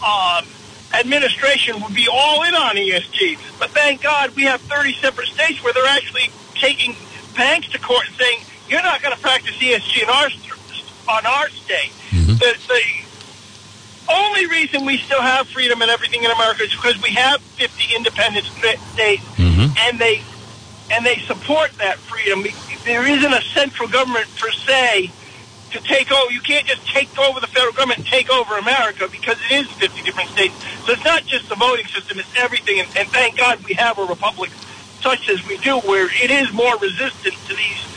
um, 0.03 0.47
administration 0.95 1.81
would 1.81 1.95
be 1.95 2.09
all 2.11 2.43
in 2.43 2.55
on 2.55 2.77
ESG. 2.77 3.39
But 3.59 3.71
thank 3.71 4.03
God 4.03 4.35
we 4.35 4.45
have 4.45 4.61
30 4.63 4.95
separate 4.95 5.29
states 5.29 5.63
where 5.63 5.73
they're 5.73 5.87
actually 5.87 6.31
taking 6.55 6.97
banks 7.37 7.69
to 7.71 7.79
court 7.79 8.07
and 8.07 8.17
saying, 8.17 8.41
you're 8.69 8.83
not 8.83 9.03
going 9.03 9.15
to 9.15 9.21
practice 9.21 9.57
ESG 9.57 10.03
in 10.03 10.09
our, 10.09 10.29
on 11.17 11.27
our 11.27 11.49
state. 11.51 11.93
Mm-hmm. 12.11 12.33
The, 12.35 12.57
the 12.69 14.13
only 14.13 14.47
reason 14.47 14.85
we 14.85 14.99
still 14.99 15.21
have 15.23 15.49
freedom 15.49 15.83
and 15.83 15.91
everything 15.91 16.25
in 16.25 16.31
America 16.31 16.65
is 16.65 16.71
because 16.75 17.01
we 17.03 17.11
have 17.11 17.41
50 17.41 17.95
independent 17.95 18.47
sta- 18.47 18.79
states 18.93 19.25
mm-hmm. 19.37 19.73
and 19.79 19.99
they 19.99 20.23
and 20.93 21.07
they 21.07 21.19
support 21.21 21.71
that 21.79 21.99
freedom. 21.99 22.45
There 22.85 23.07
isn't 23.07 23.33
a 23.33 23.43
central 23.43 23.89
government 23.89 24.27
per 24.37 24.51
se 24.51 25.13
to 25.73 25.81
take 25.81 26.11
over. 26.13 26.33
You 26.33 26.41
can't 26.41 26.67
just 26.67 26.87
take 26.87 27.17
over 27.19 27.41
the 27.41 27.47
federal 27.47 27.73
government 27.73 27.99
and 27.99 28.07
take 28.07 28.31
over 28.31 28.57
America 28.59 29.09
because 29.11 29.37
it 29.51 29.53
is 29.53 29.71
50 29.73 30.03
different 30.03 30.31
states. 30.31 30.55
So 30.87 30.93
it's 30.93 31.05
not 31.05 31.25
just 31.27 31.49
the 31.49 31.57
voting 31.57 31.87
system; 31.87 32.19
it's 32.19 32.29
everything. 32.37 32.81
And, 32.81 32.89
and 32.97 33.09
thank 33.09 33.37
God 33.37 33.63
we 33.65 33.75
have 33.75 33.99
a 33.99 34.05
republic 34.05 34.51
such 35.01 35.29
as 35.31 35.47
we 35.47 35.57
do, 35.59 35.79
where 35.81 36.07
it 36.23 36.31
is 36.31 36.53
more 36.53 36.77
resistant 36.79 37.35
to 37.49 37.55
these 37.55 37.91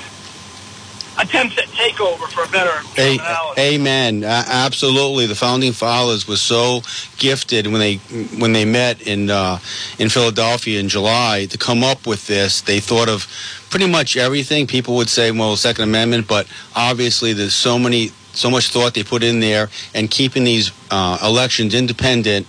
attempts 1.20 1.58
at 1.58 1.66
takeover 1.66 2.28
for 2.30 2.44
a 2.44 2.48
better 2.48 2.72
A- 2.98 3.76
amen. 3.76 4.24
A- 4.24 4.46
absolutely, 4.48 5.26
the 5.26 5.36
founding 5.36 5.72
fathers 5.72 6.28
were 6.28 6.38
so 6.38 6.82
gifted 7.18 7.68
when 7.68 7.80
they 7.80 7.96
when 8.40 8.54
they 8.54 8.66
met 8.66 9.02
in 9.02 9.30
uh, 9.30 9.60
in 10.00 10.10
Philadelphia 10.10 10.80
in 10.80 10.90
July 10.90 11.46
to 11.50 11.58
come 11.58 11.84
up 11.84 12.08
with 12.08 12.28
this. 12.28 12.62
They 12.62 12.80
thought 12.80 13.10
of 13.10 13.28
pretty 13.74 13.90
much 13.90 14.16
everything. 14.18 14.68
People 14.68 14.96
would 14.98 15.10
say, 15.10 15.32
"Well, 15.32 15.56
Second 15.56 15.86
Amendment," 15.86 16.28
but 16.28 16.46
obviously, 16.76 17.34
there's 17.34 17.56
so 17.56 17.80
many 17.80 18.12
so 18.34 18.52
much 18.52 18.68
thought 18.70 18.94
they 18.94 19.04
put 19.04 19.24
in 19.24 19.40
there, 19.40 19.68
and 19.96 20.12
keeping 20.12 20.44
these 20.44 20.72
uh, 20.92 21.18
elections 21.24 21.74
independent. 21.74 22.46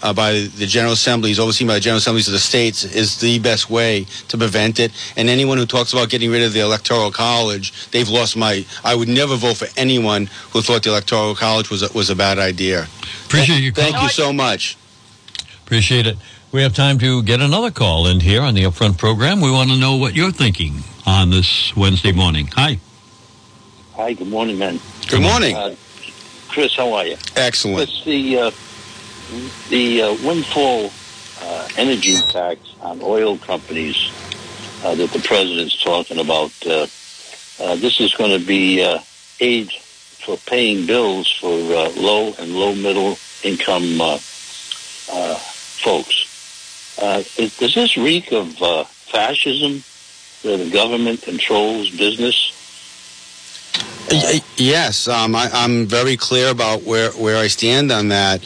Uh, 0.00 0.12
by 0.12 0.32
the 0.32 0.64
General 0.64 0.92
Assemblies, 0.92 1.40
overseen 1.40 1.66
by 1.66 1.74
the 1.74 1.80
General 1.80 1.98
Assemblies 1.98 2.28
of 2.28 2.32
the 2.32 2.38
states, 2.38 2.84
is 2.84 3.18
the 3.18 3.40
best 3.40 3.68
way 3.68 4.06
to 4.28 4.38
prevent 4.38 4.78
it. 4.78 4.92
And 5.16 5.28
anyone 5.28 5.58
who 5.58 5.66
talks 5.66 5.92
about 5.92 6.08
getting 6.08 6.30
rid 6.30 6.44
of 6.44 6.52
the 6.52 6.60
Electoral 6.60 7.10
College, 7.10 7.90
they've 7.90 8.08
lost 8.08 8.36
my. 8.36 8.64
I 8.84 8.94
would 8.94 9.08
never 9.08 9.34
vote 9.34 9.56
for 9.56 9.66
anyone 9.76 10.30
who 10.52 10.62
thought 10.62 10.84
the 10.84 10.90
Electoral 10.90 11.34
College 11.34 11.68
was 11.68 11.82
a, 11.82 11.92
was 11.92 12.10
a 12.10 12.14
bad 12.14 12.38
idea. 12.38 12.86
Appreciate 13.26 13.60
you. 13.60 13.72
Thank 13.72 14.00
you 14.00 14.08
so 14.08 14.32
much. 14.32 14.76
Appreciate 15.64 16.06
it. 16.06 16.16
We 16.50 16.62
have 16.62 16.74
time 16.74 16.98
to 17.00 17.22
get 17.22 17.40
another 17.42 17.70
call 17.70 18.06
in 18.06 18.20
here 18.20 18.40
on 18.40 18.54
the 18.54 18.62
Upfront 18.62 18.96
program. 18.96 19.42
We 19.42 19.50
want 19.50 19.68
to 19.70 19.76
know 19.76 19.96
what 19.96 20.16
you're 20.16 20.30
thinking 20.32 20.76
on 21.04 21.28
this 21.30 21.76
Wednesday 21.76 22.12
morning. 22.12 22.46
Hi. 22.54 22.78
Hi, 23.96 24.14
good 24.14 24.28
morning, 24.28 24.56
man. 24.58 24.80
Good 25.08 25.20
morning. 25.20 25.54
Uh, 25.54 25.74
Chris, 26.48 26.74
how 26.74 26.94
are 26.94 27.04
you? 27.04 27.16
Excellent. 27.36 27.76
Chris, 27.76 28.04
the, 28.04 28.38
uh, 28.38 28.50
the 29.68 30.02
uh, 30.02 30.26
windfall 30.26 30.90
uh, 31.42 31.68
energy 31.76 32.16
tax 32.16 32.60
on 32.80 33.00
oil 33.02 33.36
companies 33.36 34.10
uh, 34.84 34.94
that 34.94 35.10
the 35.10 35.18
president's 35.18 35.82
talking 35.82 36.18
about, 36.18 36.52
uh, 36.66 36.86
uh, 37.60 37.76
this 37.76 38.00
is 38.00 38.14
going 38.14 38.40
to 38.40 38.46
be 38.46 38.82
uh, 38.82 39.00
aid 39.40 39.70
for 39.70 40.38
paying 40.46 40.86
bills 40.86 41.30
for 41.30 41.50
uh, 41.50 41.90
low 41.94 42.32
and 42.38 42.54
low 42.54 42.74
middle 42.74 43.18
income 43.44 44.00
uh, 44.00 44.14
uh, 45.12 45.34
folks. 45.34 46.24
Uh, 47.00 47.22
is, 47.36 47.56
does 47.58 47.74
this 47.74 47.96
reek 47.96 48.32
of 48.32 48.60
uh, 48.62 48.84
fascism 48.84 49.82
where 50.42 50.56
the 50.56 50.70
government 50.70 51.22
controls 51.22 51.90
business? 51.90 52.54
Yes, 54.56 55.06
um, 55.06 55.36
I, 55.36 55.50
I'm 55.52 55.86
very 55.86 56.16
clear 56.16 56.50
about 56.50 56.84
where, 56.84 57.10
where 57.12 57.36
I 57.36 57.46
stand 57.48 57.92
on 57.92 58.08
that. 58.08 58.42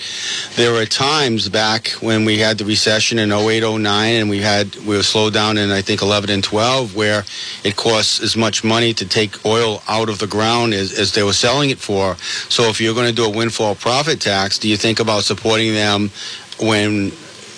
There 0.57 0.73
were 0.73 0.87
times 0.87 1.49
back 1.49 1.91
when 2.01 2.25
we 2.25 2.38
had 2.38 2.59
the 2.59 2.65
recession 2.65 3.19
in 3.21 3.31
08, 3.31 3.62
09, 3.62 4.15
and 4.15 4.29
we 4.29 4.41
had 4.41 4.75
we 4.77 4.97
were 4.97 5.05
slowed 5.05 5.35
down 5.35 5.59
in 5.59 5.71
I 5.71 5.81
think 5.81 6.03
11 6.03 6.31
and 6.31 6.43
12, 6.43 6.97
where 6.97 7.25
it 7.62 7.77
costs 7.77 8.21
as 8.21 8.37
much 8.37 8.65
money 8.65 8.93
to 8.95 9.07
take 9.07 9.47
oil 9.47 9.83
out 9.88 10.09
of 10.09 10.19
the 10.19 10.27
ground 10.27 10.75
as, 10.75 10.99
as 10.99 11.12
they 11.12 11.23
were 11.23 11.33
selling 11.33 11.71
it 11.71 11.79
for. 11.79 12.17
So 12.49 12.65
if 12.65 12.81
you're 12.81 12.95
going 12.95 13.09
to 13.09 13.15
do 13.15 13.25
a 13.25 13.31
windfall 13.31 13.77
profit 13.77 14.21
tax, 14.21 14.59
do 14.59 14.69
you 14.69 14.77
think 14.77 14.99
about 14.99 15.23
supporting 15.23 15.75
them 15.75 16.11
when 16.59 17.12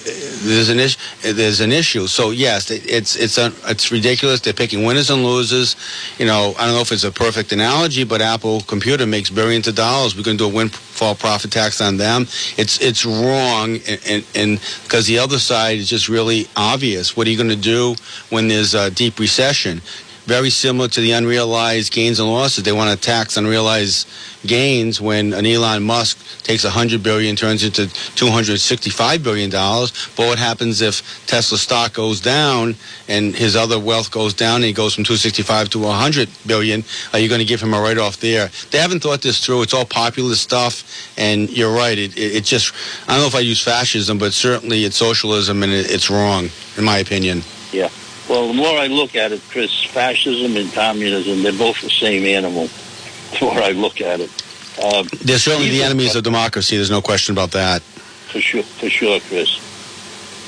there's 0.05 0.69
an 0.69 0.79
issue. 0.81 0.99
There's 1.23 1.61
an 1.61 1.73
issue. 1.73 2.07
So 2.07 2.31
yes, 2.31 2.71
it- 2.71 2.85
it's 2.87 3.17
it's 3.17 3.39
it's 3.39 3.91
ridiculous. 3.91 4.41
They're 4.41 4.53
picking 4.53 4.85
winners 4.85 5.11
and 5.11 5.25
losers. 5.25 5.77
You 6.19 6.27
know, 6.27 6.55
I 6.59 6.67
don't 6.67 6.75
know 6.75 6.81
if 6.83 6.93
it's 6.93 7.05
a 7.05 7.11
perfect 7.13 7.53
analogy, 7.53 8.05
but 8.05 8.21
Apple 8.21 8.61
Computer 8.63 9.07
makes 9.07 9.31
billions 9.31 9.67
of 9.67 9.75
dollars. 9.75 10.15
We're 10.15 10.23
going 10.23 10.37
to 10.39 10.45
do 10.45 10.51
a 10.51 10.55
windfall 10.55 11.15
profit 11.15 11.51
tax 11.53 11.81
on 11.81 11.97
them. 11.97 12.23
It's 12.57 12.79
it's 12.81 13.05
wrong, 13.07 13.79
and 14.07 14.25
and 14.35 14.61
because 14.85 15.07
the 15.07 15.19
other 15.19 15.39
side 15.39 15.79
is 15.79 15.89
just 15.89 16.09
really 16.09 16.49
obvious. 16.57 17.17
What 17.17 17.27
are 17.27 17.31
you 17.31 17.37
going 17.37 17.49
to 17.51 17.57
do 17.57 17.95
when 18.31 18.49
there's 18.49 18.75
a 18.75 18.91
deep 18.91 19.19
recession? 19.19 19.81
Very 20.27 20.49
similar 20.49 20.89
to 20.89 21.01
the 21.03 21.13
unrealized 21.13 21.93
gains 21.93 22.19
and 22.19 22.31
losses. 22.31 22.65
They 22.65 22.73
want 22.73 22.91
to 22.91 22.97
tax 22.97 23.37
unrealized 23.37 24.09
gains 24.47 24.99
when 25.01 25.35
an 25.35 25.45
Elon 25.45 25.83
Musk 25.83 26.19
takes 26.43 26.65
100 26.65 27.03
billion, 27.03 27.37
turns 27.37 27.63
into 27.63 27.89
265 28.15 29.23
billion 29.23 29.51
dollars. 29.51 29.93
But 30.17 30.27
what 30.27 30.39
happens 30.39 30.81
if 30.81 31.27
Tesla 31.27 31.59
stock 31.59 31.93
goes 31.93 32.21
down 32.21 32.75
and 33.07 33.35
his 33.35 33.55
other 33.55 33.79
wealth 33.79 34.11
goes 34.11 34.33
down 34.33 34.57
and 34.57 34.65
he 34.65 34.73
goes 34.73 34.95
from 34.95 35.05
265 35.05 35.69
to 35.71 35.79
100 35.81 36.29
billion? 36.47 36.85
Are 37.13 37.19
you 37.19 37.29
going 37.29 37.41
to 37.41 37.45
give 37.45 37.61
him 37.61 37.75
a 37.75 37.81
write-off 37.81 38.19
there? 38.19 38.49
They 38.71 38.79
haven't 38.79 39.01
thought 39.01 39.21
this 39.21 39.45
through. 39.45 39.63
It's 39.63 39.75
all 39.75 39.85
populist 39.85 40.43
stuff, 40.43 40.85
and 41.19 41.51
you're 41.51 41.75
right. 41.75 41.99
It, 41.99 42.17
it, 42.17 42.37
it 42.37 42.45
just 42.45 42.75
I 43.09 43.13
don't 43.13 43.21
know 43.21 43.27
if 43.27 43.35
I 43.35 43.41
use 43.41 43.63
fascism, 43.63 44.17
but 44.17 44.33
certainly 44.33 44.85
it's 44.85 44.97
socialism, 44.97 45.63
and 45.63 45.73
it, 45.73 45.91
it's 45.91 46.09
wrong, 46.09 46.49
in 46.79 46.85
my 46.85 46.99
opinion. 46.99 47.43
Yeah. 47.73 47.91
Well, 48.29 48.49
the 48.49 48.55
more 48.55 48.77
I 48.79 48.87
look 48.87 49.15
at 49.15 49.33
it, 49.33 49.43
Chris, 49.51 49.85
fascism 49.85 50.57
and 50.57 50.73
communism, 50.73 51.43
they're 51.43 51.53
both 51.53 51.81
the 51.83 51.91
same 51.91 52.25
animal. 52.25 52.69
The 53.33 53.45
more 53.45 53.59
I 53.59 53.73
look 53.73 54.01
at 54.01 54.21
it. 54.21 54.31
Um, 54.83 55.07
They're 55.23 55.39
certainly 55.39 55.71
the 55.71 55.83
enemies 55.83 56.17
of 56.17 56.25
democracy. 56.25 56.77
There's 56.77 56.91
no 56.91 57.03
question 57.03 57.35
about 57.35 57.53
that. 57.53 57.83
for 57.83 58.41
sure, 58.41 58.63
for 58.63 58.91
sure, 58.91 59.21
Chris. 59.21 59.61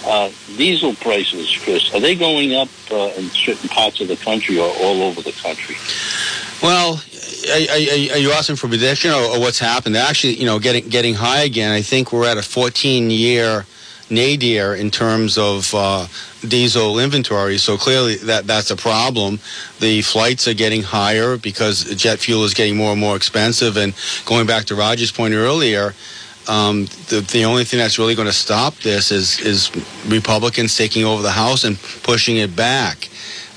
Uh, 0.04 0.30
diesel 0.56 0.94
prices, 0.94 1.56
Chris, 1.62 1.92
are 1.94 2.00
they 2.00 2.14
going 2.14 2.54
up 2.54 2.68
uh, 2.90 3.12
in 3.16 3.28
certain 3.30 3.68
parts 3.68 4.00
of 4.00 4.08
the 4.08 4.16
country 4.16 4.58
or 4.58 4.68
all 4.80 5.02
over 5.02 5.20
the 5.20 5.32
country? 5.32 5.76
Well, 6.62 7.02
are, 7.48 7.72
are, 7.72 8.14
are 8.14 8.18
you 8.18 8.32
asking 8.32 8.56
for 8.56 8.68
prediction 8.68 9.10
or, 9.10 9.22
or 9.22 9.40
what's 9.40 9.58
happened? 9.58 9.94
They're 9.94 10.06
actually, 10.06 10.34
you 10.34 10.46
know, 10.46 10.58
getting 10.58 10.88
getting 10.88 11.14
high 11.14 11.42
again. 11.42 11.72
I 11.72 11.82
think 11.82 12.12
we're 12.12 12.26
at 12.26 12.38
a 12.38 12.42
14 12.42 13.10
year 13.10 13.66
nadir 14.10 14.74
in 14.74 14.90
terms 14.90 15.36
of 15.38 15.74
uh, 15.74 16.06
diesel 16.46 16.98
inventory. 16.98 17.58
So 17.58 17.76
clearly 17.76 18.16
that 18.16 18.46
that's 18.46 18.70
a 18.70 18.76
problem. 18.76 19.38
The 19.80 20.02
flights 20.02 20.46
are 20.48 20.54
getting 20.54 20.82
higher 20.82 21.36
because 21.36 21.84
jet 21.96 22.18
fuel 22.18 22.44
is 22.44 22.54
getting 22.54 22.76
more 22.76 22.92
and 22.92 23.00
more 23.00 23.16
expensive. 23.16 23.76
And 23.76 23.94
going 24.24 24.46
back 24.46 24.64
to 24.66 24.74
Roger's 24.74 25.12
point 25.12 25.34
earlier, 25.34 25.94
um, 26.48 26.86
the 27.08 27.26
the 27.32 27.44
only 27.44 27.64
thing 27.64 27.78
that's 27.78 27.98
really 27.98 28.14
going 28.14 28.28
to 28.28 28.32
stop 28.32 28.74
this 28.76 29.10
is 29.10 29.40
is 29.40 29.70
Republicans 30.06 30.76
taking 30.76 31.04
over 31.04 31.22
the 31.22 31.30
House 31.30 31.64
and 31.64 31.78
pushing 32.02 32.36
it 32.36 32.54
back. 32.54 33.08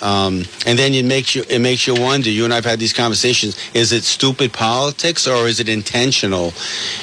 Um, 0.01 0.45
and 0.65 0.79
then 0.79 0.93
it 0.93 1.05
makes 1.05 1.35
you 1.35 1.43
it 1.49 1.59
makes 1.59 1.85
you 1.87 1.95
wonder. 1.95 2.29
You 2.29 2.45
and 2.45 2.53
I've 2.53 2.65
had 2.65 2.79
these 2.79 2.93
conversations. 2.93 3.57
Is 3.73 3.91
it 3.91 4.03
stupid 4.03 4.53
politics 4.53 5.27
or 5.27 5.47
is 5.47 5.59
it 5.59 5.69
intentional? 5.69 6.53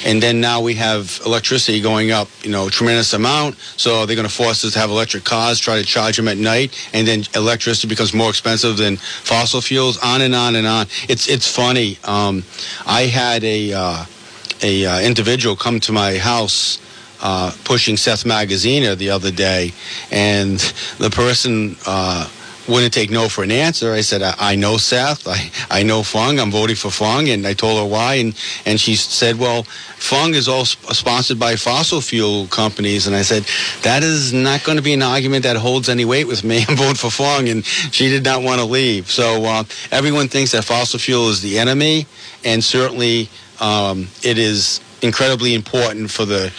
And 0.05 0.21
then 0.21 0.41
now 0.41 0.61
we 0.61 0.73
have 0.75 1.19
electricity 1.25 1.79
going 1.81 2.11
up, 2.11 2.27
you 2.43 2.51
know, 2.51 2.69
tremendous 2.69 3.13
amount. 3.13 3.57
So 3.77 4.05
they're 4.05 4.15
going 4.15 4.27
to 4.27 4.33
force 4.33 4.65
us 4.65 4.73
to 4.73 4.79
have 4.79 4.89
electric 4.89 5.23
cars, 5.23 5.59
try 5.59 5.79
to 5.79 5.85
charge 5.85 6.17
them 6.17 6.27
at 6.27 6.37
night, 6.37 6.89
and 6.93 7.07
then 7.07 7.23
electricity 7.35 7.87
becomes 7.87 8.13
more 8.13 8.29
expensive 8.29 8.77
than 8.77 8.97
fossil 8.97 9.61
fuels. 9.61 9.97
On 10.03 10.21
and 10.21 10.33
on 10.33 10.55
and 10.55 10.65
on. 10.65 10.87
It's 11.07 11.29
it's 11.29 11.47
funny. 11.53 11.97
Um, 12.03 12.43
I 12.85 13.03
had 13.03 13.43
a 13.43 13.73
uh, 13.73 14.05
a 14.63 14.85
uh, 14.85 15.01
individual 15.01 15.55
come 15.55 15.79
to 15.81 15.91
my 15.91 16.17
house. 16.17 16.79
Uh, 17.19 17.51
pushing 17.63 17.97
Seth 17.97 18.25
Magaziner 18.25 18.95
the 18.95 19.09
other 19.09 19.31
day, 19.31 19.73
and 20.11 20.59
the 20.99 21.09
person 21.09 21.75
uh, 21.87 22.29
wouldn't 22.67 22.93
take 22.93 23.09
no 23.09 23.29
for 23.29 23.43
an 23.43 23.51
answer. 23.51 23.93
I 23.93 24.01
said, 24.01 24.21
I, 24.21 24.35
I 24.37 24.55
know 24.55 24.77
Seth. 24.77 25.27
I, 25.27 25.51
I 25.69 25.83
know 25.83 26.03
Fung. 26.03 26.39
I'm 26.39 26.51
voting 26.51 26.75
for 26.75 26.91
Fung. 26.91 27.29
And 27.29 27.45
I 27.47 27.53
told 27.53 27.79
her 27.79 27.85
why. 27.85 28.15
And, 28.15 28.35
and 28.65 28.79
she 28.79 28.95
said, 28.95 29.37
well, 29.37 29.63
Fung 29.63 30.33
is 30.33 30.47
all 30.47 30.65
sp- 30.67 30.93
sponsored 30.93 31.39
by 31.39 31.55
fossil 31.55 32.01
fuel 32.01 32.47
companies. 32.47 33.07
And 33.07 33.15
I 33.15 33.21
said, 33.21 33.43
that 33.83 34.03
is 34.03 34.33
not 34.33 34.63
going 34.63 34.77
to 34.77 34.83
be 34.83 34.93
an 34.93 35.01
argument 35.01 35.43
that 35.43 35.55
holds 35.57 35.89
any 35.89 36.05
weight 36.05 36.27
with 36.27 36.43
me. 36.43 36.65
I'm 36.67 36.75
voting 36.75 36.95
for 36.95 37.09
Fung. 37.09 37.49
And 37.49 37.65
she 37.65 38.09
did 38.09 38.23
not 38.23 38.43
want 38.43 38.59
to 38.59 38.65
leave. 38.65 39.09
So 39.09 39.43
uh, 39.45 39.63
everyone 39.91 40.27
thinks 40.27 40.51
that 40.51 40.65
fossil 40.65 40.99
fuel 40.99 41.29
is 41.29 41.41
the 41.41 41.59
enemy. 41.59 42.05
And 42.43 42.63
certainly 42.63 43.29
um, 43.59 44.07
it 44.23 44.37
is 44.37 44.81
incredibly 45.01 45.53
important 45.53 46.09
for 46.09 46.25
the 46.25 46.51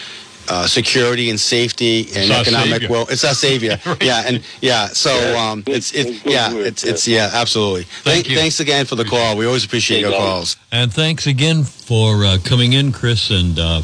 uh, 0.49 0.67
security 0.67 1.29
and 1.29 1.39
safety 1.39 2.01
and 2.15 2.31
It's 2.31 2.47
economic 2.47 2.89
well. 2.89 3.05
It's 3.09 3.23
our 3.23 3.33
savior. 3.33 3.77
Yeah, 4.01 4.23
and 4.25 4.43
yeah. 4.61 4.87
So 4.87 5.11
um, 5.37 5.63
it's 5.67 5.93
it's 5.93 6.25
yeah, 6.25 6.53
it's 6.53 6.83
it's 6.83 7.07
yeah, 7.07 7.29
absolutely. 7.33 7.83
Thank, 7.83 8.29
you. 8.29 8.37
Thanks 8.37 8.59
again 8.59 8.85
for 8.85 8.95
the 8.95 9.03
call. 9.03 9.35
We 9.35 9.45
always 9.45 9.65
appreciate 9.65 9.99
your 9.99 10.11
calls. 10.11 10.55
And 10.71 10.91
thanks 10.93 11.27
again 11.27 11.63
for 11.63 12.23
uh, 12.23 12.37
coming 12.43 12.73
in, 12.73 12.91
Chris, 12.91 13.29
and 13.29 13.59
uh, 13.59 13.81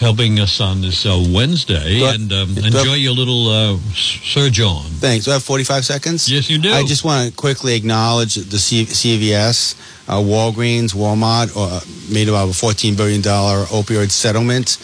helping 0.00 0.40
us 0.40 0.60
on 0.60 0.80
this 0.80 1.06
uh, 1.06 1.22
Wednesday. 1.32 1.98
Do 1.98 2.06
and 2.06 2.32
um, 2.32 2.54
do 2.54 2.66
enjoy 2.66 2.94
your 2.94 3.14
little 3.14 3.48
uh, 3.48 3.78
Sir 3.94 4.50
John. 4.50 4.84
Thanks. 4.84 5.24
Do 5.26 5.30
I 5.30 5.34
have 5.34 5.44
45 5.44 5.84
seconds? 5.84 6.30
Yes, 6.30 6.50
you 6.50 6.58
do. 6.58 6.72
I 6.72 6.84
just 6.84 7.04
want 7.04 7.30
to 7.30 7.36
quickly 7.36 7.74
acknowledge 7.74 8.34
the 8.34 8.58
C- 8.58 8.84
CVS, 8.86 9.74
uh, 10.08 10.20
Walgreens, 10.20 10.94
Walmart 10.94 11.52
uh, 11.56 11.80
made 12.12 12.28
about 12.28 12.48
a 12.48 12.52
$14 12.52 12.96
billion 12.96 13.22
opioid 13.22 14.10
settlement. 14.10 14.78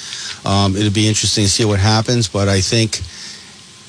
Um, 0.44 0.76
it'll 0.76 0.92
be 0.92 1.08
interesting 1.08 1.44
to 1.44 1.50
see 1.50 1.64
what 1.64 1.78
happens, 1.78 2.28
but 2.28 2.48
I 2.48 2.60
think 2.60 3.00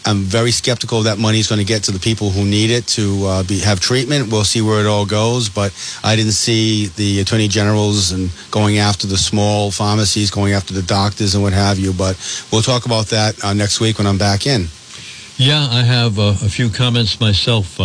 I'm 0.05 0.19
very 0.19 0.51
skeptical 0.51 1.03
that 1.03 1.17
money 1.17 1.39
is 1.39 1.47
going 1.47 1.59
to 1.59 1.65
get 1.65 1.83
to 1.83 1.91
the 1.91 1.99
people 1.99 2.29
who 2.29 2.43
need 2.43 2.69
it 2.69 2.85
to 2.87 3.25
uh, 3.25 3.43
be, 3.43 3.59
have 3.59 3.79
treatment. 3.79 4.31
We'll 4.31 4.43
see 4.43 4.61
where 4.61 4.81
it 4.81 4.85
all 4.85 5.05
goes, 5.05 5.49
but 5.49 5.73
I 6.03 6.15
didn't 6.15 6.33
see 6.33 6.87
the 6.87 7.21
attorney 7.21 7.47
generals 7.47 8.11
and 8.11 8.29
going 8.51 8.77
after 8.77 9.07
the 9.07 9.17
small 9.17 9.71
pharmacies, 9.71 10.29
going 10.29 10.53
after 10.53 10.73
the 10.73 10.81
doctors 10.81 11.35
and 11.35 11.43
what 11.43 11.53
have 11.53 11.79
you. 11.79 11.93
But 11.93 12.17
we'll 12.51 12.61
talk 12.61 12.85
about 12.85 13.07
that 13.07 13.43
uh, 13.43 13.53
next 13.53 13.79
week 13.79 13.97
when 13.97 14.07
I'm 14.07 14.17
back 14.17 14.45
in. 14.45 14.67
Yeah, 15.37 15.67
I 15.71 15.81
have 15.81 16.19
uh, 16.19 16.35
a 16.43 16.49
few 16.49 16.69
comments 16.69 17.19
myself. 17.19 17.79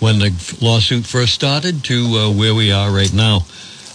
When 0.00 0.18
the 0.18 0.56
lawsuit 0.60 1.06
first 1.06 1.34
started 1.34 1.84
to 1.84 2.04
uh, 2.16 2.30
where 2.32 2.54
we 2.54 2.72
are 2.72 2.90
right 2.90 3.12
now. 3.12 3.44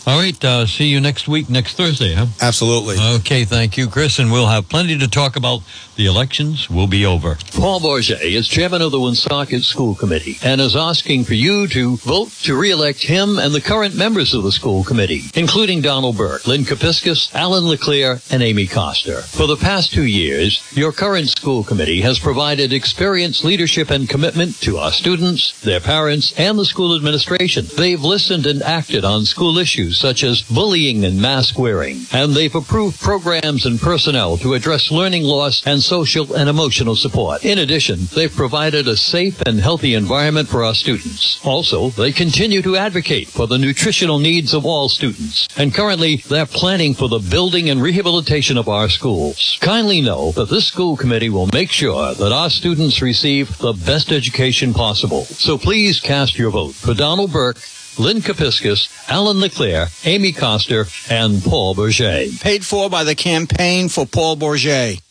All 0.07 0.17
right, 0.17 0.43
uh, 0.43 0.65
see 0.65 0.85
you 0.85 0.99
next 0.99 1.27
week, 1.27 1.49
next 1.49 1.75
Thursday, 1.75 2.13
huh? 2.13 2.27
Absolutely. 2.41 2.95
Okay, 3.17 3.45
thank 3.45 3.77
you, 3.77 3.87
Chris, 3.87 4.17
and 4.17 4.31
we'll 4.31 4.47
have 4.47 4.67
plenty 4.67 4.97
to 4.97 5.07
talk 5.07 5.35
about. 5.35 5.61
The 5.97 6.05
elections 6.05 6.69
will 6.69 6.87
be 6.87 7.05
over. 7.05 7.37
Paul 7.51 7.81
Bourget 7.81 8.21
is 8.21 8.47
chairman 8.47 8.81
of 8.81 8.91
the 8.91 8.99
Woonsocket 9.01 9.63
School 9.63 9.95
Committee 9.95 10.37
and 10.41 10.61
is 10.61 10.73
asking 10.75 11.25
for 11.25 11.33
you 11.33 11.67
to 11.67 11.97
vote 11.97 12.31
to 12.43 12.57
re-elect 12.57 13.03
him 13.03 13.37
and 13.37 13.53
the 13.53 13.59
current 13.59 13.95
members 13.95 14.33
of 14.33 14.43
the 14.43 14.51
school 14.53 14.85
committee, 14.85 15.23
including 15.35 15.81
Donald 15.81 16.15
Burke, 16.15 16.47
Lynn 16.47 16.63
Kapiskas, 16.63 17.35
Alan 17.35 17.65
LeClaire, 17.65 18.21
and 18.31 18.41
Amy 18.41 18.65
Coster. 18.65 19.21
For 19.23 19.45
the 19.45 19.57
past 19.57 19.91
two 19.91 20.05
years, 20.05 20.63
your 20.73 20.93
current 20.93 21.27
school 21.27 21.65
committee 21.65 21.99
has 22.01 22.17
provided 22.17 22.71
experienced 22.71 23.43
leadership 23.43 23.89
and 23.89 24.07
commitment 24.07 24.55
to 24.61 24.77
our 24.77 24.93
students, 24.93 25.59
their 25.59 25.81
parents, 25.81 26.33
and 26.39 26.57
the 26.57 26.65
school 26.65 26.95
administration. 26.95 27.65
They've 27.75 28.01
listened 28.01 28.45
and 28.45 28.63
acted 28.63 29.03
on 29.03 29.25
school 29.25 29.57
issues 29.57 29.88
such 29.91 30.23
as 30.23 30.41
bullying 30.41 31.05
and 31.05 31.21
mask 31.21 31.57
wearing, 31.57 32.05
and 32.11 32.33
they've 32.33 32.55
approved 32.55 32.99
programs 32.99 33.65
and 33.65 33.79
personnel 33.79 34.37
to 34.37 34.53
address 34.53 34.91
learning 34.91 35.23
loss 35.23 35.65
and 35.65 35.81
social 35.81 36.33
and 36.33 36.49
emotional 36.49 36.95
support. 36.95 37.43
In 37.43 37.59
addition, 37.59 37.99
they've 38.15 38.33
provided 38.33 38.87
a 38.87 38.97
safe 38.97 39.41
and 39.45 39.59
healthy 39.59 39.93
environment 39.93 40.47
for 40.47 40.63
our 40.63 40.73
students. 40.73 41.39
Also, 41.45 41.89
they 41.89 42.11
continue 42.11 42.61
to 42.61 42.77
advocate 42.77 43.27
for 43.27 43.47
the 43.47 43.57
nutritional 43.57 44.19
needs 44.19 44.53
of 44.53 44.65
all 44.65 44.89
students, 44.89 45.47
and 45.57 45.73
currently 45.73 46.17
they're 46.29 46.45
planning 46.45 46.93
for 46.93 47.07
the 47.09 47.19
building 47.19 47.69
and 47.69 47.81
rehabilitation 47.81 48.57
of 48.57 48.67
our 48.67 48.89
schools. 48.89 49.57
Kindly 49.61 50.01
know 50.01 50.31
that 50.33 50.49
this 50.49 50.67
school 50.67 50.97
committee 50.97 51.29
will 51.29 51.49
make 51.53 51.71
sure 51.71 52.13
that 52.13 52.31
our 52.31 52.49
students 52.49 53.01
receive 53.01 53.57
the 53.57 53.73
best 53.73 54.11
education 54.11 54.73
possible. 54.73 55.25
So 55.25 55.57
please 55.57 55.99
cast 55.99 56.37
your 56.37 56.51
vote 56.51 56.75
for 56.75 56.93
Donald 56.93 57.31
Burke, 57.31 57.57
Lynn 57.99 58.21
Kapiskas, 58.21 58.87
Alan 59.09 59.41
LeClaire, 59.41 59.87
Amy 60.05 60.31
Coster, 60.31 60.85
and 61.09 61.43
Paul 61.43 61.75
Bourget. 61.75 62.41
Paid 62.41 62.65
for 62.65 62.89
by 62.89 63.03
the 63.03 63.13
campaign 63.13 63.89
for 63.89 64.05
Paul 64.05 64.37
Bourget. 64.37 65.01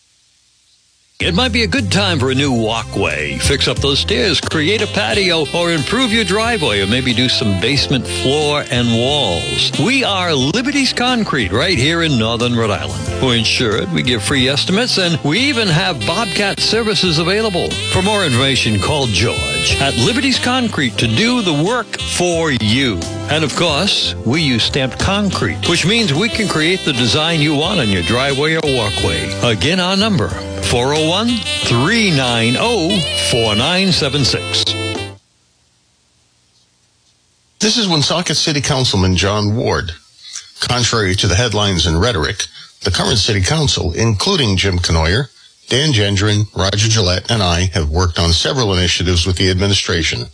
It 1.20 1.34
might 1.34 1.52
be 1.52 1.64
a 1.64 1.66
good 1.66 1.90
time 1.90 2.20
for 2.20 2.30
a 2.30 2.34
new 2.34 2.52
walkway. 2.52 3.38
Fix 3.38 3.66
up 3.66 3.78
those 3.78 3.98
stairs, 3.98 4.40
create 4.40 4.82
a 4.82 4.86
patio, 4.86 5.46
or 5.52 5.72
improve 5.72 6.12
your 6.12 6.22
driveway, 6.22 6.80
or 6.80 6.86
maybe 6.86 7.12
do 7.12 7.28
some 7.28 7.60
basement 7.60 8.06
floor 8.06 8.64
and 8.70 8.86
walls. 8.94 9.72
We 9.80 10.04
are 10.04 10.32
Liberty's 10.32 10.92
Concrete 10.92 11.50
right 11.50 11.76
here 11.76 12.04
in 12.04 12.20
Northern 12.20 12.54
Rhode 12.54 12.70
Island. 12.70 13.20
We're 13.20 13.34
insured, 13.34 13.92
we 13.92 14.04
give 14.04 14.22
free 14.22 14.48
estimates, 14.48 14.96
and 14.96 15.18
we 15.24 15.40
even 15.40 15.66
have 15.66 15.98
Bobcat 16.06 16.60
services 16.60 17.18
available. 17.18 17.68
For 17.90 18.00
more 18.00 18.24
information, 18.24 18.78
call 18.78 19.06
George 19.06 19.74
at 19.80 19.96
Liberty's 19.96 20.38
Concrete 20.38 20.96
to 20.98 21.08
do 21.08 21.42
the 21.42 21.64
work 21.64 21.98
for 21.98 22.52
you. 22.52 23.00
And 23.28 23.42
of 23.42 23.56
course, 23.56 24.14
we 24.24 24.40
use 24.40 24.62
stamped 24.62 25.00
concrete, 25.00 25.68
which 25.68 25.84
means 25.84 26.14
we 26.14 26.28
can 26.28 26.46
create 26.46 26.84
the 26.84 26.92
design 26.92 27.40
you 27.40 27.56
want 27.56 27.80
on 27.80 27.88
your 27.88 28.04
driveway 28.04 28.54
or 28.54 28.60
walkway. 28.62 29.28
Again, 29.42 29.80
our 29.80 29.96
number 29.96 30.30
401 30.70 31.28
390 31.64 33.00
4976. 33.30 34.64
This 37.58 37.78
is 37.78 37.88
Woonsocket 37.88 38.36
City 38.36 38.60
Councilman 38.60 39.16
John 39.16 39.56
Ward. 39.56 39.92
Contrary 40.60 41.14
to 41.14 41.26
the 41.26 41.36
headlines 41.36 41.86
and 41.86 41.98
rhetoric, 41.98 42.44
the 42.82 42.90
current 42.90 43.16
City 43.16 43.40
Council, 43.40 43.94
including 43.94 44.58
Jim 44.58 44.78
Cournoyer, 44.78 45.30
Dan 45.70 45.94
Gendron, 45.94 46.54
Roger 46.54 46.88
Jalette, 46.88 47.30
and 47.30 47.42
I 47.42 47.70
have 47.72 47.88
worked 47.88 48.18
on 48.18 48.34
several 48.34 48.74
initiatives 48.74 49.26
with 49.26 49.36
the 49.36 49.50
administration. 49.50 50.26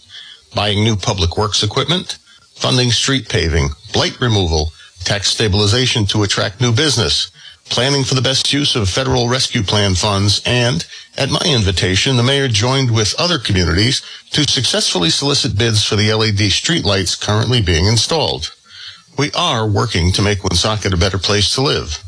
Buying 0.52 0.82
new 0.82 0.96
public 0.96 1.36
works 1.36 1.62
equipment, 1.62 2.18
funding 2.54 2.90
street 2.90 3.28
paving, 3.28 3.68
blight 3.92 4.20
removal, 4.20 4.72
tax 5.04 5.28
stabilization 5.28 6.06
to 6.06 6.24
attract 6.24 6.60
new 6.60 6.72
business, 6.72 7.30
planning 7.74 8.04
for 8.04 8.14
the 8.14 8.22
best 8.22 8.52
use 8.52 8.76
of 8.76 8.88
federal 8.88 9.28
rescue 9.28 9.60
plan 9.64 9.96
funds, 9.96 10.40
and, 10.46 10.86
at 11.18 11.28
my 11.28 11.42
invitation, 11.44 12.16
the 12.16 12.22
mayor 12.22 12.46
joined 12.46 12.88
with 12.88 13.18
other 13.18 13.36
communities 13.36 14.00
to 14.30 14.48
successfully 14.48 15.10
solicit 15.10 15.58
bids 15.58 15.84
for 15.84 15.96
the 15.96 16.14
LED 16.14 16.54
streetlights 16.54 17.20
currently 17.20 17.60
being 17.60 17.86
installed. 17.86 18.54
We 19.18 19.32
are 19.32 19.66
working 19.66 20.12
to 20.12 20.22
make 20.22 20.44
Woonsocket 20.44 20.94
a 20.94 20.96
better 20.96 21.18
place 21.18 21.52
to 21.56 21.62
live. 21.62 21.98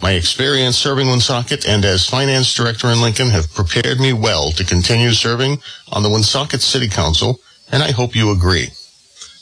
My 0.00 0.12
experience 0.12 0.78
serving 0.78 1.06
Woonsocket 1.06 1.68
and 1.68 1.84
as 1.84 2.08
finance 2.08 2.54
director 2.54 2.88
in 2.88 3.02
Lincoln 3.02 3.28
have 3.28 3.52
prepared 3.52 4.00
me 4.00 4.14
well 4.14 4.52
to 4.52 4.64
continue 4.64 5.12
serving 5.12 5.58
on 5.92 6.02
the 6.02 6.08
Woonsocket 6.08 6.62
City 6.62 6.88
Council, 6.88 7.40
and 7.70 7.82
I 7.82 7.90
hope 7.90 8.16
you 8.16 8.32
agree. 8.32 8.68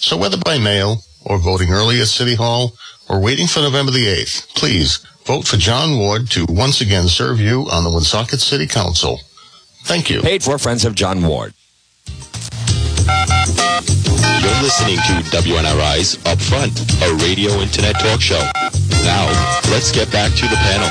So 0.01 0.17
whether 0.17 0.39
by 0.39 0.59
mail 0.59 1.05
or 1.25 1.39
voting 1.39 1.71
early 1.71 2.01
at 2.01 2.09
City 2.09 2.35
Hall 2.35 2.73
or 3.09 3.21
waiting 3.21 3.47
for 3.47 3.61
November 3.61 3.93
the 3.93 4.07
8th, 4.07 4.57
please 4.57 4.99
vote 5.25 5.47
for 5.47 5.57
John 5.57 5.99
Ward 5.99 6.31
to 6.31 6.47
once 6.49 6.81
again 6.81 7.09
serve 7.09 7.41
you 7.41 7.69
on 7.71 7.85
the 7.85 7.91
Woonsocket 7.91 8.41
City 8.41 8.67
Council. 8.67 9.21
Thank 9.85 10.11
you. 10.11 10.21
Paid 10.21 10.43
for 10.43 10.59
Friends 10.59 10.85
of 10.85 10.95
John 10.95 11.23
Ward. 11.23 11.55
You're 13.07 14.63
listening 14.63 14.97
to 14.97 15.23
WNRI's 15.31 16.17
Upfront, 16.19 16.75
a 17.03 17.15
radio 17.25 17.51
internet 17.61 17.99
talk 18.01 18.21
show. 18.21 18.43
Now, 19.05 19.27
let's 19.71 19.93
get 19.93 20.11
back 20.11 20.33
to 20.33 20.49
the 20.49 20.57
panel. 20.57 20.89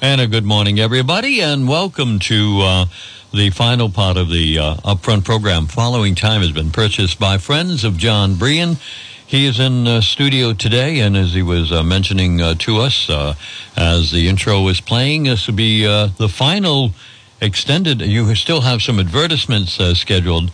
And 0.00 0.20
a 0.20 0.26
good 0.26 0.44
morning, 0.44 0.78
everybody, 0.80 1.40
and 1.40 1.66
welcome 1.68 2.18
to 2.20 2.60
uh, 2.60 2.86
the 3.32 3.50
final 3.50 3.88
part 3.88 4.16
of 4.16 4.30
the 4.30 4.58
uh, 4.58 4.74
upfront 4.76 5.24
program. 5.24 5.66
Following 5.66 6.14
time 6.14 6.42
has 6.42 6.52
been 6.52 6.70
purchased 6.70 7.18
by 7.18 7.38
friends 7.38 7.84
of 7.84 7.96
John 7.96 8.34
Brien. 8.34 8.76
He 9.34 9.46
is 9.46 9.58
in 9.58 9.88
uh, 9.88 10.00
studio 10.00 10.52
today, 10.52 11.00
and 11.00 11.16
as 11.16 11.34
he 11.34 11.42
was 11.42 11.72
uh, 11.72 11.82
mentioning 11.82 12.40
uh, 12.40 12.54
to 12.60 12.76
us 12.78 13.10
uh, 13.10 13.34
as 13.76 14.12
the 14.12 14.28
intro 14.28 14.62
was 14.62 14.80
playing, 14.80 15.24
this 15.24 15.48
will 15.48 15.56
be 15.56 15.84
uh, 15.84 16.06
the 16.18 16.28
final 16.28 16.92
extended. 17.40 18.00
You 18.00 18.32
still 18.36 18.60
have 18.60 18.80
some 18.80 19.00
advertisements 19.00 19.80
uh, 19.80 19.94
scheduled 19.94 20.52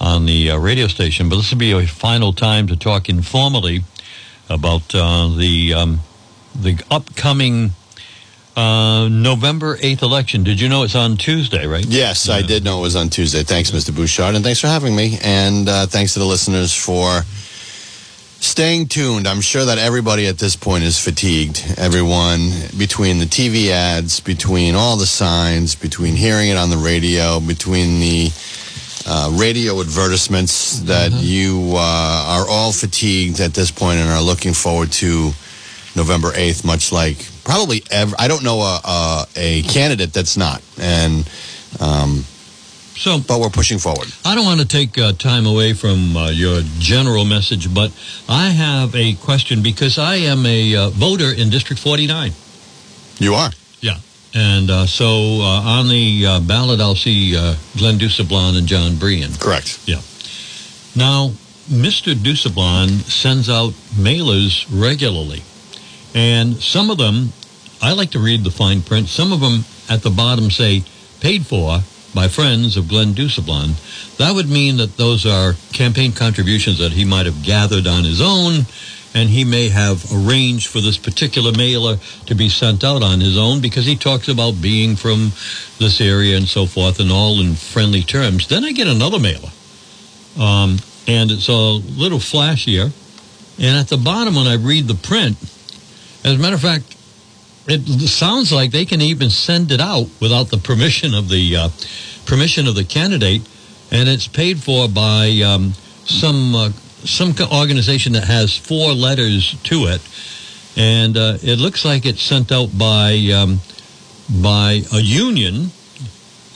on 0.00 0.26
the 0.26 0.50
radio 0.58 0.88
station, 0.88 1.28
but 1.28 1.36
this 1.36 1.52
will 1.52 1.58
be 1.58 1.70
a 1.70 1.86
final 1.86 2.32
time 2.32 2.66
to 2.66 2.76
talk 2.76 3.08
informally 3.08 3.84
about 4.50 4.88
the 4.88 5.72
um, 5.72 6.00
the 6.52 6.80
upcoming 6.90 7.70
uh, 8.56 9.06
November 9.08 9.76
8th 9.76 10.02
election. 10.02 10.42
Did 10.42 10.60
you 10.60 10.68
know 10.68 10.82
it's 10.82 10.96
on 10.96 11.16
Tuesday, 11.16 11.64
right? 11.68 11.86
Yes, 11.86 12.26
yeah. 12.26 12.34
I 12.34 12.42
did 12.42 12.64
know 12.64 12.80
it 12.80 12.82
was 12.82 12.96
on 12.96 13.08
Tuesday. 13.08 13.44
Thanks, 13.44 13.70
Mr. 13.70 13.94
Bouchard, 13.94 14.34
and 14.34 14.42
thanks 14.44 14.60
for 14.60 14.66
having 14.66 14.96
me. 14.96 15.16
And 15.22 15.68
uh, 15.68 15.86
thanks 15.86 16.14
to 16.14 16.18
the 16.18 16.24
listeners 16.24 16.74
for 16.74 17.22
staying 18.46 18.86
tuned. 18.86 19.26
I'm 19.26 19.40
sure 19.40 19.64
that 19.64 19.78
everybody 19.78 20.26
at 20.26 20.38
this 20.38 20.56
point 20.56 20.84
is 20.84 20.98
fatigued. 20.98 21.74
Everyone, 21.78 22.50
between 22.78 23.18
the 23.18 23.24
TV 23.24 23.68
ads, 23.68 24.20
between 24.20 24.74
all 24.74 24.96
the 24.96 25.06
signs, 25.06 25.74
between 25.74 26.14
hearing 26.14 26.50
it 26.50 26.56
on 26.56 26.70
the 26.70 26.76
radio, 26.76 27.40
between 27.40 28.00
the 28.00 28.30
uh, 29.06 29.30
radio 29.34 29.80
advertisements, 29.80 30.80
that 30.80 31.10
mm-hmm. 31.10 31.20
you 31.22 31.72
uh, 31.74 32.38
are 32.38 32.48
all 32.48 32.72
fatigued 32.72 33.40
at 33.40 33.52
this 33.52 33.70
point 33.70 33.98
and 33.98 34.08
are 34.08 34.22
looking 34.22 34.54
forward 34.54 34.92
to 34.92 35.32
November 35.96 36.30
8th, 36.30 36.64
much 36.64 36.92
like 36.92 37.26
probably 37.44 37.82
ever. 37.90 38.14
I 38.18 38.28
don't 38.28 38.44
know 38.44 38.60
a, 38.60 38.80
a, 38.84 39.26
a 39.36 39.62
candidate 39.62 40.12
that's 40.12 40.36
not. 40.36 40.62
And, 40.78 41.28
um, 41.80 42.24
so, 42.96 43.20
but 43.20 43.40
we're 43.40 43.50
pushing 43.50 43.78
forward. 43.78 44.08
I 44.24 44.34
don't 44.34 44.46
want 44.46 44.60
to 44.60 44.66
take 44.66 44.98
uh, 44.98 45.12
time 45.12 45.46
away 45.46 45.74
from 45.74 46.16
uh, 46.16 46.30
your 46.30 46.62
general 46.78 47.24
message, 47.24 47.72
but 47.72 47.92
I 48.28 48.48
have 48.48 48.94
a 48.94 49.14
question 49.16 49.62
because 49.62 49.98
I 49.98 50.16
am 50.16 50.46
a 50.46 50.74
uh, 50.74 50.90
voter 50.90 51.30
in 51.30 51.50
District 51.50 51.80
49. 51.80 52.32
You 53.18 53.34
are? 53.34 53.50
Yeah. 53.80 53.98
And 54.34 54.70
uh, 54.70 54.86
so 54.86 55.06
uh, 55.06 55.78
on 55.78 55.88
the 55.88 56.24
uh, 56.26 56.40
ballot, 56.40 56.80
I'll 56.80 56.94
see 56.94 57.32
Glenn 57.32 57.98
Dusablon 57.98 58.56
and 58.56 58.66
John 58.66 58.96
Brien. 58.96 59.32
Correct. 59.34 59.78
Yeah. 59.86 60.00
Now, 60.94 61.32
Mr. 61.68 62.14
Dusablon 62.14 63.02
sends 63.02 63.50
out 63.50 63.72
mailers 63.94 64.66
regularly. 64.70 65.42
And 66.14 66.56
some 66.56 66.88
of 66.88 66.96
them, 66.96 67.32
I 67.82 67.92
like 67.92 68.10
to 68.12 68.18
read 68.18 68.42
the 68.42 68.50
fine 68.50 68.80
print. 68.80 69.08
Some 69.08 69.32
of 69.32 69.40
them 69.40 69.64
at 69.88 70.02
the 70.02 70.10
bottom 70.10 70.50
say, 70.50 70.82
paid 71.20 71.46
for 71.46 71.80
by 72.16 72.26
friends 72.26 72.78
of 72.78 72.88
Glenn 72.88 73.12
Dusablon. 73.12 73.76
That 74.16 74.34
would 74.34 74.48
mean 74.48 74.78
that 74.78 74.96
those 74.96 75.26
are 75.26 75.52
campaign 75.74 76.12
contributions 76.12 76.78
that 76.78 76.92
he 76.92 77.04
might 77.04 77.26
have 77.26 77.42
gathered 77.42 77.86
on 77.86 78.04
his 78.04 78.22
own 78.22 78.64
and 79.14 79.28
he 79.28 79.44
may 79.44 79.68
have 79.68 80.04
arranged 80.12 80.66
for 80.66 80.80
this 80.80 80.96
particular 80.96 81.52
mailer 81.52 81.98
to 82.26 82.34
be 82.34 82.48
sent 82.48 82.82
out 82.84 83.02
on 83.02 83.20
his 83.20 83.36
own 83.36 83.60
because 83.60 83.84
he 83.84 83.96
talks 83.96 84.28
about 84.28 84.60
being 84.60 84.96
from 84.96 85.30
this 85.78 86.00
area 86.00 86.36
and 86.36 86.48
so 86.48 86.66
forth 86.66 87.00
and 87.00 87.12
all 87.12 87.38
in 87.40 87.54
friendly 87.54 88.02
terms. 88.02 88.48
Then 88.48 88.64
I 88.64 88.72
get 88.72 88.88
another 88.88 89.18
mailer. 89.18 89.50
Um, 90.40 90.78
and 91.06 91.30
it's 91.30 91.48
a 91.48 91.52
little 91.52 92.18
flashier. 92.18 92.92
And 93.58 93.78
at 93.78 93.88
the 93.88 93.96
bottom, 93.96 94.34
when 94.34 94.46
I 94.46 94.56
read 94.56 94.86
the 94.86 94.94
print, 94.94 95.36
as 96.24 96.34
a 96.34 96.38
matter 96.38 96.56
of 96.56 96.62
fact, 96.62 96.95
it 97.68 98.08
sounds 98.08 98.52
like 98.52 98.70
they 98.70 98.84
can 98.84 99.00
even 99.00 99.30
send 99.30 99.72
it 99.72 99.80
out 99.80 100.08
without 100.20 100.50
the 100.50 100.58
permission 100.58 101.14
of 101.14 101.28
the 101.28 101.56
uh, 101.56 101.68
permission 102.24 102.66
of 102.66 102.74
the 102.74 102.84
candidate. 102.84 103.42
and 103.90 104.08
it's 104.08 104.26
paid 104.26 104.62
for 104.62 104.88
by 104.88 105.30
um, 105.44 105.72
some 106.04 106.54
uh, 106.54 106.70
some 107.04 107.34
organization 107.52 108.12
that 108.14 108.24
has 108.24 108.56
four 108.56 108.92
letters 108.92 109.54
to 109.62 109.86
it, 109.86 110.00
and 110.76 111.16
uh, 111.16 111.38
it 111.42 111.58
looks 111.58 111.84
like 111.84 112.04
it's 112.04 112.22
sent 112.22 112.50
out 112.50 112.76
by 112.76 113.14
um, 113.34 113.60
by 114.42 114.82
a 114.92 115.00
union. 115.00 115.70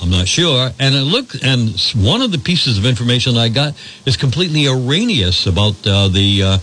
I'm 0.02 0.10
not 0.10 0.26
sure, 0.26 0.70
and 0.78 0.94
it 0.94 1.02
look 1.02 1.34
and 1.42 1.78
one 1.94 2.22
of 2.22 2.32
the 2.32 2.38
pieces 2.38 2.78
of 2.78 2.86
information 2.86 3.36
I 3.36 3.48
got 3.48 3.74
is 4.06 4.16
completely 4.16 4.66
erroneous 4.66 5.46
about 5.46 5.86
uh, 5.86 6.08
the. 6.08 6.60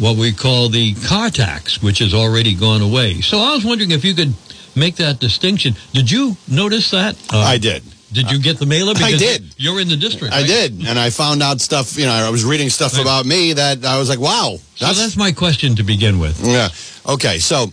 What 0.00 0.16
we 0.16 0.32
call 0.32 0.70
the 0.70 0.94
car 1.06 1.28
tax, 1.28 1.82
which 1.82 1.98
has 1.98 2.14
already 2.14 2.54
gone 2.54 2.80
away. 2.80 3.20
So 3.20 3.38
I 3.38 3.54
was 3.54 3.64
wondering 3.64 3.90
if 3.90 4.02
you 4.02 4.14
could 4.14 4.32
make 4.74 4.96
that 4.96 5.20
distinction. 5.20 5.74
Did 5.92 6.10
you 6.10 6.36
notice 6.48 6.90
that? 6.90 7.16
Uh, 7.32 7.38
I 7.38 7.58
did. 7.58 7.82
Did 8.12 8.30
you 8.30 8.40
get 8.40 8.58
the 8.58 8.66
mailer? 8.66 8.94
I 8.96 9.16
did. 9.16 9.54
You're 9.56 9.80
in 9.80 9.88
the 9.88 9.96
district. 9.96 10.34
I 10.34 10.42
did, 10.42 10.84
and 10.84 10.98
I 10.98 11.10
found 11.10 11.42
out 11.42 11.60
stuff. 11.60 11.96
You 11.96 12.06
know, 12.06 12.12
I 12.12 12.30
was 12.30 12.44
reading 12.44 12.68
stuff 12.68 12.98
about 12.98 13.24
me 13.24 13.52
that 13.52 13.84
I 13.84 13.98
was 13.98 14.08
like, 14.08 14.18
"Wow, 14.18 14.58
So 14.74 14.86
that's 14.86 15.16
my 15.16 15.30
question 15.32 15.76
to 15.76 15.84
begin 15.84 16.18
with. 16.18 16.40
Yeah. 16.44 16.70
Okay. 17.06 17.38
So, 17.38 17.72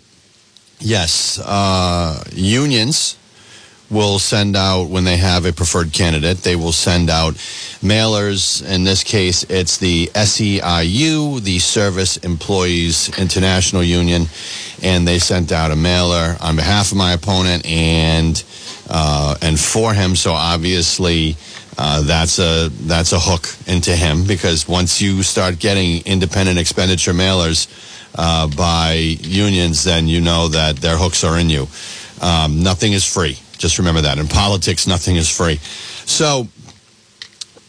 yes, 0.79 1.39
uh, 1.39 2.23
unions 2.33 3.15
will 3.89 4.19
send 4.19 4.55
out 4.55 4.89
when 4.89 5.03
they 5.05 5.17
have 5.17 5.45
a 5.45 5.53
preferred 5.53 5.93
candidate. 5.93 6.37
They 6.37 6.55
will 6.55 6.71
send 6.71 7.09
out 7.09 7.35
mailers. 7.81 8.67
In 8.67 8.83
this 8.83 9.03
case, 9.03 9.43
it's 9.43 9.77
the 9.77 10.07
SEIU, 10.07 11.41
the 11.41 11.59
Service 11.59 12.17
Employees 12.17 13.17
International 13.17 13.83
Union, 13.83 14.25
and 14.83 15.07
they 15.07 15.19
sent 15.19 15.51
out 15.51 15.71
a 15.71 15.75
mailer 15.75 16.35
on 16.41 16.55
behalf 16.55 16.91
of 16.91 16.97
my 16.97 17.13
opponent 17.13 17.65
and 17.65 18.43
uh, 18.89 19.35
and 19.41 19.59
for 19.59 19.93
him. 19.93 20.15
So 20.15 20.33
obviously. 20.33 21.35
Uh, 21.79 22.01
that's 22.01 22.39
a 22.39 22.69
that's 22.87 23.11
a 23.11 23.19
hook 23.19 23.47
into 23.67 23.95
him 23.95 24.25
because 24.25 24.67
once 24.67 24.99
you 24.99 25.21
start 25.21 25.59
getting 25.59 26.03
independent 26.07 26.57
expenditure 26.57 27.13
mailers 27.13 27.67
uh, 28.15 28.47
by 28.47 28.93
unions, 28.93 29.83
then 29.83 30.07
you 30.07 30.19
know 30.19 30.47
that 30.47 30.77
their 30.77 30.97
hooks 30.97 31.23
are 31.23 31.37
in 31.37 31.51
you. 31.51 31.67
Um, 32.19 32.63
nothing 32.63 32.93
is 32.93 33.05
free. 33.05 33.37
Just 33.57 33.77
remember 33.79 34.01
that. 34.01 34.17
In 34.19 34.27
politics, 34.27 34.87
nothing 34.87 35.15
is 35.15 35.29
free. 35.29 35.57
So 36.05 36.47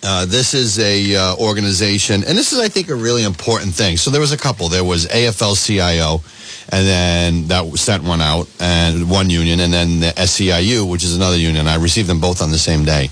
uh, 0.03 0.27
this 0.27 0.55
is 0.55 0.79
a 0.79 1.17
uh, 1.17 1.37
organization, 1.37 2.25
and 2.25 2.39
this 2.39 2.53
is, 2.53 2.61
I 2.61 2.69
think, 2.69 2.89
a 2.89 2.95
really 2.95 3.25
important 3.25 3.75
thing. 3.75 3.97
So 3.97 4.11
there 4.11 4.21
was 4.21 4.33
a 4.33 4.39
couple. 4.39 4.69
There 4.69 4.85
was 4.85 5.07
AFL-CIO, 5.07 6.23
and 6.71 6.87
then 6.87 7.49
that 7.49 7.79
sent 7.79 8.05
one 8.05 8.21
out, 8.21 8.49
and 8.61 9.11
one 9.11 9.31
union, 9.31 9.61
and 9.61 9.73
then 9.73 10.01
the 10.01 10.13
SEIU, 10.17 10.89
which 10.89 11.05
is 11.05 11.17
another 11.17 11.37
union. 11.37 11.67
I 11.67 11.77
received 11.77 12.09
them 12.09 12.21
both 12.21 12.43
on 12.43 12.51
the 12.53 12.59
same 12.59 12.85
day 12.85 13.11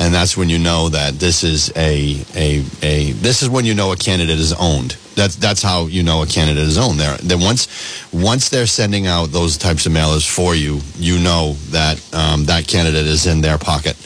and 0.00 0.12
that's 0.12 0.36
when 0.36 0.48
you 0.48 0.58
know 0.58 0.88
that 0.88 1.14
this 1.14 1.44
is 1.44 1.72
a 1.76 2.24
a 2.34 2.64
a 2.82 3.12
this 3.12 3.42
is 3.42 3.48
when 3.48 3.64
you 3.64 3.74
know 3.74 3.92
a 3.92 3.96
candidate 3.96 4.38
is 4.38 4.52
owned. 4.54 4.96
That's 5.14 5.36
that's 5.36 5.62
how 5.62 5.86
you 5.86 6.02
know 6.02 6.22
a 6.22 6.26
candidate 6.26 6.64
is 6.64 6.78
owned. 6.78 6.98
There, 6.98 7.16
then 7.18 7.40
once 7.40 7.68
once 8.12 8.48
they're 8.48 8.66
sending 8.66 9.06
out 9.06 9.26
those 9.26 9.56
types 9.56 9.86
of 9.86 9.92
mailers 9.92 10.28
for 10.28 10.54
you, 10.54 10.80
you 10.96 11.18
know 11.20 11.52
that 11.70 12.02
um, 12.12 12.44
that 12.46 12.66
candidate 12.66 13.06
is 13.06 13.26
in 13.26 13.40
their 13.40 13.58
pocket, 13.58 13.96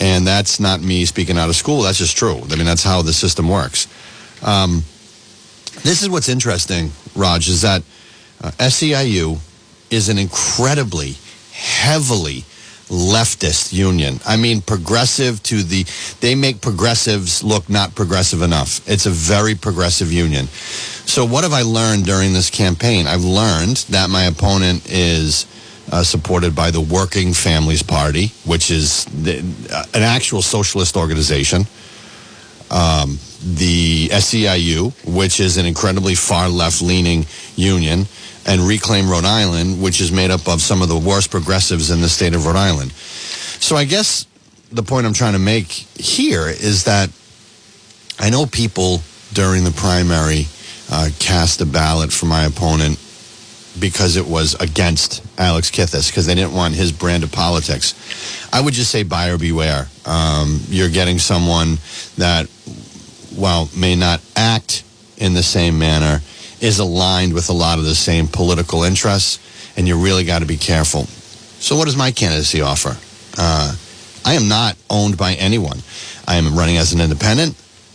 and 0.00 0.26
that's 0.26 0.60
not 0.60 0.80
me 0.80 1.04
speaking 1.04 1.38
out 1.38 1.48
of 1.48 1.56
school. 1.56 1.82
That's 1.82 1.98
just 1.98 2.16
true. 2.16 2.40
I 2.50 2.56
mean, 2.56 2.66
that's 2.66 2.84
how 2.84 3.02
the 3.02 3.12
system 3.12 3.48
works. 3.48 3.88
Um, 4.42 4.84
this 5.82 6.02
is 6.02 6.08
what's 6.08 6.28
interesting, 6.28 6.90
Raj, 7.16 7.48
is 7.48 7.62
that 7.62 7.82
uh, 8.42 8.50
SEIU 8.58 9.38
is 9.90 10.08
an 10.08 10.18
incredibly 10.18 11.14
heavily 11.52 12.44
leftist 12.88 13.72
union. 13.72 14.20
I 14.26 14.36
mean, 14.36 14.60
progressive 14.60 15.42
to 15.44 15.62
the, 15.62 15.84
they 16.20 16.34
make 16.34 16.60
progressives 16.60 17.42
look 17.42 17.68
not 17.68 17.94
progressive 17.94 18.42
enough. 18.42 18.80
It's 18.88 19.06
a 19.06 19.10
very 19.10 19.54
progressive 19.54 20.12
union. 20.12 20.46
So, 20.46 21.24
what 21.24 21.44
have 21.44 21.52
I 21.52 21.62
learned 21.62 22.04
during 22.04 22.32
this 22.32 22.50
campaign? 22.50 23.06
I've 23.06 23.24
learned 23.24 23.78
that 23.90 24.10
my 24.10 24.24
opponent 24.24 24.86
is 24.90 25.46
uh, 25.90 26.02
supported 26.02 26.54
by 26.54 26.70
the 26.70 26.80
Working 26.80 27.32
Families 27.32 27.82
Party, 27.82 28.32
which 28.44 28.70
is 28.70 29.04
the, 29.06 29.38
uh, 29.72 29.84
an 29.94 30.02
actual 30.02 30.42
socialist 30.42 30.96
organization. 30.96 31.66
Um, 32.70 33.18
the 33.54 34.08
SEIU, 34.08 34.92
which 35.06 35.38
is 35.38 35.56
an 35.56 35.66
incredibly 35.66 36.16
far 36.16 36.48
left 36.48 36.82
leaning 36.82 37.26
union, 37.54 38.06
and 38.46 38.60
Reclaim 38.60 39.10
Rhode 39.10 39.24
Island, 39.24 39.82
which 39.82 40.00
is 40.00 40.12
made 40.12 40.30
up 40.30 40.48
of 40.48 40.62
some 40.62 40.80
of 40.80 40.88
the 40.88 40.98
worst 40.98 41.30
progressives 41.30 41.90
in 41.90 42.00
the 42.00 42.08
state 42.08 42.34
of 42.34 42.46
Rhode 42.46 42.56
Island. 42.56 42.92
So 42.92 43.76
I 43.76 43.84
guess 43.84 44.26
the 44.70 44.82
point 44.82 45.06
I'm 45.06 45.12
trying 45.12 45.32
to 45.32 45.38
make 45.38 45.68
here 45.68 46.48
is 46.48 46.84
that 46.84 47.10
I 48.18 48.30
know 48.30 48.46
people 48.46 49.00
during 49.32 49.64
the 49.64 49.72
primary 49.72 50.46
uh, 50.90 51.10
cast 51.18 51.60
a 51.60 51.66
ballot 51.66 52.12
for 52.12 52.26
my 52.26 52.44
opponent 52.44 52.98
because 53.78 54.16
it 54.16 54.26
was 54.26 54.54
against 54.54 55.22
Alex 55.38 55.70
Kithes 55.70 56.08
because 56.08 56.26
they 56.26 56.34
didn't 56.34 56.54
want 56.54 56.74
his 56.74 56.92
brand 56.92 57.24
of 57.24 57.32
politics. 57.32 57.94
I 58.52 58.60
would 58.60 58.72
just 58.72 58.90
say 58.90 59.02
buyer 59.02 59.36
beware. 59.36 59.88
Um, 60.06 60.60
you're 60.68 60.88
getting 60.88 61.18
someone 61.18 61.78
that, 62.16 62.46
while 63.34 63.68
may 63.76 63.96
not 63.96 64.22
act 64.34 64.84
in 65.18 65.34
the 65.34 65.42
same 65.42 65.78
manner, 65.78 66.20
is 66.66 66.80
aligned 66.80 67.32
with 67.32 67.48
a 67.48 67.52
lot 67.52 67.78
of 67.78 67.84
the 67.84 67.94
same 67.94 68.26
political 68.26 68.82
interests, 68.82 69.38
and 69.76 69.86
you 69.86 69.96
really 70.02 70.24
got 70.24 70.40
to 70.40 70.46
be 70.46 70.56
careful. 70.56 71.04
So, 71.62 71.76
what 71.76 71.84
does 71.84 71.96
my 71.96 72.10
candidacy 72.10 72.60
offer? 72.60 72.96
Uh, 73.38 73.76
I 74.24 74.34
am 74.34 74.48
not 74.48 74.76
owned 74.90 75.16
by 75.16 75.34
anyone. 75.34 75.78
I 76.26 76.34
am 76.36 76.56
running 76.58 76.76
as 76.76 76.92
an 76.92 77.00
independent. 77.00 77.54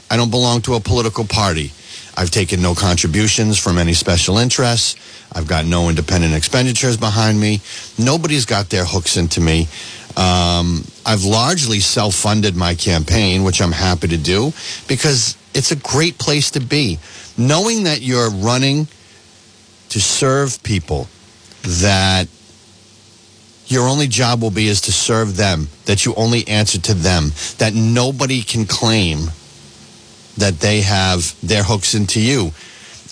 I 0.09 0.15
don't 0.15 0.31
belong 0.31 0.61
to 0.61 0.75
a 0.75 0.79
political 0.79 1.25
party. 1.25 1.71
I've 2.15 2.31
taken 2.31 2.61
no 2.61 2.73
contributions 2.73 3.57
from 3.57 3.77
any 3.77 3.93
special 3.93 4.37
interests. 4.37 4.95
I've 5.33 5.47
got 5.47 5.65
no 5.65 5.89
independent 5.89 6.33
expenditures 6.33 6.95
behind 6.95 7.39
me. 7.39 7.59
Nobody's 7.99 8.45
got 8.45 8.69
their 8.69 8.85
hooks 8.85 9.17
into 9.17 9.41
me. 9.41 9.67
Um, 10.17 10.83
I've 11.05 11.23
largely 11.23 11.79
self 11.79 12.15
funded 12.15 12.55
my 12.55 12.75
campaign, 12.75 13.43
which 13.43 13.61
I'm 13.61 13.71
happy 13.71 14.07
to 14.09 14.17
do 14.17 14.53
because 14.87 15.37
it's 15.53 15.71
a 15.71 15.75
great 15.75 16.17
place 16.17 16.51
to 16.51 16.59
be. 16.59 16.99
Knowing 17.37 17.83
that 17.83 18.01
you're 18.01 18.29
running 18.29 18.87
to 19.89 20.01
serve 20.01 20.61
people, 20.63 21.07
that 21.63 22.27
your 23.67 23.87
only 23.87 24.07
job 24.07 24.41
will 24.41 24.51
be 24.51 24.67
is 24.67 24.81
to 24.81 24.91
serve 24.91 25.37
them, 25.37 25.67
that 25.85 26.05
you 26.05 26.13
only 26.15 26.47
answer 26.47 26.79
to 26.79 26.93
them, 26.93 27.31
that 27.57 27.73
nobody 27.73 28.41
can 28.41 28.65
claim 28.65 29.31
that 30.37 30.59
they 30.59 30.81
have 30.81 31.35
their 31.41 31.63
hooks 31.63 31.95
into 31.95 32.19
you 32.19 32.51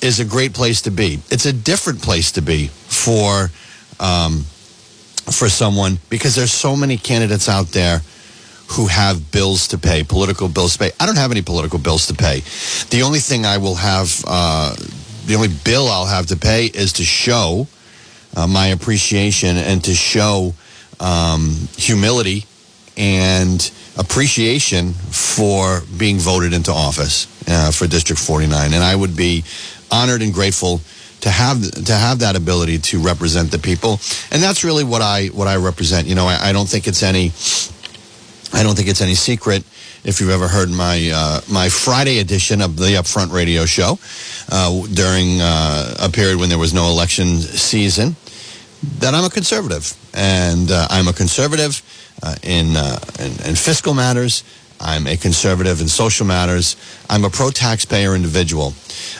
is 0.01 0.19
a 0.19 0.25
great 0.25 0.53
place 0.53 0.81
to 0.83 0.91
be. 0.91 1.19
It's 1.29 1.45
a 1.45 1.53
different 1.53 2.01
place 2.01 2.31
to 2.33 2.41
be 2.41 2.67
for 2.67 3.51
um, 3.99 4.45
for 5.31 5.49
someone 5.49 5.99
because 6.09 6.35
there's 6.35 6.51
so 6.51 6.75
many 6.75 6.97
candidates 6.97 7.49
out 7.49 7.67
there 7.67 8.01
who 8.71 8.87
have 8.87 9.31
bills 9.31 9.67
to 9.69 9.77
pay, 9.77 10.03
political 10.03 10.47
bills 10.47 10.73
to 10.73 10.79
pay. 10.79 10.91
I 10.99 11.05
don't 11.05 11.17
have 11.17 11.31
any 11.31 11.41
political 11.41 11.79
bills 11.79 12.07
to 12.07 12.13
pay. 12.13 12.41
The 12.89 13.01
only 13.03 13.19
thing 13.19 13.45
I 13.45 13.57
will 13.57 13.75
have, 13.75 14.23
uh, 14.27 14.75
the 15.25 15.35
only 15.35 15.47
bill 15.47 15.87
I'll 15.87 16.05
have 16.05 16.27
to 16.27 16.35
pay 16.35 16.65
is 16.65 16.93
to 16.93 17.03
show 17.03 17.67
uh, 18.35 18.45
my 18.45 18.67
appreciation 18.67 19.57
and 19.57 19.83
to 19.85 19.95
show 19.95 20.53
um, 20.99 21.67
humility 21.77 22.45
and 22.95 23.71
appreciation 23.97 24.93
for 24.93 25.81
being 25.97 26.17
voted 26.17 26.53
into 26.53 26.71
office 26.71 27.27
uh, 27.47 27.71
for 27.71 27.87
District 27.87 28.21
49. 28.21 28.73
And 28.73 28.83
I 28.83 28.95
would 28.95 29.15
be 29.15 29.43
honored 29.91 30.21
and 30.21 30.33
grateful 30.33 30.81
to 31.21 31.29
have 31.29 31.61
to 31.85 31.93
have 31.93 32.19
that 32.19 32.35
ability 32.35 32.79
to 32.79 32.99
represent 32.99 33.51
the 33.51 33.59
people. 33.59 33.99
And 34.31 34.41
that's 34.41 34.63
really 34.63 34.83
what 34.83 35.01
I 35.01 35.27
what 35.27 35.47
I 35.47 35.57
represent. 35.57 36.07
You 36.07 36.15
know, 36.15 36.27
I, 36.27 36.49
I 36.49 36.53
don't 36.53 36.67
think 36.67 36.87
it's 36.87 37.03
any 37.03 37.31
I 38.53 38.63
don't 38.63 38.75
think 38.75 38.87
it's 38.87 39.01
any 39.01 39.15
secret 39.15 39.63
if 40.03 40.19
you've 40.19 40.29
ever 40.29 40.47
heard 40.47 40.69
my 40.69 41.11
uh, 41.13 41.41
my 41.51 41.69
Friday 41.69 42.19
edition 42.19 42.61
of 42.61 42.77
the 42.77 42.95
Upfront 42.95 43.31
Radio 43.31 43.65
Show 43.65 43.99
uh, 44.51 44.85
during 44.93 45.41
uh, 45.41 45.95
a 45.99 46.09
period 46.09 46.37
when 46.39 46.49
there 46.49 46.57
was 46.57 46.73
no 46.73 46.89
election 46.89 47.37
season 47.37 48.15
that 48.99 49.13
I'm 49.13 49.25
a 49.25 49.29
conservative, 49.29 49.93
and 50.13 50.71
uh, 50.71 50.87
I'm 50.89 51.07
a 51.07 51.13
conservative 51.13 51.81
uh, 52.23 52.35
in, 52.43 52.77
uh, 52.77 52.99
in 53.19 53.31
in 53.49 53.55
fiscal 53.55 53.93
matters. 53.93 54.43
I'm 54.81 55.07
a 55.07 55.17
conservative 55.17 55.81
in 55.81 55.89
social 55.89 56.25
matters. 56.25 56.77
I'm 57.09 57.25
a 57.25 57.29
pro-taxpayer 57.29 58.15
individual. 58.15 58.73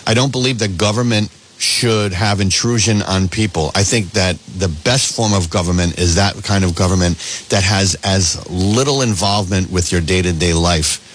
I 0.08 0.14
don't 0.14 0.32
believe 0.32 0.60
that 0.60 0.78
government 0.78 1.30
should 1.60 2.14
have 2.14 2.40
intrusion 2.40 3.02
on 3.02 3.28
people. 3.28 3.70
I 3.76 3.84
think 3.84 4.12
that 4.12 4.40
the 4.58 4.70
best 4.70 5.14
form 5.16 5.34
of 5.34 5.50
government 5.50 6.00
is 6.00 6.16
that 6.16 6.42
kind 6.44 6.64
of 6.64 6.74
government 6.74 7.18
that 7.50 7.64
has 7.64 7.96
as 8.04 8.50
little 8.50 9.02
involvement 9.02 9.70
with 9.70 9.92
your 9.92 10.00
day-to-day 10.00 10.54
life 10.54 11.06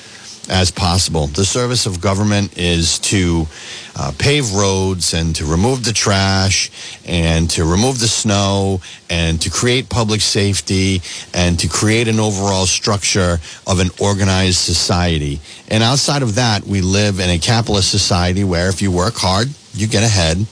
as 0.51 0.71
possible. 0.71 1.27
The 1.29 1.47
service 1.47 1.87
of 1.87 2.03
government 2.03 2.59
is 2.59 2.99
to 3.01 3.47
uh, 3.97 4.13
pave 4.19 4.53
roads 4.53 5.15
and 5.15 5.35
to 5.37 5.47
remove 5.47 5.85
the 5.85 5.95
trash 5.95 6.71
and 7.07 7.49
to 7.51 7.65
remove 7.65 7.99
the 7.99 8.09
snow 8.09 8.83
and 9.09 9.41
to 9.41 9.49
create 9.49 9.89
public 9.89 10.21
safety 10.21 11.01
and 11.33 11.59
to 11.61 11.69
create 11.69 12.09
an 12.09 12.21
overall 12.21 12.67
structure 12.67 13.39
of 13.67 13.81
an 13.81 13.89
organized 13.99 14.59
society. 14.59 15.41
And 15.69 15.83
outside 15.83 16.23
of 16.23 16.35
that, 16.35 16.65
we 16.65 16.83
live 16.83 17.21
in 17.21 17.31
a 17.31 17.39
capitalist 17.39 17.91
society 17.91 18.45
where 18.45 18.69
if 18.69 18.83
you 18.83 18.91
work 18.91 19.15
hard, 19.15 19.49
you 19.75 19.87
get 19.87 20.03
ahead. 20.03 20.47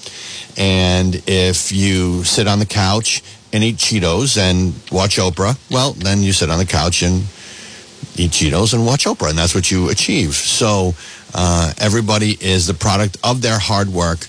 And 0.56 1.22
if 1.26 1.72
you 1.72 2.24
sit 2.24 2.46
on 2.46 2.58
the 2.58 2.66
couch 2.66 3.22
and 3.52 3.64
eat 3.64 3.76
Cheetos 3.76 4.36
and 4.36 4.74
watch 4.90 5.16
Oprah, 5.16 5.58
well, 5.70 5.92
then 5.92 6.22
you 6.22 6.32
sit 6.32 6.50
on 6.50 6.58
the 6.58 6.66
couch 6.66 7.02
and 7.02 7.22
eat 8.16 8.32
Cheetos 8.32 8.74
and 8.74 8.84
watch 8.84 9.04
Oprah, 9.04 9.30
and 9.30 9.38
that's 9.38 9.54
what 9.54 9.70
you 9.70 9.88
achieve. 9.90 10.34
So 10.34 10.94
uh, 11.34 11.72
everybody 11.78 12.36
is 12.40 12.66
the 12.66 12.74
product 12.74 13.16
of 13.24 13.40
their 13.40 13.58
hard 13.58 13.88
work, 13.88 14.26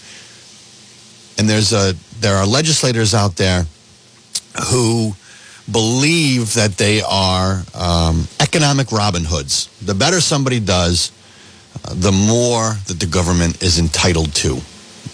and 1.37 1.49
there's 1.49 1.73
a 1.73 1.93
there 2.19 2.35
are 2.35 2.45
legislators 2.45 3.13
out 3.13 3.35
there 3.35 3.65
who 4.69 5.13
believe 5.69 6.53
that 6.53 6.77
they 6.77 7.01
are 7.01 7.63
um, 7.73 8.27
economic 8.39 8.91
Robin 8.91 9.23
Hoods. 9.25 9.67
The 9.81 9.93
better 9.93 10.21
somebody 10.21 10.59
does, 10.59 11.11
uh, 11.85 11.93
the 11.95 12.11
more 12.11 12.75
that 12.87 12.99
the 12.99 13.05
government 13.05 13.61
is 13.63 13.79
entitled 13.79 14.33
to. 14.35 14.61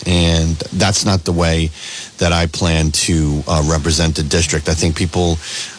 And 0.05 0.55
that's 0.73 1.05
not 1.05 1.25
the 1.25 1.31
way 1.31 1.69
that 2.17 2.31
I 2.31 2.47
plan 2.47 2.91
to 2.91 3.43
uh, 3.47 3.67
represent 3.69 4.15
the 4.15 4.23
district. 4.23 4.69
I 4.69 4.73
think 4.73 4.95
people 4.95 5.37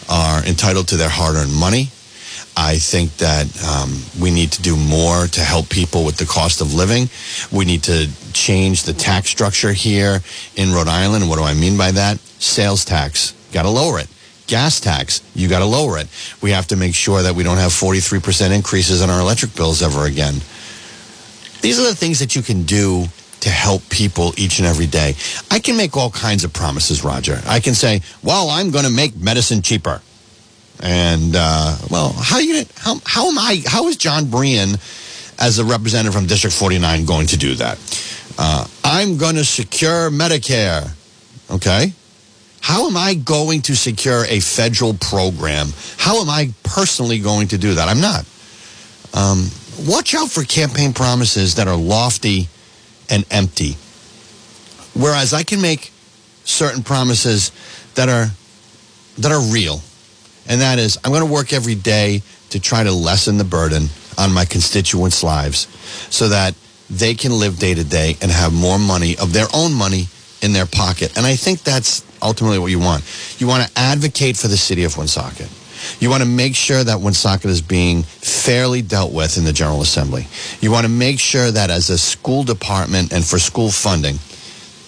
are 0.09 0.45
entitled 0.45 0.89
to 0.89 0.97
their 0.97 1.09
hard 1.09 1.37
earned 1.37 1.55
money. 1.55 1.89
I 2.57 2.77
think 2.77 3.17
that 3.19 3.47
um, 3.65 4.03
we 4.21 4.31
need 4.31 4.53
to 4.53 4.63
do 4.63 4.77
more 4.77 5.27
to 5.29 5.41
help 5.41 5.71
people 5.71 6.05
with 6.05 6.17
the 6.17 6.27
cost 6.27 6.61
of 6.61 6.75
living. 6.75 7.09
We 7.51 7.65
need 7.65 7.85
to 7.85 8.09
change 8.33 8.83
the 8.83 8.93
tax 8.93 9.31
structure 9.31 9.73
here 9.73 10.21
in 10.57 10.73
Rhode 10.73 10.89
Island. 10.89 11.29
What 11.29 11.39
do 11.39 11.45
I 11.45 11.55
mean 11.55 11.79
by 11.79 11.93
that? 11.93 12.19
Sales 12.19 12.85
tax, 12.85 13.33
got 13.53 13.63
to 13.63 13.71
lower 13.71 13.99
it. 13.99 14.09
Gas 14.47 14.81
tax, 14.81 15.23
you 15.35 15.49
got 15.49 15.61
to 15.61 15.65
lower 15.65 15.97
it. 15.99 16.09
We 16.43 16.51
have 16.51 16.67
to 16.69 16.77
make 16.77 16.95
sure 16.95 17.23
that 17.23 17.35
we 17.35 17.45
don't 17.45 17.59
have 17.59 17.71
43% 17.71 18.55
increases 18.55 19.01
on 19.01 19.09
our 19.09 19.21
electric 19.21 19.55
bills 19.55 19.81
ever 19.81 20.07
again. 20.07 20.35
These 21.63 21.79
are 21.79 21.85
the 21.85 21.95
things 21.95 22.19
that 22.19 22.35
you 22.35 22.43
can 22.43 22.65
do 22.65 23.07
to 23.41 23.51
help 23.51 23.89
people 23.89 24.33
each 24.37 24.59
and 24.59 24.67
every 24.67 24.87
day. 24.87 25.15
I 25.51 25.59
can 25.59 25.77
make 25.77 25.97
all 25.97 26.11
kinds 26.11 26.45
of 26.45 26.53
promises, 26.53 27.03
Roger. 27.05 27.41
I 27.47 27.61
can 27.61 27.75
say, 27.75 28.03
well, 28.23 28.51
I'm 28.51 28.71
going 28.71 28.85
to 28.85 28.91
make 28.91 29.17
medicine 29.17 29.63
cheaper. 29.63 30.01
And 30.83 31.35
uh, 31.37 31.77
well, 31.91 32.13
how 32.13 32.39
you 32.39 32.65
how 32.77 32.97
how 33.05 33.29
am 33.29 33.39
I? 33.39 33.63
How 33.67 33.89
is 33.89 33.97
John 33.97 34.31
Brien, 34.31 34.79
as 35.39 35.59
a 35.59 35.65
representative 35.65 36.15
from 36.15 36.27
District 36.27 36.57
49, 36.57 37.05
going 37.05 37.27
to 37.29 37.37
do 37.37 37.55
that? 37.57 37.79
Uh, 38.39 38.67
I'm 38.83 39.19
going 39.19 39.37
to 39.37 39.45
secure 39.45 40.11
Medicare. 40.11 40.91
Okay. 41.51 41.93
How 42.63 42.87
am 42.87 42.97
I 42.97 43.15
going 43.15 43.63
to 43.63 43.77
secure 43.77 44.25
a 44.27 44.41
federal 44.41 44.95
program? 44.95 45.69
How 45.97 46.21
am 46.21 46.31
I 46.31 46.51
personally 46.63 47.19
going 47.19 47.49
to 47.49 47.59
do 47.59 47.75
that? 47.75 47.89
I'm 47.89 48.01
not. 48.01 48.27
Um, 49.13 49.49
watch 49.87 50.15
out 50.15 50.31
for 50.31 50.45
campaign 50.45 50.93
promises 50.93 51.57
that 51.57 51.69
are 51.69 51.77
lofty 51.77 52.49
and 53.11 53.25
empty. 53.31 53.77
Whereas 54.95 55.33
I 55.33 55.43
can 55.43 55.61
make 55.61 55.93
certain 56.45 56.83
promises 56.83 57.53
that 57.95 58.09
are 58.09 58.27
that 59.19 59.33
are 59.33 59.53
real 59.53 59.81
and 60.49 60.61
that 60.61 60.79
is 60.79 60.99
I'm 61.05 61.13
going 61.13 61.27
to 61.27 61.33
work 61.33 61.53
every 61.53 61.75
day 61.75 62.23
to 62.51 62.61
try 62.61 62.83
to 62.83 62.93
lessen 62.93 63.39
the 63.39 63.45
burden 63.45 63.89
on 64.19 64.33
my 64.33 64.45
constituents' 64.45 65.23
lives 65.23 65.69
so 66.11 66.29
that 66.29 66.55
they 66.91 67.15
can 67.15 67.33
live 67.33 67.59
day 67.59 67.75
to 67.75 67.85
day 67.85 68.17
and 68.21 68.31
have 68.31 68.53
more 68.53 68.79
money 68.79 69.17
of 69.19 69.33
their 69.33 69.47
own 69.55 69.73
money 69.73 70.09
in 70.43 70.53
their 70.53 70.67
pocket. 70.67 71.17
And 71.17 71.25
I 71.25 71.37
think 71.37 71.63
that's 71.63 72.05
ultimately 72.21 72.59
what 72.59 72.71
you 72.71 72.81
want. 72.81 73.05
You 73.39 73.47
want 73.47 73.67
to 73.67 73.79
advocate 73.79 74.37
for 74.37 74.49
the 74.49 74.57
city 74.57 74.85
of 74.85 74.97
Woonsocket. 74.97 75.49
You 75.99 76.11
want 76.11 76.23
to 76.23 76.29
make 76.29 76.55
sure 76.55 76.83
that 76.83 77.01
Woonsocket 77.01 77.51
is 77.51 77.63
being 77.63 78.03
fairly 78.03 78.83
dealt 78.83 79.13
with 79.13 79.37
in 79.39 79.45
the 79.45 79.53
General 79.53 79.83
Assembly. 79.83 80.27
You 80.61 80.71
want 80.71 80.87
to 80.87 80.93
make 80.93 81.19
sure 81.21 81.51
that 81.51 81.71
as 81.71 81.91
a 81.91 81.99
school 81.99 82.43
department 82.43 83.13
and 83.13 83.25
for 83.25 83.39
school 83.39 83.71
funding, 83.71 84.19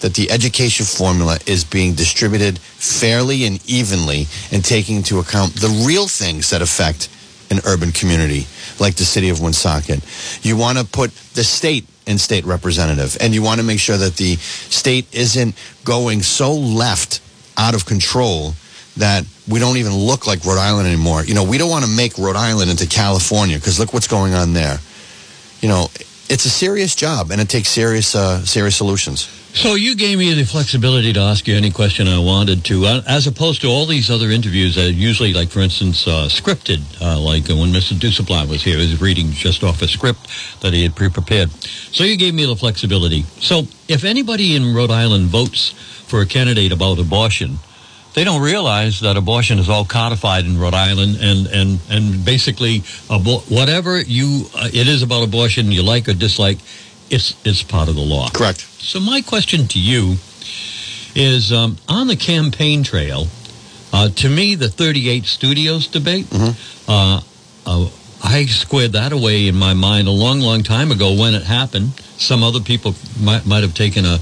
that 0.01 0.15
the 0.15 0.29
education 0.31 0.85
formula 0.85 1.39
is 1.47 1.63
being 1.63 1.93
distributed 1.93 2.59
fairly 2.59 3.45
and 3.45 3.63
evenly 3.69 4.27
and 4.51 4.63
taking 4.63 4.97
into 4.97 5.19
account 5.19 5.53
the 5.55 5.83
real 5.87 6.07
things 6.07 6.49
that 6.49 6.61
affect 6.61 7.09
an 7.49 7.59
urban 7.65 7.91
community 7.91 8.45
like 8.79 8.95
the 8.95 9.05
city 9.05 9.29
of 9.29 9.39
Woonsocket. 9.39 10.03
You 10.43 10.57
want 10.57 10.77
to 10.77 10.83
put 10.83 11.11
the 11.35 11.43
state 11.43 11.85
in 12.05 12.17
state 12.17 12.43
representative 12.45 13.15
and 13.21 13.33
you 13.33 13.41
want 13.41 13.61
to 13.61 13.65
make 13.65 13.79
sure 13.79 13.97
that 13.97 14.17
the 14.17 14.35
state 14.35 15.07
isn't 15.13 15.55
going 15.85 16.21
so 16.21 16.53
left 16.53 17.21
out 17.57 17.75
of 17.75 17.85
control 17.85 18.53
that 18.97 19.25
we 19.47 19.59
don't 19.59 19.77
even 19.77 19.93
look 19.93 20.25
like 20.27 20.45
Rhode 20.45 20.59
Island 20.59 20.87
anymore. 20.87 21.23
You 21.23 21.33
know, 21.33 21.43
we 21.43 21.57
don't 21.57 21.69
want 21.69 21.85
to 21.85 21.91
make 21.91 22.17
Rhode 22.17 22.35
Island 22.35 22.71
into 22.71 22.87
California 22.87 23.57
because 23.57 23.79
look 23.79 23.93
what's 23.93 24.07
going 24.07 24.33
on 24.33 24.53
there. 24.53 24.79
You 25.61 25.69
know, 25.69 25.87
it's 26.29 26.45
a 26.45 26.49
serious 26.49 26.95
job 26.95 27.31
and 27.31 27.41
it 27.41 27.49
takes 27.49 27.69
serious 27.69 28.15
uh, 28.15 28.45
serious 28.45 28.75
solutions. 28.75 29.29
So 29.55 29.75
you 29.75 29.95
gave 29.95 30.17
me 30.17 30.33
the 30.33 30.45
flexibility 30.45 31.13
to 31.13 31.19
ask 31.19 31.47
you 31.47 31.55
any 31.55 31.69
question 31.69 32.07
I 32.07 32.17
wanted 32.17 32.65
to, 32.65 32.85
uh, 32.85 33.01
as 33.07 33.27
opposed 33.27 33.61
to 33.61 33.67
all 33.67 33.85
these 33.85 34.09
other 34.09 34.31
interviews 34.31 34.73
that 34.75 34.93
usually, 34.93 35.31
like 35.31 35.49
for 35.49 35.59
instance, 35.59 36.07
uh, 36.07 36.27
scripted, 36.27 36.81
uh, 36.99 37.19
like 37.19 37.47
when 37.49 37.71
Mr. 37.71 37.93
Dusablon 37.93 38.49
was 38.49 38.63
here, 38.63 38.79
he 38.79 38.91
was 38.91 38.99
reading 38.99 39.29
just 39.31 39.63
off 39.63 39.83
a 39.83 39.87
script 39.87 40.27
that 40.61 40.73
he 40.73 40.81
had 40.81 40.95
pre-prepared. 40.95 41.51
So 41.51 42.03
you 42.03 42.17
gave 42.17 42.33
me 42.33 42.45
the 42.47 42.55
flexibility. 42.55 43.25
So 43.41 43.67
if 43.87 44.03
anybody 44.03 44.55
in 44.55 44.73
Rhode 44.73 44.89
Island 44.89 45.27
votes 45.27 45.69
for 46.07 46.21
a 46.21 46.25
candidate 46.25 46.71
about 46.71 46.97
abortion, 46.97 47.59
they 48.13 48.23
don't 48.23 48.41
realize 48.41 48.99
that 49.01 49.17
abortion 49.17 49.59
is 49.59 49.69
all 49.69 49.85
codified 49.85 50.45
in 50.45 50.59
Rhode 50.59 50.73
Island, 50.73 51.17
and 51.21 51.47
and 51.47 51.79
and 51.89 52.25
basically, 52.25 52.81
abo- 53.09 53.43
whatever 53.49 53.99
you 54.01 54.45
uh, 54.55 54.69
it 54.73 54.87
is 54.87 55.01
about 55.03 55.23
abortion, 55.23 55.71
you 55.71 55.83
like 55.83 56.07
or 56.07 56.13
dislike, 56.13 56.59
it's 57.09 57.35
it's 57.45 57.63
part 57.63 57.89
of 57.89 57.95
the 57.95 58.01
law. 58.01 58.29
Correct. 58.29 58.61
So 58.61 58.99
my 58.99 59.21
question 59.21 59.67
to 59.69 59.79
you 59.79 60.17
is 61.15 61.51
um, 61.51 61.77
on 61.87 62.07
the 62.07 62.15
campaign 62.15 62.83
trail. 62.83 63.27
Uh, 63.95 64.09
to 64.09 64.27
me, 64.27 64.55
the 64.55 64.69
38 64.69 65.23
Studios 65.25 65.85
debate, 65.85 66.25
uh, 66.87 67.21
uh, 67.67 67.89
I 68.23 68.45
squared 68.47 68.93
that 68.93 69.11
away 69.13 69.47
in 69.47 69.55
my 69.55 69.75
mind 69.75 70.07
a 70.07 70.11
long, 70.11 70.39
long 70.39 70.63
time 70.63 70.89
ago 70.91 71.13
when 71.13 71.35
it 71.35 71.43
happened. 71.43 71.91
Some 72.17 72.41
other 72.41 72.59
people 72.59 72.95
might, 73.21 73.45
might 73.45 73.61
have 73.61 73.75
taken 73.75 74.03
a, 74.03 74.17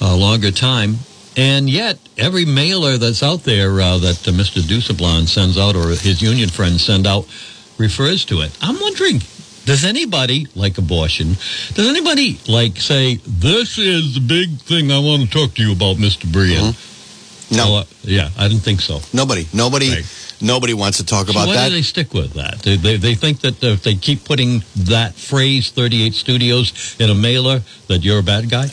a 0.00 0.14
longer 0.14 0.52
time. 0.52 0.98
And 1.36 1.68
yet, 1.70 1.98
every 2.18 2.44
mailer 2.44 2.98
that's 2.98 3.22
out 3.22 3.44
there 3.44 3.80
uh, 3.80 3.98
that 3.98 4.28
uh, 4.28 4.32
Mr. 4.32 4.60
Dusablon 4.60 5.26
sends 5.26 5.56
out 5.56 5.76
or 5.76 5.88
his 5.88 6.20
union 6.20 6.48
friends 6.50 6.84
send 6.84 7.06
out 7.06 7.26
refers 7.78 8.24
to 8.26 8.40
it. 8.40 8.56
I'm 8.60 8.78
wondering, 8.80 9.20
does 9.64 9.84
anybody, 9.84 10.46
like 10.54 10.76
abortion, 10.76 11.34
does 11.74 11.88
anybody, 11.88 12.38
like, 12.48 12.76
say, 12.76 13.16
this 13.26 13.78
is 13.78 14.14
the 14.14 14.20
big 14.20 14.58
thing 14.60 14.92
I 14.92 14.98
want 14.98 15.22
to 15.22 15.30
talk 15.30 15.54
to 15.54 15.62
you 15.62 15.72
about, 15.72 15.96
Mr. 15.96 16.30
Brien? 16.30 16.74
No. 17.50 17.76
uh, 17.76 17.84
yeah, 18.02 18.30
I 18.38 18.48
didn't 18.48 18.62
think 18.62 18.80
so. 18.80 19.00
Nobody, 19.12 19.46
nobody, 19.52 20.02
nobody 20.40 20.74
wants 20.74 20.98
to 20.98 21.04
talk 21.04 21.26
So 21.26 21.32
about 21.32 21.48
why 21.48 21.54
that. 21.54 21.62
Why 21.64 21.68
do 21.68 21.74
they 21.76 21.82
stick 21.82 22.12
with 22.14 22.34
that? 22.34 22.60
They, 22.60 22.76
they, 22.76 22.96
they 22.96 23.14
think 23.14 23.40
that 23.40 23.62
if 23.62 23.82
they 23.82 23.94
keep 23.94 24.24
putting 24.24 24.62
that 24.76 25.14
phrase, 25.14 25.70
38 25.70 26.14
studios, 26.14 26.96
in 26.98 27.10
a 27.10 27.14
mailer, 27.14 27.60
that 27.88 28.04
you're 28.04 28.20
a 28.20 28.22
bad 28.22 28.50
guy? 28.50 28.68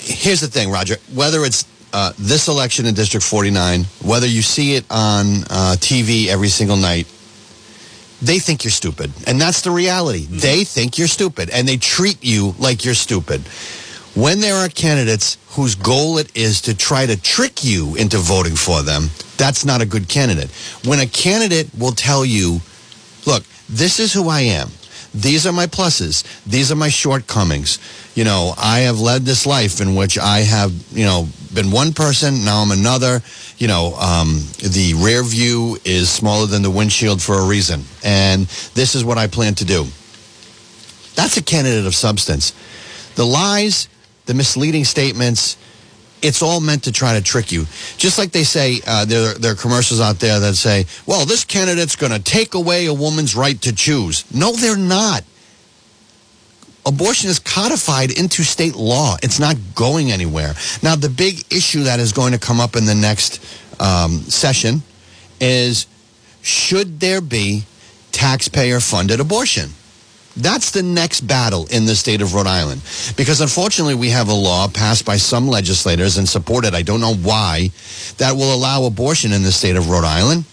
Here's 0.00 0.40
the 0.40 0.48
thing, 0.48 0.70
Roger. 0.70 0.96
Whether 1.14 1.44
it's 1.44 1.64
uh, 1.94 2.12
this 2.18 2.48
election 2.48 2.86
in 2.86 2.94
District 2.94 3.24
49, 3.24 3.84
whether 4.02 4.26
you 4.26 4.42
see 4.42 4.74
it 4.74 4.84
on 4.90 5.44
uh, 5.48 5.76
TV 5.78 6.26
every 6.26 6.48
single 6.48 6.76
night, 6.76 7.06
they 8.20 8.40
think 8.40 8.64
you're 8.64 8.72
stupid. 8.72 9.12
And 9.28 9.40
that's 9.40 9.62
the 9.62 9.70
reality. 9.70 10.26
They 10.28 10.64
think 10.64 10.98
you're 10.98 11.06
stupid, 11.06 11.50
and 11.50 11.68
they 11.68 11.76
treat 11.76 12.22
you 12.22 12.54
like 12.58 12.84
you're 12.84 12.94
stupid. 12.94 13.42
When 14.16 14.40
there 14.40 14.56
are 14.56 14.68
candidates 14.68 15.38
whose 15.50 15.76
goal 15.76 16.18
it 16.18 16.36
is 16.36 16.60
to 16.62 16.76
try 16.76 17.06
to 17.06 17.20
trick 17.20 17.62
you 17.62 17.94
into 17.94 18.18
voting 18.18 18.56
for 18.56 18.82
them, 18.82 19.10
that's 19.36 19.64
not 19.64 19.80
a 19.80 19.86
good 19.86 20.08
candidate. 20.08 20.50
When 20.84 20.98
a 20.98 21.06
candidate 21.06 21.70
will 21.78 21.92
tell 21.92 22.24
you, 22.24 22.60
look, 23.24 23.44
this 23.68 24.00
is 24.00 24.12
who 24.12 24.28
I 24.28 24.40
am. 24.40 24.68
These 25.14 25.46
are 25.46 25.52
my 25.52 25.66
pluses. 25.66 26.24
These 26.44 26.72
are 26.72 26.76
my 26.76 26.88
shortcomings. 26.88 27.78
You 28.16 28.24
know, 28.24 28.52
I 28.58 28.80
have 28.80 29.00
led 29.00 29.22
this 29.22 29.46
life 29.46 29.80
in 29.80 29.94
which 29.94 30.18
I 30.18 30.40
have, 30.40 30.72
you 30.90 31.04
know, 31.04 31.28
been 31.54 31.70
one 31.70 31.92
person, 31.92 32.44
now 32.44 32.62
I'm 32.62 32.72
another. 32.72 33.22
You 33.58 33.68
know, 33.68 33.94
um, 33.94 34.40
the 34.58 34.94
rear 34.96 35.22
view 35.22 35.78
is 35.84 36.10
smaller 36.10 36.46
than 36.46 36.62
the 36.62 36.70
windshield 36.70 37.22
for 37.22 37.34
a 37.38 37.46
reason. 37.46 37.84
And 38.02 38.46
this 38.74 38.96
is 38.96 39.04
what 39.04 39.16
I 39.16 39.28
plan 39.28 39.54
to 39.56 39.64
do. 39.64 39.84
That's 41.14 41.36
a 41.36 41.42
candidate 41.42 41.86
of 41.86 41.94
substance. 41.94 42.52
The 43.14 43.24
lies, 43.24 43.88
the 44.26 44.34
misleading 44.34 44.84
statements, 44.84 45.56
it's 46.24 46.42
all 46.42 46.60
meant 46.60 46.84
to 46.84 46.92
try 46.92 47.12
to 47.18 47.22
trick 47.22 47.52
you. 47.52 47.66
Just 47.98 48.18
like 48.18 48.32
they 48.32 48.44
say, 48.44 48.80
uh, 48.86 49.04
there, 49.04 49.34
there 49.34 49.52
are 49.52 49.54
commercials 49.56 50.00
out 50.00 50.18
there 50.18 50.40
that 50.40 50.54
say, 50.54 50.86
well, 51.06 51.26
this 51.26 51.44
candidate's 51.44 51.96
going 51.96 52.12
to 52.12 52.18
take 52.18 52.54
away 52.54 52.86
a 52.86 52.94
woman's 52.94 53.36
right 53.36 53.60
to 53.60 53.74
choose. 53.74 54.24
No, 54.32 54.52
they're 54.52 54.76
not. 54.76 55.22
abortion 56.86 57.30
is 57.30 57.38
codified 57.38 58.10
into 58.10 58.42
state 58.42 58.74
law. 58.74 59.16
It's 59.22 59.38
not 59.38 59.56
going 59.74 60.12
anywhere. 60.12 60.54
Now, 60.82 60.96
the 60.96 61.08
big 61.08 61.44
issue 61.52 61.84
that 61.84 62.00
is 62.00 62.12
going 62.12 62.32
to 62.32 62.38
come 62.38 62.60
up 62.60 62.76
in 62.76 62.86
the 62.86 62.94
next 62.94 63.40
um, 63.80 64.18
session 64.20 64.82
is 65.40 65.86
should 66.42 67.00
there 67.00 67.20
be 67.20 67.64
taxpayer 68.12 68.80
funded 68.80 69.20
abortion? 69.20 69.70
That's 70.36 70.72
the 70.72 70.82
next 70.82 71.20
battle 71.22 71.66
in 71.70 71.86
the 71.86 71.94
state 71.94 72.20
of 72.20 72.34
Rhode 72.34 72.48
Island. 72.48 72.82
Because 73.16 73.40
unfortunately, 73.40 73.94
we 73.94 74.10
have 74.10 74.28
a 74.28 74.34
law 74.34 74.66
passed 74.66 75.04
by 75.04 75.16
some 75.16 75.46
legislators 75.46 76.18
and 76.18 76.28
supported, 76.28 76.74
I 76.74 76.82
don't 76.82 77.00
know 77.00 77.14
why, 77.14 77.70
that 78.18 78.32
will 78.32 78.52
allow 78.52 78.84
abortion 78.84 79.32
in 79.32 79.44
the 79.44 79.52
state 79.52 79.76
of 79.76 79.88
Rhode 79.88 80.04
Island, 80.04 80.44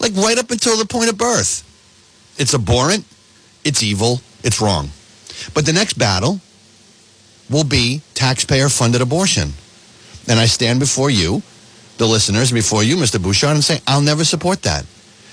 like 0.00 0.14
right 0.16 0.38
up 0.38 0.50
until 0.50 0.78
the 0.78 0.86
point 0.86 1.10
of 1.10 1.18
birth. 1.18 1.64
It's 2.38 2.54
abhorrent, 2.54 3.04
it's 3.64 3.82
evil, 3.82 4.20
it's 4.42 4.60
wrong. 4.62 4.90
But 5.52 5.66
the 5.66 5.72
next 5.72 5.94
battle 5.98 6.40
will 7.50 7.64
be 7.64 8.00
taxpayer 8.14 8.68
funded 8.68 9.02
abortion. 9.02 9.52
And 10.26 10.38
I 10.38 10.46
stand 10.46 10.80
before 10.80 11.10
you, 11.10 11.42
the 11.98 12.06
listeners, 12.06 12.52
before 12.52 12.82
you, 12.82 12.96
Mr. 12.96 13.22
Bouchard, 13.22 13.54
and 13.54 13.64
say, 13.64 13.80
I'll 13.86 14.00
never 14.00 14.24
support 14.24 14.62
that. 14.62 14.86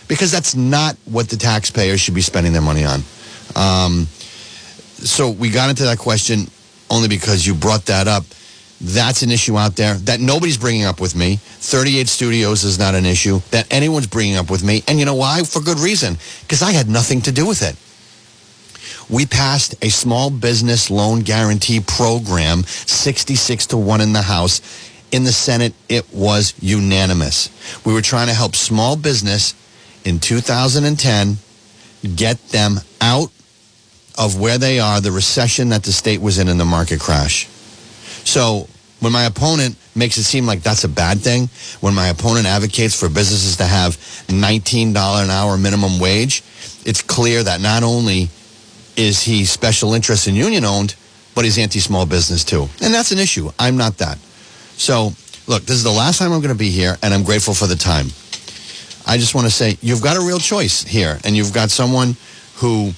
Because 0.07 0.31
that's 0.31 0.55
not 0.55 0.97
what 1.05 1.29
the 1.29 1.37
taxpayers 1.37 1.99
should 1.99 2.13
be 2.13 2.21
spending 2.21 2.53
their 2.53 2.61
money 2.61 2.85
on. 2.85 3.01
Um, 3.55 4.07
so 4.97 5.29
we 5.29 5.49
got 5.49 5.69
into 5.69 5.83
that 5.83 5.97
question 5.97 6.47
only 6.89 7.07
because 7.07 7.45
you 7.45 7.53
brought 7.53 7.85
that 7.85 8.07
up. 8.07 8.23
That's 8.81 9.21
an 9.21 9.31
issue 9.31 9.57
out 9.57 9.75
there 9.75 9.95
that 9.95 10.19
nobody's 10.19 10.57
bringing 10.57 10.83
up 10.83 10.99
with 10.99 11.15
me. 11.15 11.37
38 11.37 12.07
Studios 12.07 12.63
is 12.63 12.77
not 12.77 12.93
an 12.93 13.05
issue 13.05 13.39
that 13.51 13.71
anyone's 13.71 14.07
bringing 14.07 14.35
up 14.35 14.49
with 14.51 14.63
me. 14.63 14.83
And 14.87 14.99
you 14.99 15.05
know 15.05 15.15
why? 15.15 15.43
For 15.43 15.61
good 15.61 15.79
reason. 15.79 16.17
Because 16.41 16.61
I 16.61 16.71
had 16.71 16.89
nothing 16.89 17.21
to 17.21 17.31
do 17.31 17.47
with 17.47 17.61
it. 17.61 17.75
We 19.09 19.25
passed 19.25 19.75
a 19.83 19.89
small 19.89 20.29
business 20.29 20.89
loan 20.89 21.21
guarantee 21.21 21.79
program, 21.79 22.63
66 22.63 23.67
to 23.67 23.77
1 23.77 24.01
in 24.01 24.13
the 24.13 24.21
House. 24.21 24.61
In 25.11 25.23
the 25.23 25.31
Senate, 25.31 25.73
it 25.87 26.11
was 26.13 26.53
unanimous. 26.59 27.49
We 27.85 27.93
were 27.93 28.01
trying 28.01 28.27
to 28.27 28.33
help 28.33 28.55
small 28.55 28.95
business 28.95 29.53
in 30.03 30.19
2010 30.19 31.37
get 32.05 32.37
them 32.49 32.79
out 33.01 33.31
of 34.17 34.39
where 34.39 34.57
they 34.57 34.79
are, 34.79 35.01
the 35.01 35.11
recession 35.11 35.69
that 35.69 35.83
the 35.83 35.91
state 35.91 36.21
was 36.21 36.39
in 36.39 36.47
and 36.47 36.59
the 36.59 36.65
market 36.65 36.99
crash. 36.99 37.47
So 38.23 38.67
when 38.99 39.11
my 39.11 39.25
opponent 39.25 39.75
makes 39.95 40.17
it 40.17 40.23
seem 40.23 40.45
like 40.45 40.61
that's 40.61 40.83
a 40.83 40.89
bad 40.89 41.19
thing, 41.19 41.49
when 41.81 41.93
my 41.93 42.07
opponent 42.07 42.45
advocates 42.45 42.97
for 42.97 43.07
businesses 43.07 43.57
to 43.57 43.65
have 43.65 43.97
$19 44.27 44.89
an 45.23 45.29
hour 45.29 45.57
minimum 45.57 45.99
wage, 45.99 46.43
it's 46.85 47.01
clear 47.01 47.43
that 47.43 47.61
not 47.61 47.83
only 47.83 48.29
is 48.95 49.21
he 49.21 49.45
special 49.45 49.93
interest 49.93 50.27
and 50.27 50.35
union 50.35 50.63
owned, 50.63 50.95
but 51.35 51.43
he's 51.43 51.57
anti 51.57 51.79
small 51.79 52.05
business 52.05 52.43
too. 52.43 52.67
And 52.81 52.93
that's 52.93 53.11
an 53.11 53.19
issue. 53.19 53.51
I'm 53.59 53.75
not 53.75 53.97
that. 53.97 54.17
So, 54.77 55.11
look, 55.47 55.63
this 55.63 55.75
is 55.75 55.83
the 55.83 55.91
last 55.91 56.17
time 56.17 56.31
I'm 56.31 56.39
going 56.39 56.53
to 56.53 56.57
be 56.57 56.69
here, 56.69 56.97
and 57.03 57.13
I'm 57.13 57.23
grateful 57.23 57.53
for 57.53 57.67
the 57.67 57.75
time. 57.75 58.07
I 59.07 59.17
just 59.17 59.35
want 59.35 59.45
to 59.45 59.53
say 59.53 59.77
you've 59.81 60.01
got 60.01 60.17
a 60.17 60.21
real 60.21 60.39
choice 60.39 60.83
here, 60.83 61.19
and 61.23 61.35
you've 61.35 61.53
got 61.53 61.69
someone 61.69 62.15
who 62.55 62.91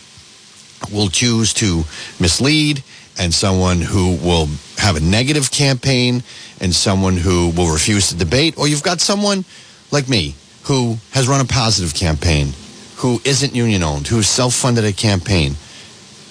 will 0.92 1.10
choose 1.10 1.54
to 1.56 1.84
mislead, 2.20 2.84
and 3.20 3.34
someone 3.34 3.82
who 3.82 4.16
will 4.18 4.48
have 4.78 4.96
a 4.96 5.00
negative 5.00 5.52
campaign, 5.52 6.24
and 6.62 6.74
someone 6.74 7.18
who 7.18 7.50
will 7.50 7.72
refuse 7.72 8.10
to 8.10 8.16
debate, 8.16 8.58
or 8.58 8.68
you've 8.68 8.84
got 8.84 9.02
someone 9.02 9.44
like 9.92 10.08
me 10.08 10.36
who 10.64 10.98
has 11.12 11.28
run 11.28 11.42
a 11.42 11.46
positive 11.46 11.94
campaign, 11.94 12.54
who 12.98 13.20
isn't 13.26 13.56
union 13.56 13.84
owned, 13.84 14.08
who 14.08 14.22
self 14.22 14.54
funded 14.54 14.86
a 14.86 14.94
campaign, 14.94 15.56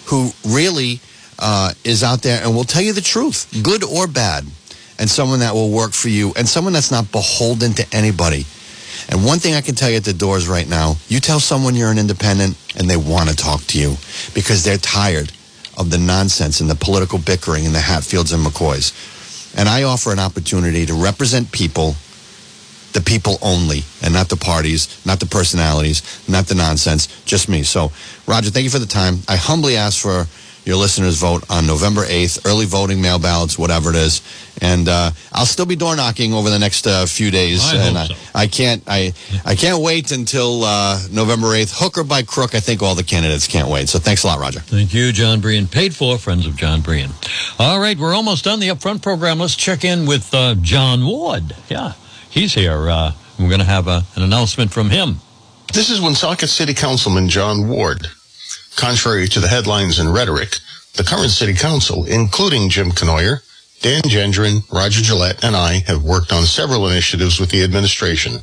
who 0.07 0.31
really 0.47 1.01
uh, 1.39 1.73
is 1.85 2.03
out 2.03 2.23
there 2.23 2.43
and 2.43 2.55
will 2.55 2.65
tell 2.65 2.83
you 2.83 2.93
the 2.93 3.01
truth, 3.01 3.49
good 3.63 3.85
or 3.85 4.07
bad, 4.07 4.45
and 4.99 5.09
someone 5.11 5.41
that 5.41 5.53
will 5.53 5.71
work 5.71 5.93
for 5.93 6.09
you, 6.09 6.33
and 6.37 6.49
someone 6.49 6.73
that's 6.73 6.91
not 6.91 7.11
beholden 7.13 7.75
to 7.75 7.87
anybody. 7.93 8.47
And 9.09 9.25
one 9.25 9.39
thing 9.39 9.55
I 9.55 9.61
can 9.61 9.75
tell 9.75 9.89
you 9.89 9.97
at 9.97 10.05
the 10.05 10.13
doors 10.13 10.49
right 10.49 10.69
now, 10.69 10.97
you 11.09 11.21
tell 11.21 11.39
someone 11.39 11.75
you're 11.75 11.91
an 11.91 11.99
independent 11.99 12.57
and 12.77 12.91
they 12.91 12.97
want 12.97 13.29
to 13.29 13.37
talk 13.37 13.63
to 13.69 13.79
you 13.79 13.97
because 14.35 14.65
they're 14.65 14.79
tired 14.79 15.33
of 15.79 15.91
the 15.91 15.99
nonsense 15.99 16.61
and 16.61 16.69
the 16.69 16.75
political 16.75 17.19
bickering 17.19 17.65
in 17.65 17.73
the 17.73 17.81
Hatfields 17.81 18.33
and 18.33 18.45
McCoys. 18.45 18.93
And 19.57 19.69
I 19.69 19.85
offer 19.85 20.13
an 20.13 20.19
opportunity 20.19 20.87
to 20.87 20.95
represent 20.95 21.53
people, 21.53 21.95
the 22.93 23.01
people 23.01 23.39
only, 23.43 23.83
and 24.03 24.13
not 24.13 24.29
the 24.29 24.37
parties, 24.37 25.01
not 25.07 25.21
the 25.21 25.27
personalities, 25.27 26.03
not 26.29 26.47
the 26.47 26.55
nonsense, 26.55 27.07
just 27.25 27.49
me. 27.49 27.63
So, 27.63 27.93
Roger, 28.27 28.51
thank 28.51 28.65
you 28.65 28.71
for 28.71 28.79
the 28.79 28.87
time. 28.87 29.19
I 29.29 29.37
humbly 29.37 29.77
ask 29.77 30.01
for 30.01 30.27
your 30.67 30.77
listeners' 30.77 31.17
vote 31.19 31.49
on 31.49 31.65
November 31.67 32.03
8th, 32.03 32.45
early 32.45 32.67
voting, 32.67 33.01
mail 33.01 33.21
ballots, 33.21 33.57
whatever 33.57 33.91
it 33.91 33.97
is. 33.97 34.21
And 34.61 34.89
uh, 34.89 35.13
I'll 35.33 35.47
still 35.47 35.65
be 35.65 35.77
door 35.77 35.95
knocking 35.95 36.35
over 36.35 36.51
the 36.51 36.59
next 36.59 36.87
uh, 36.87 37.07
few 37.07 37.31
days. 37.31 37.63
I 37.65 37.77
and 37.77 37.97
hope 37.97 38.11
I, 38.11 38.15
so. 38.15 38.31
I 38.35 38.47
can't 38.49 38.83
I 38.87 39.13
I 39.45 39.55
can't 39.55 39.83
wait 39.83 40.11
until 40.11 40.65
uh, 40.65 40.99
November 41.11 41.49
8th. 41.49 41.73
Hook 41.79 41.99
or 41.99 42.05
by 42.05 42.23
crook, 42.23 42.55
I 42.55 42.61
think 42.61 42.83
all 42.83 42.95
the 42.95 43.05
candidates 43.05 43.47
can't 43.47 43.69
wait. 43.69 43.89
So 43.89 43.99
thanks 43.99 44.25
a 44.25 44.27
lot, 44.27 44.41
Roger. 44.41 44.61
Thank 44.61 44.93
you, 44.93 45.13
John 45.13 45.41
Brien. 45.41 45.69
Paid 45.69 45.95
for, 45.95 46.19
friends 46.19 46.47
of 46.47 46.57
John 46.57 46.81
Brien. 46.81 47.11
All 47.59 47.79
right, 47.79 47.97
we're 47.97 48.15
almost 48.15 48.45
done 48.45 48.59
the 48.59 48.69
upfront 48.69 49.03
program. 49.03 49.39
Let's 49.39 49.55
check 49.55 49.85
in 49.85 50.05
with 50.05 50.35
uh, 50.35 50.57
John 50.57 51.07
Ward. 51.07 51.55
Yeah, 51.69 51.93
he's 52.29 52.55
here. 52.55 52.91
Uh, 52.91 53.13
we're 53.39 53.49
going 53.49 53.61
to 53.61 53.67
have 53.67 53.87
a, 53.87 54.03
an 54.17 54.23
announcement 54.23 54.73
from 54.73 54.91
him. 54.91 55.21
This 55.73 55.91
is 55.91 56.01
Woonsocket 56.01 56.49
City 56.49 56.75
Councilman 56.75 57.29
John 57.29 57.69
Ward. 57.69 58.09
Contrary 58.77 59.27
to 59.27 59.41
the 59.41 59.49
headlines 59.49 59.99
and 59.99 60.13
rhetoric, 60.13 60.59
the 60.95 61.03
current 61.03 61.31
City 61.31 61.55
Council, 61.55 62.05
including 62.05 62.69
Jim 62.69 62.91
Cournoyer, 62.91 63.41
Dan 63.81 64.03
Gendron, 64.03 64.71
Roger 64.71 65.01
Jalette, 65.01 65.43
and 65.43 65.57
I 65.57 65.83
have 65.87 66.05
worked 66.05 66.31
on 66.31 66.45
several 66.45 66.87
initiatives 66.87 67.41
with 67.41 67.51
the 67.51 67.65
administration. 67.65 68.41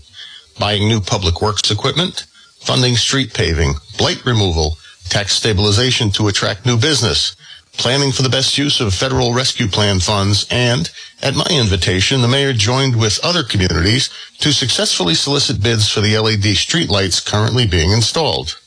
Buying 0.57 0.87
new 0.87 1.01
public 1.01 1.41
works 1.41 1.69
equipment, 1.69 2.25
funding 2.59 2.95
street 2.95 3.33
paving, 3.33 3.75
blight 3.97 4.25
removal, 4.25 4.77
tax 5.09 5.33
stabilization 5.33 6.09
to 6.11 6.27
attract 6.27 6.65
new 6.65 6.77
business, 6.77 7.35
planning 7.77 8.11
for 8.11 8.23
the 8.23 8.29
best 8.29 8.57
use 8.57 8.81
of 8.81 8.93
federal 8.93 9.33
rescue 9.33 9.67
plan 9.67 9.99
funds, 9.99 10.47
and, 10.49 10.89
at 11.21 11.35
my 11.35 11.47
invitation, 11.51 12.21
the 12.21 12.27
mayor 12.27 12.53
joined 12.53 12.95
with 12.95 13.23
other 13.23 13.43
communities 13.43 14.09
to 14.39 14.51
successfully 14.51 15.13
solicit 15.13 15.61
bids 15.61 15.89
for 15.89 16.01
the 16.01 16.17
LED 16.17 16.55
streetlights 16.55 17.23
currently 17.23 17.67
being 17.67 17.91
installed. 17.91 18.57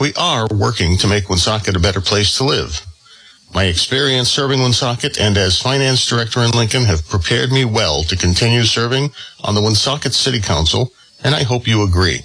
We 0.00 0.14
are 0.14 0.48
working 0.50 0.96
to 0.96 1.06
make 1.06 1.28
Woonsocket 1.28 1.76
a 1.76 1.78
better 1.78 2.00
place 2.00 2.38
to 2.38 2.44
live. 2.44 2.86
My 3.54 3.64
experience 3.64 4.30
serving 4.30 4.58
Woonsocket 4.58 5.20
and 5.20 5.36
as 5.36 5.60
finance 5.60 6.06
director 6.06 6.40
in 6.40 6.52
Lincoln 6.52 6.86
have 6.86 7.06
prepared 7.06 7.52
me 7.52 7.66
well 7.66 8.02
to 8.04 8.16
continue 8.16 8.62
serving 8.62 9.10
on 9.44 9.54
the 9.54 9.60
Woonsocket 9.60 10.14
City 10.14 10.40
Council, 10.40 10.90
and 11.22 11.34
I 11.34 11.42
hope 11.42 11.68
you 11.68 11.82
agree. 11.82 12.22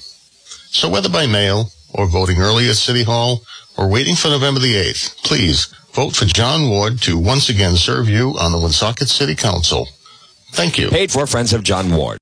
So 0.70 0.88
whether 0.88 1.10
by 1.10 1.28
mail 1.28 1.72
or 1.94 2.08
voting 2.08 2.40
early 2.40 2.70
at 2.70 2.78
City 2.78 3.04
Hall 3.04 3.42
or 3.78 3.90
waiting 3.90 4.16
for 4.16 4.30
November 4.30 4.62
the 4.62 4.76
8th, 4.76 5.24
please 5.26 5.66
vote 5.92 6.16
for 6.16 6.24
John 6.24 6.70
Ward 6.70 7.02
to 7.02 7.18
once 7.18 7.50
again 7.50 7.76
serve 7.76 8.08
you 8.08 8.38
on 8.40 8.54
the 8.54 8.58
Woonsocket 8.58 9.10
City 9.10 9.36
Council. 9.36 9.86
Thank 10.52 10.78
you. 10.78 10.88
Paid 10.88 11.12
for 11.12 11.28
Friends 11.28 11.52
of 11.52 11.64
John 11.64 11.94
Ward. 11.94 12.14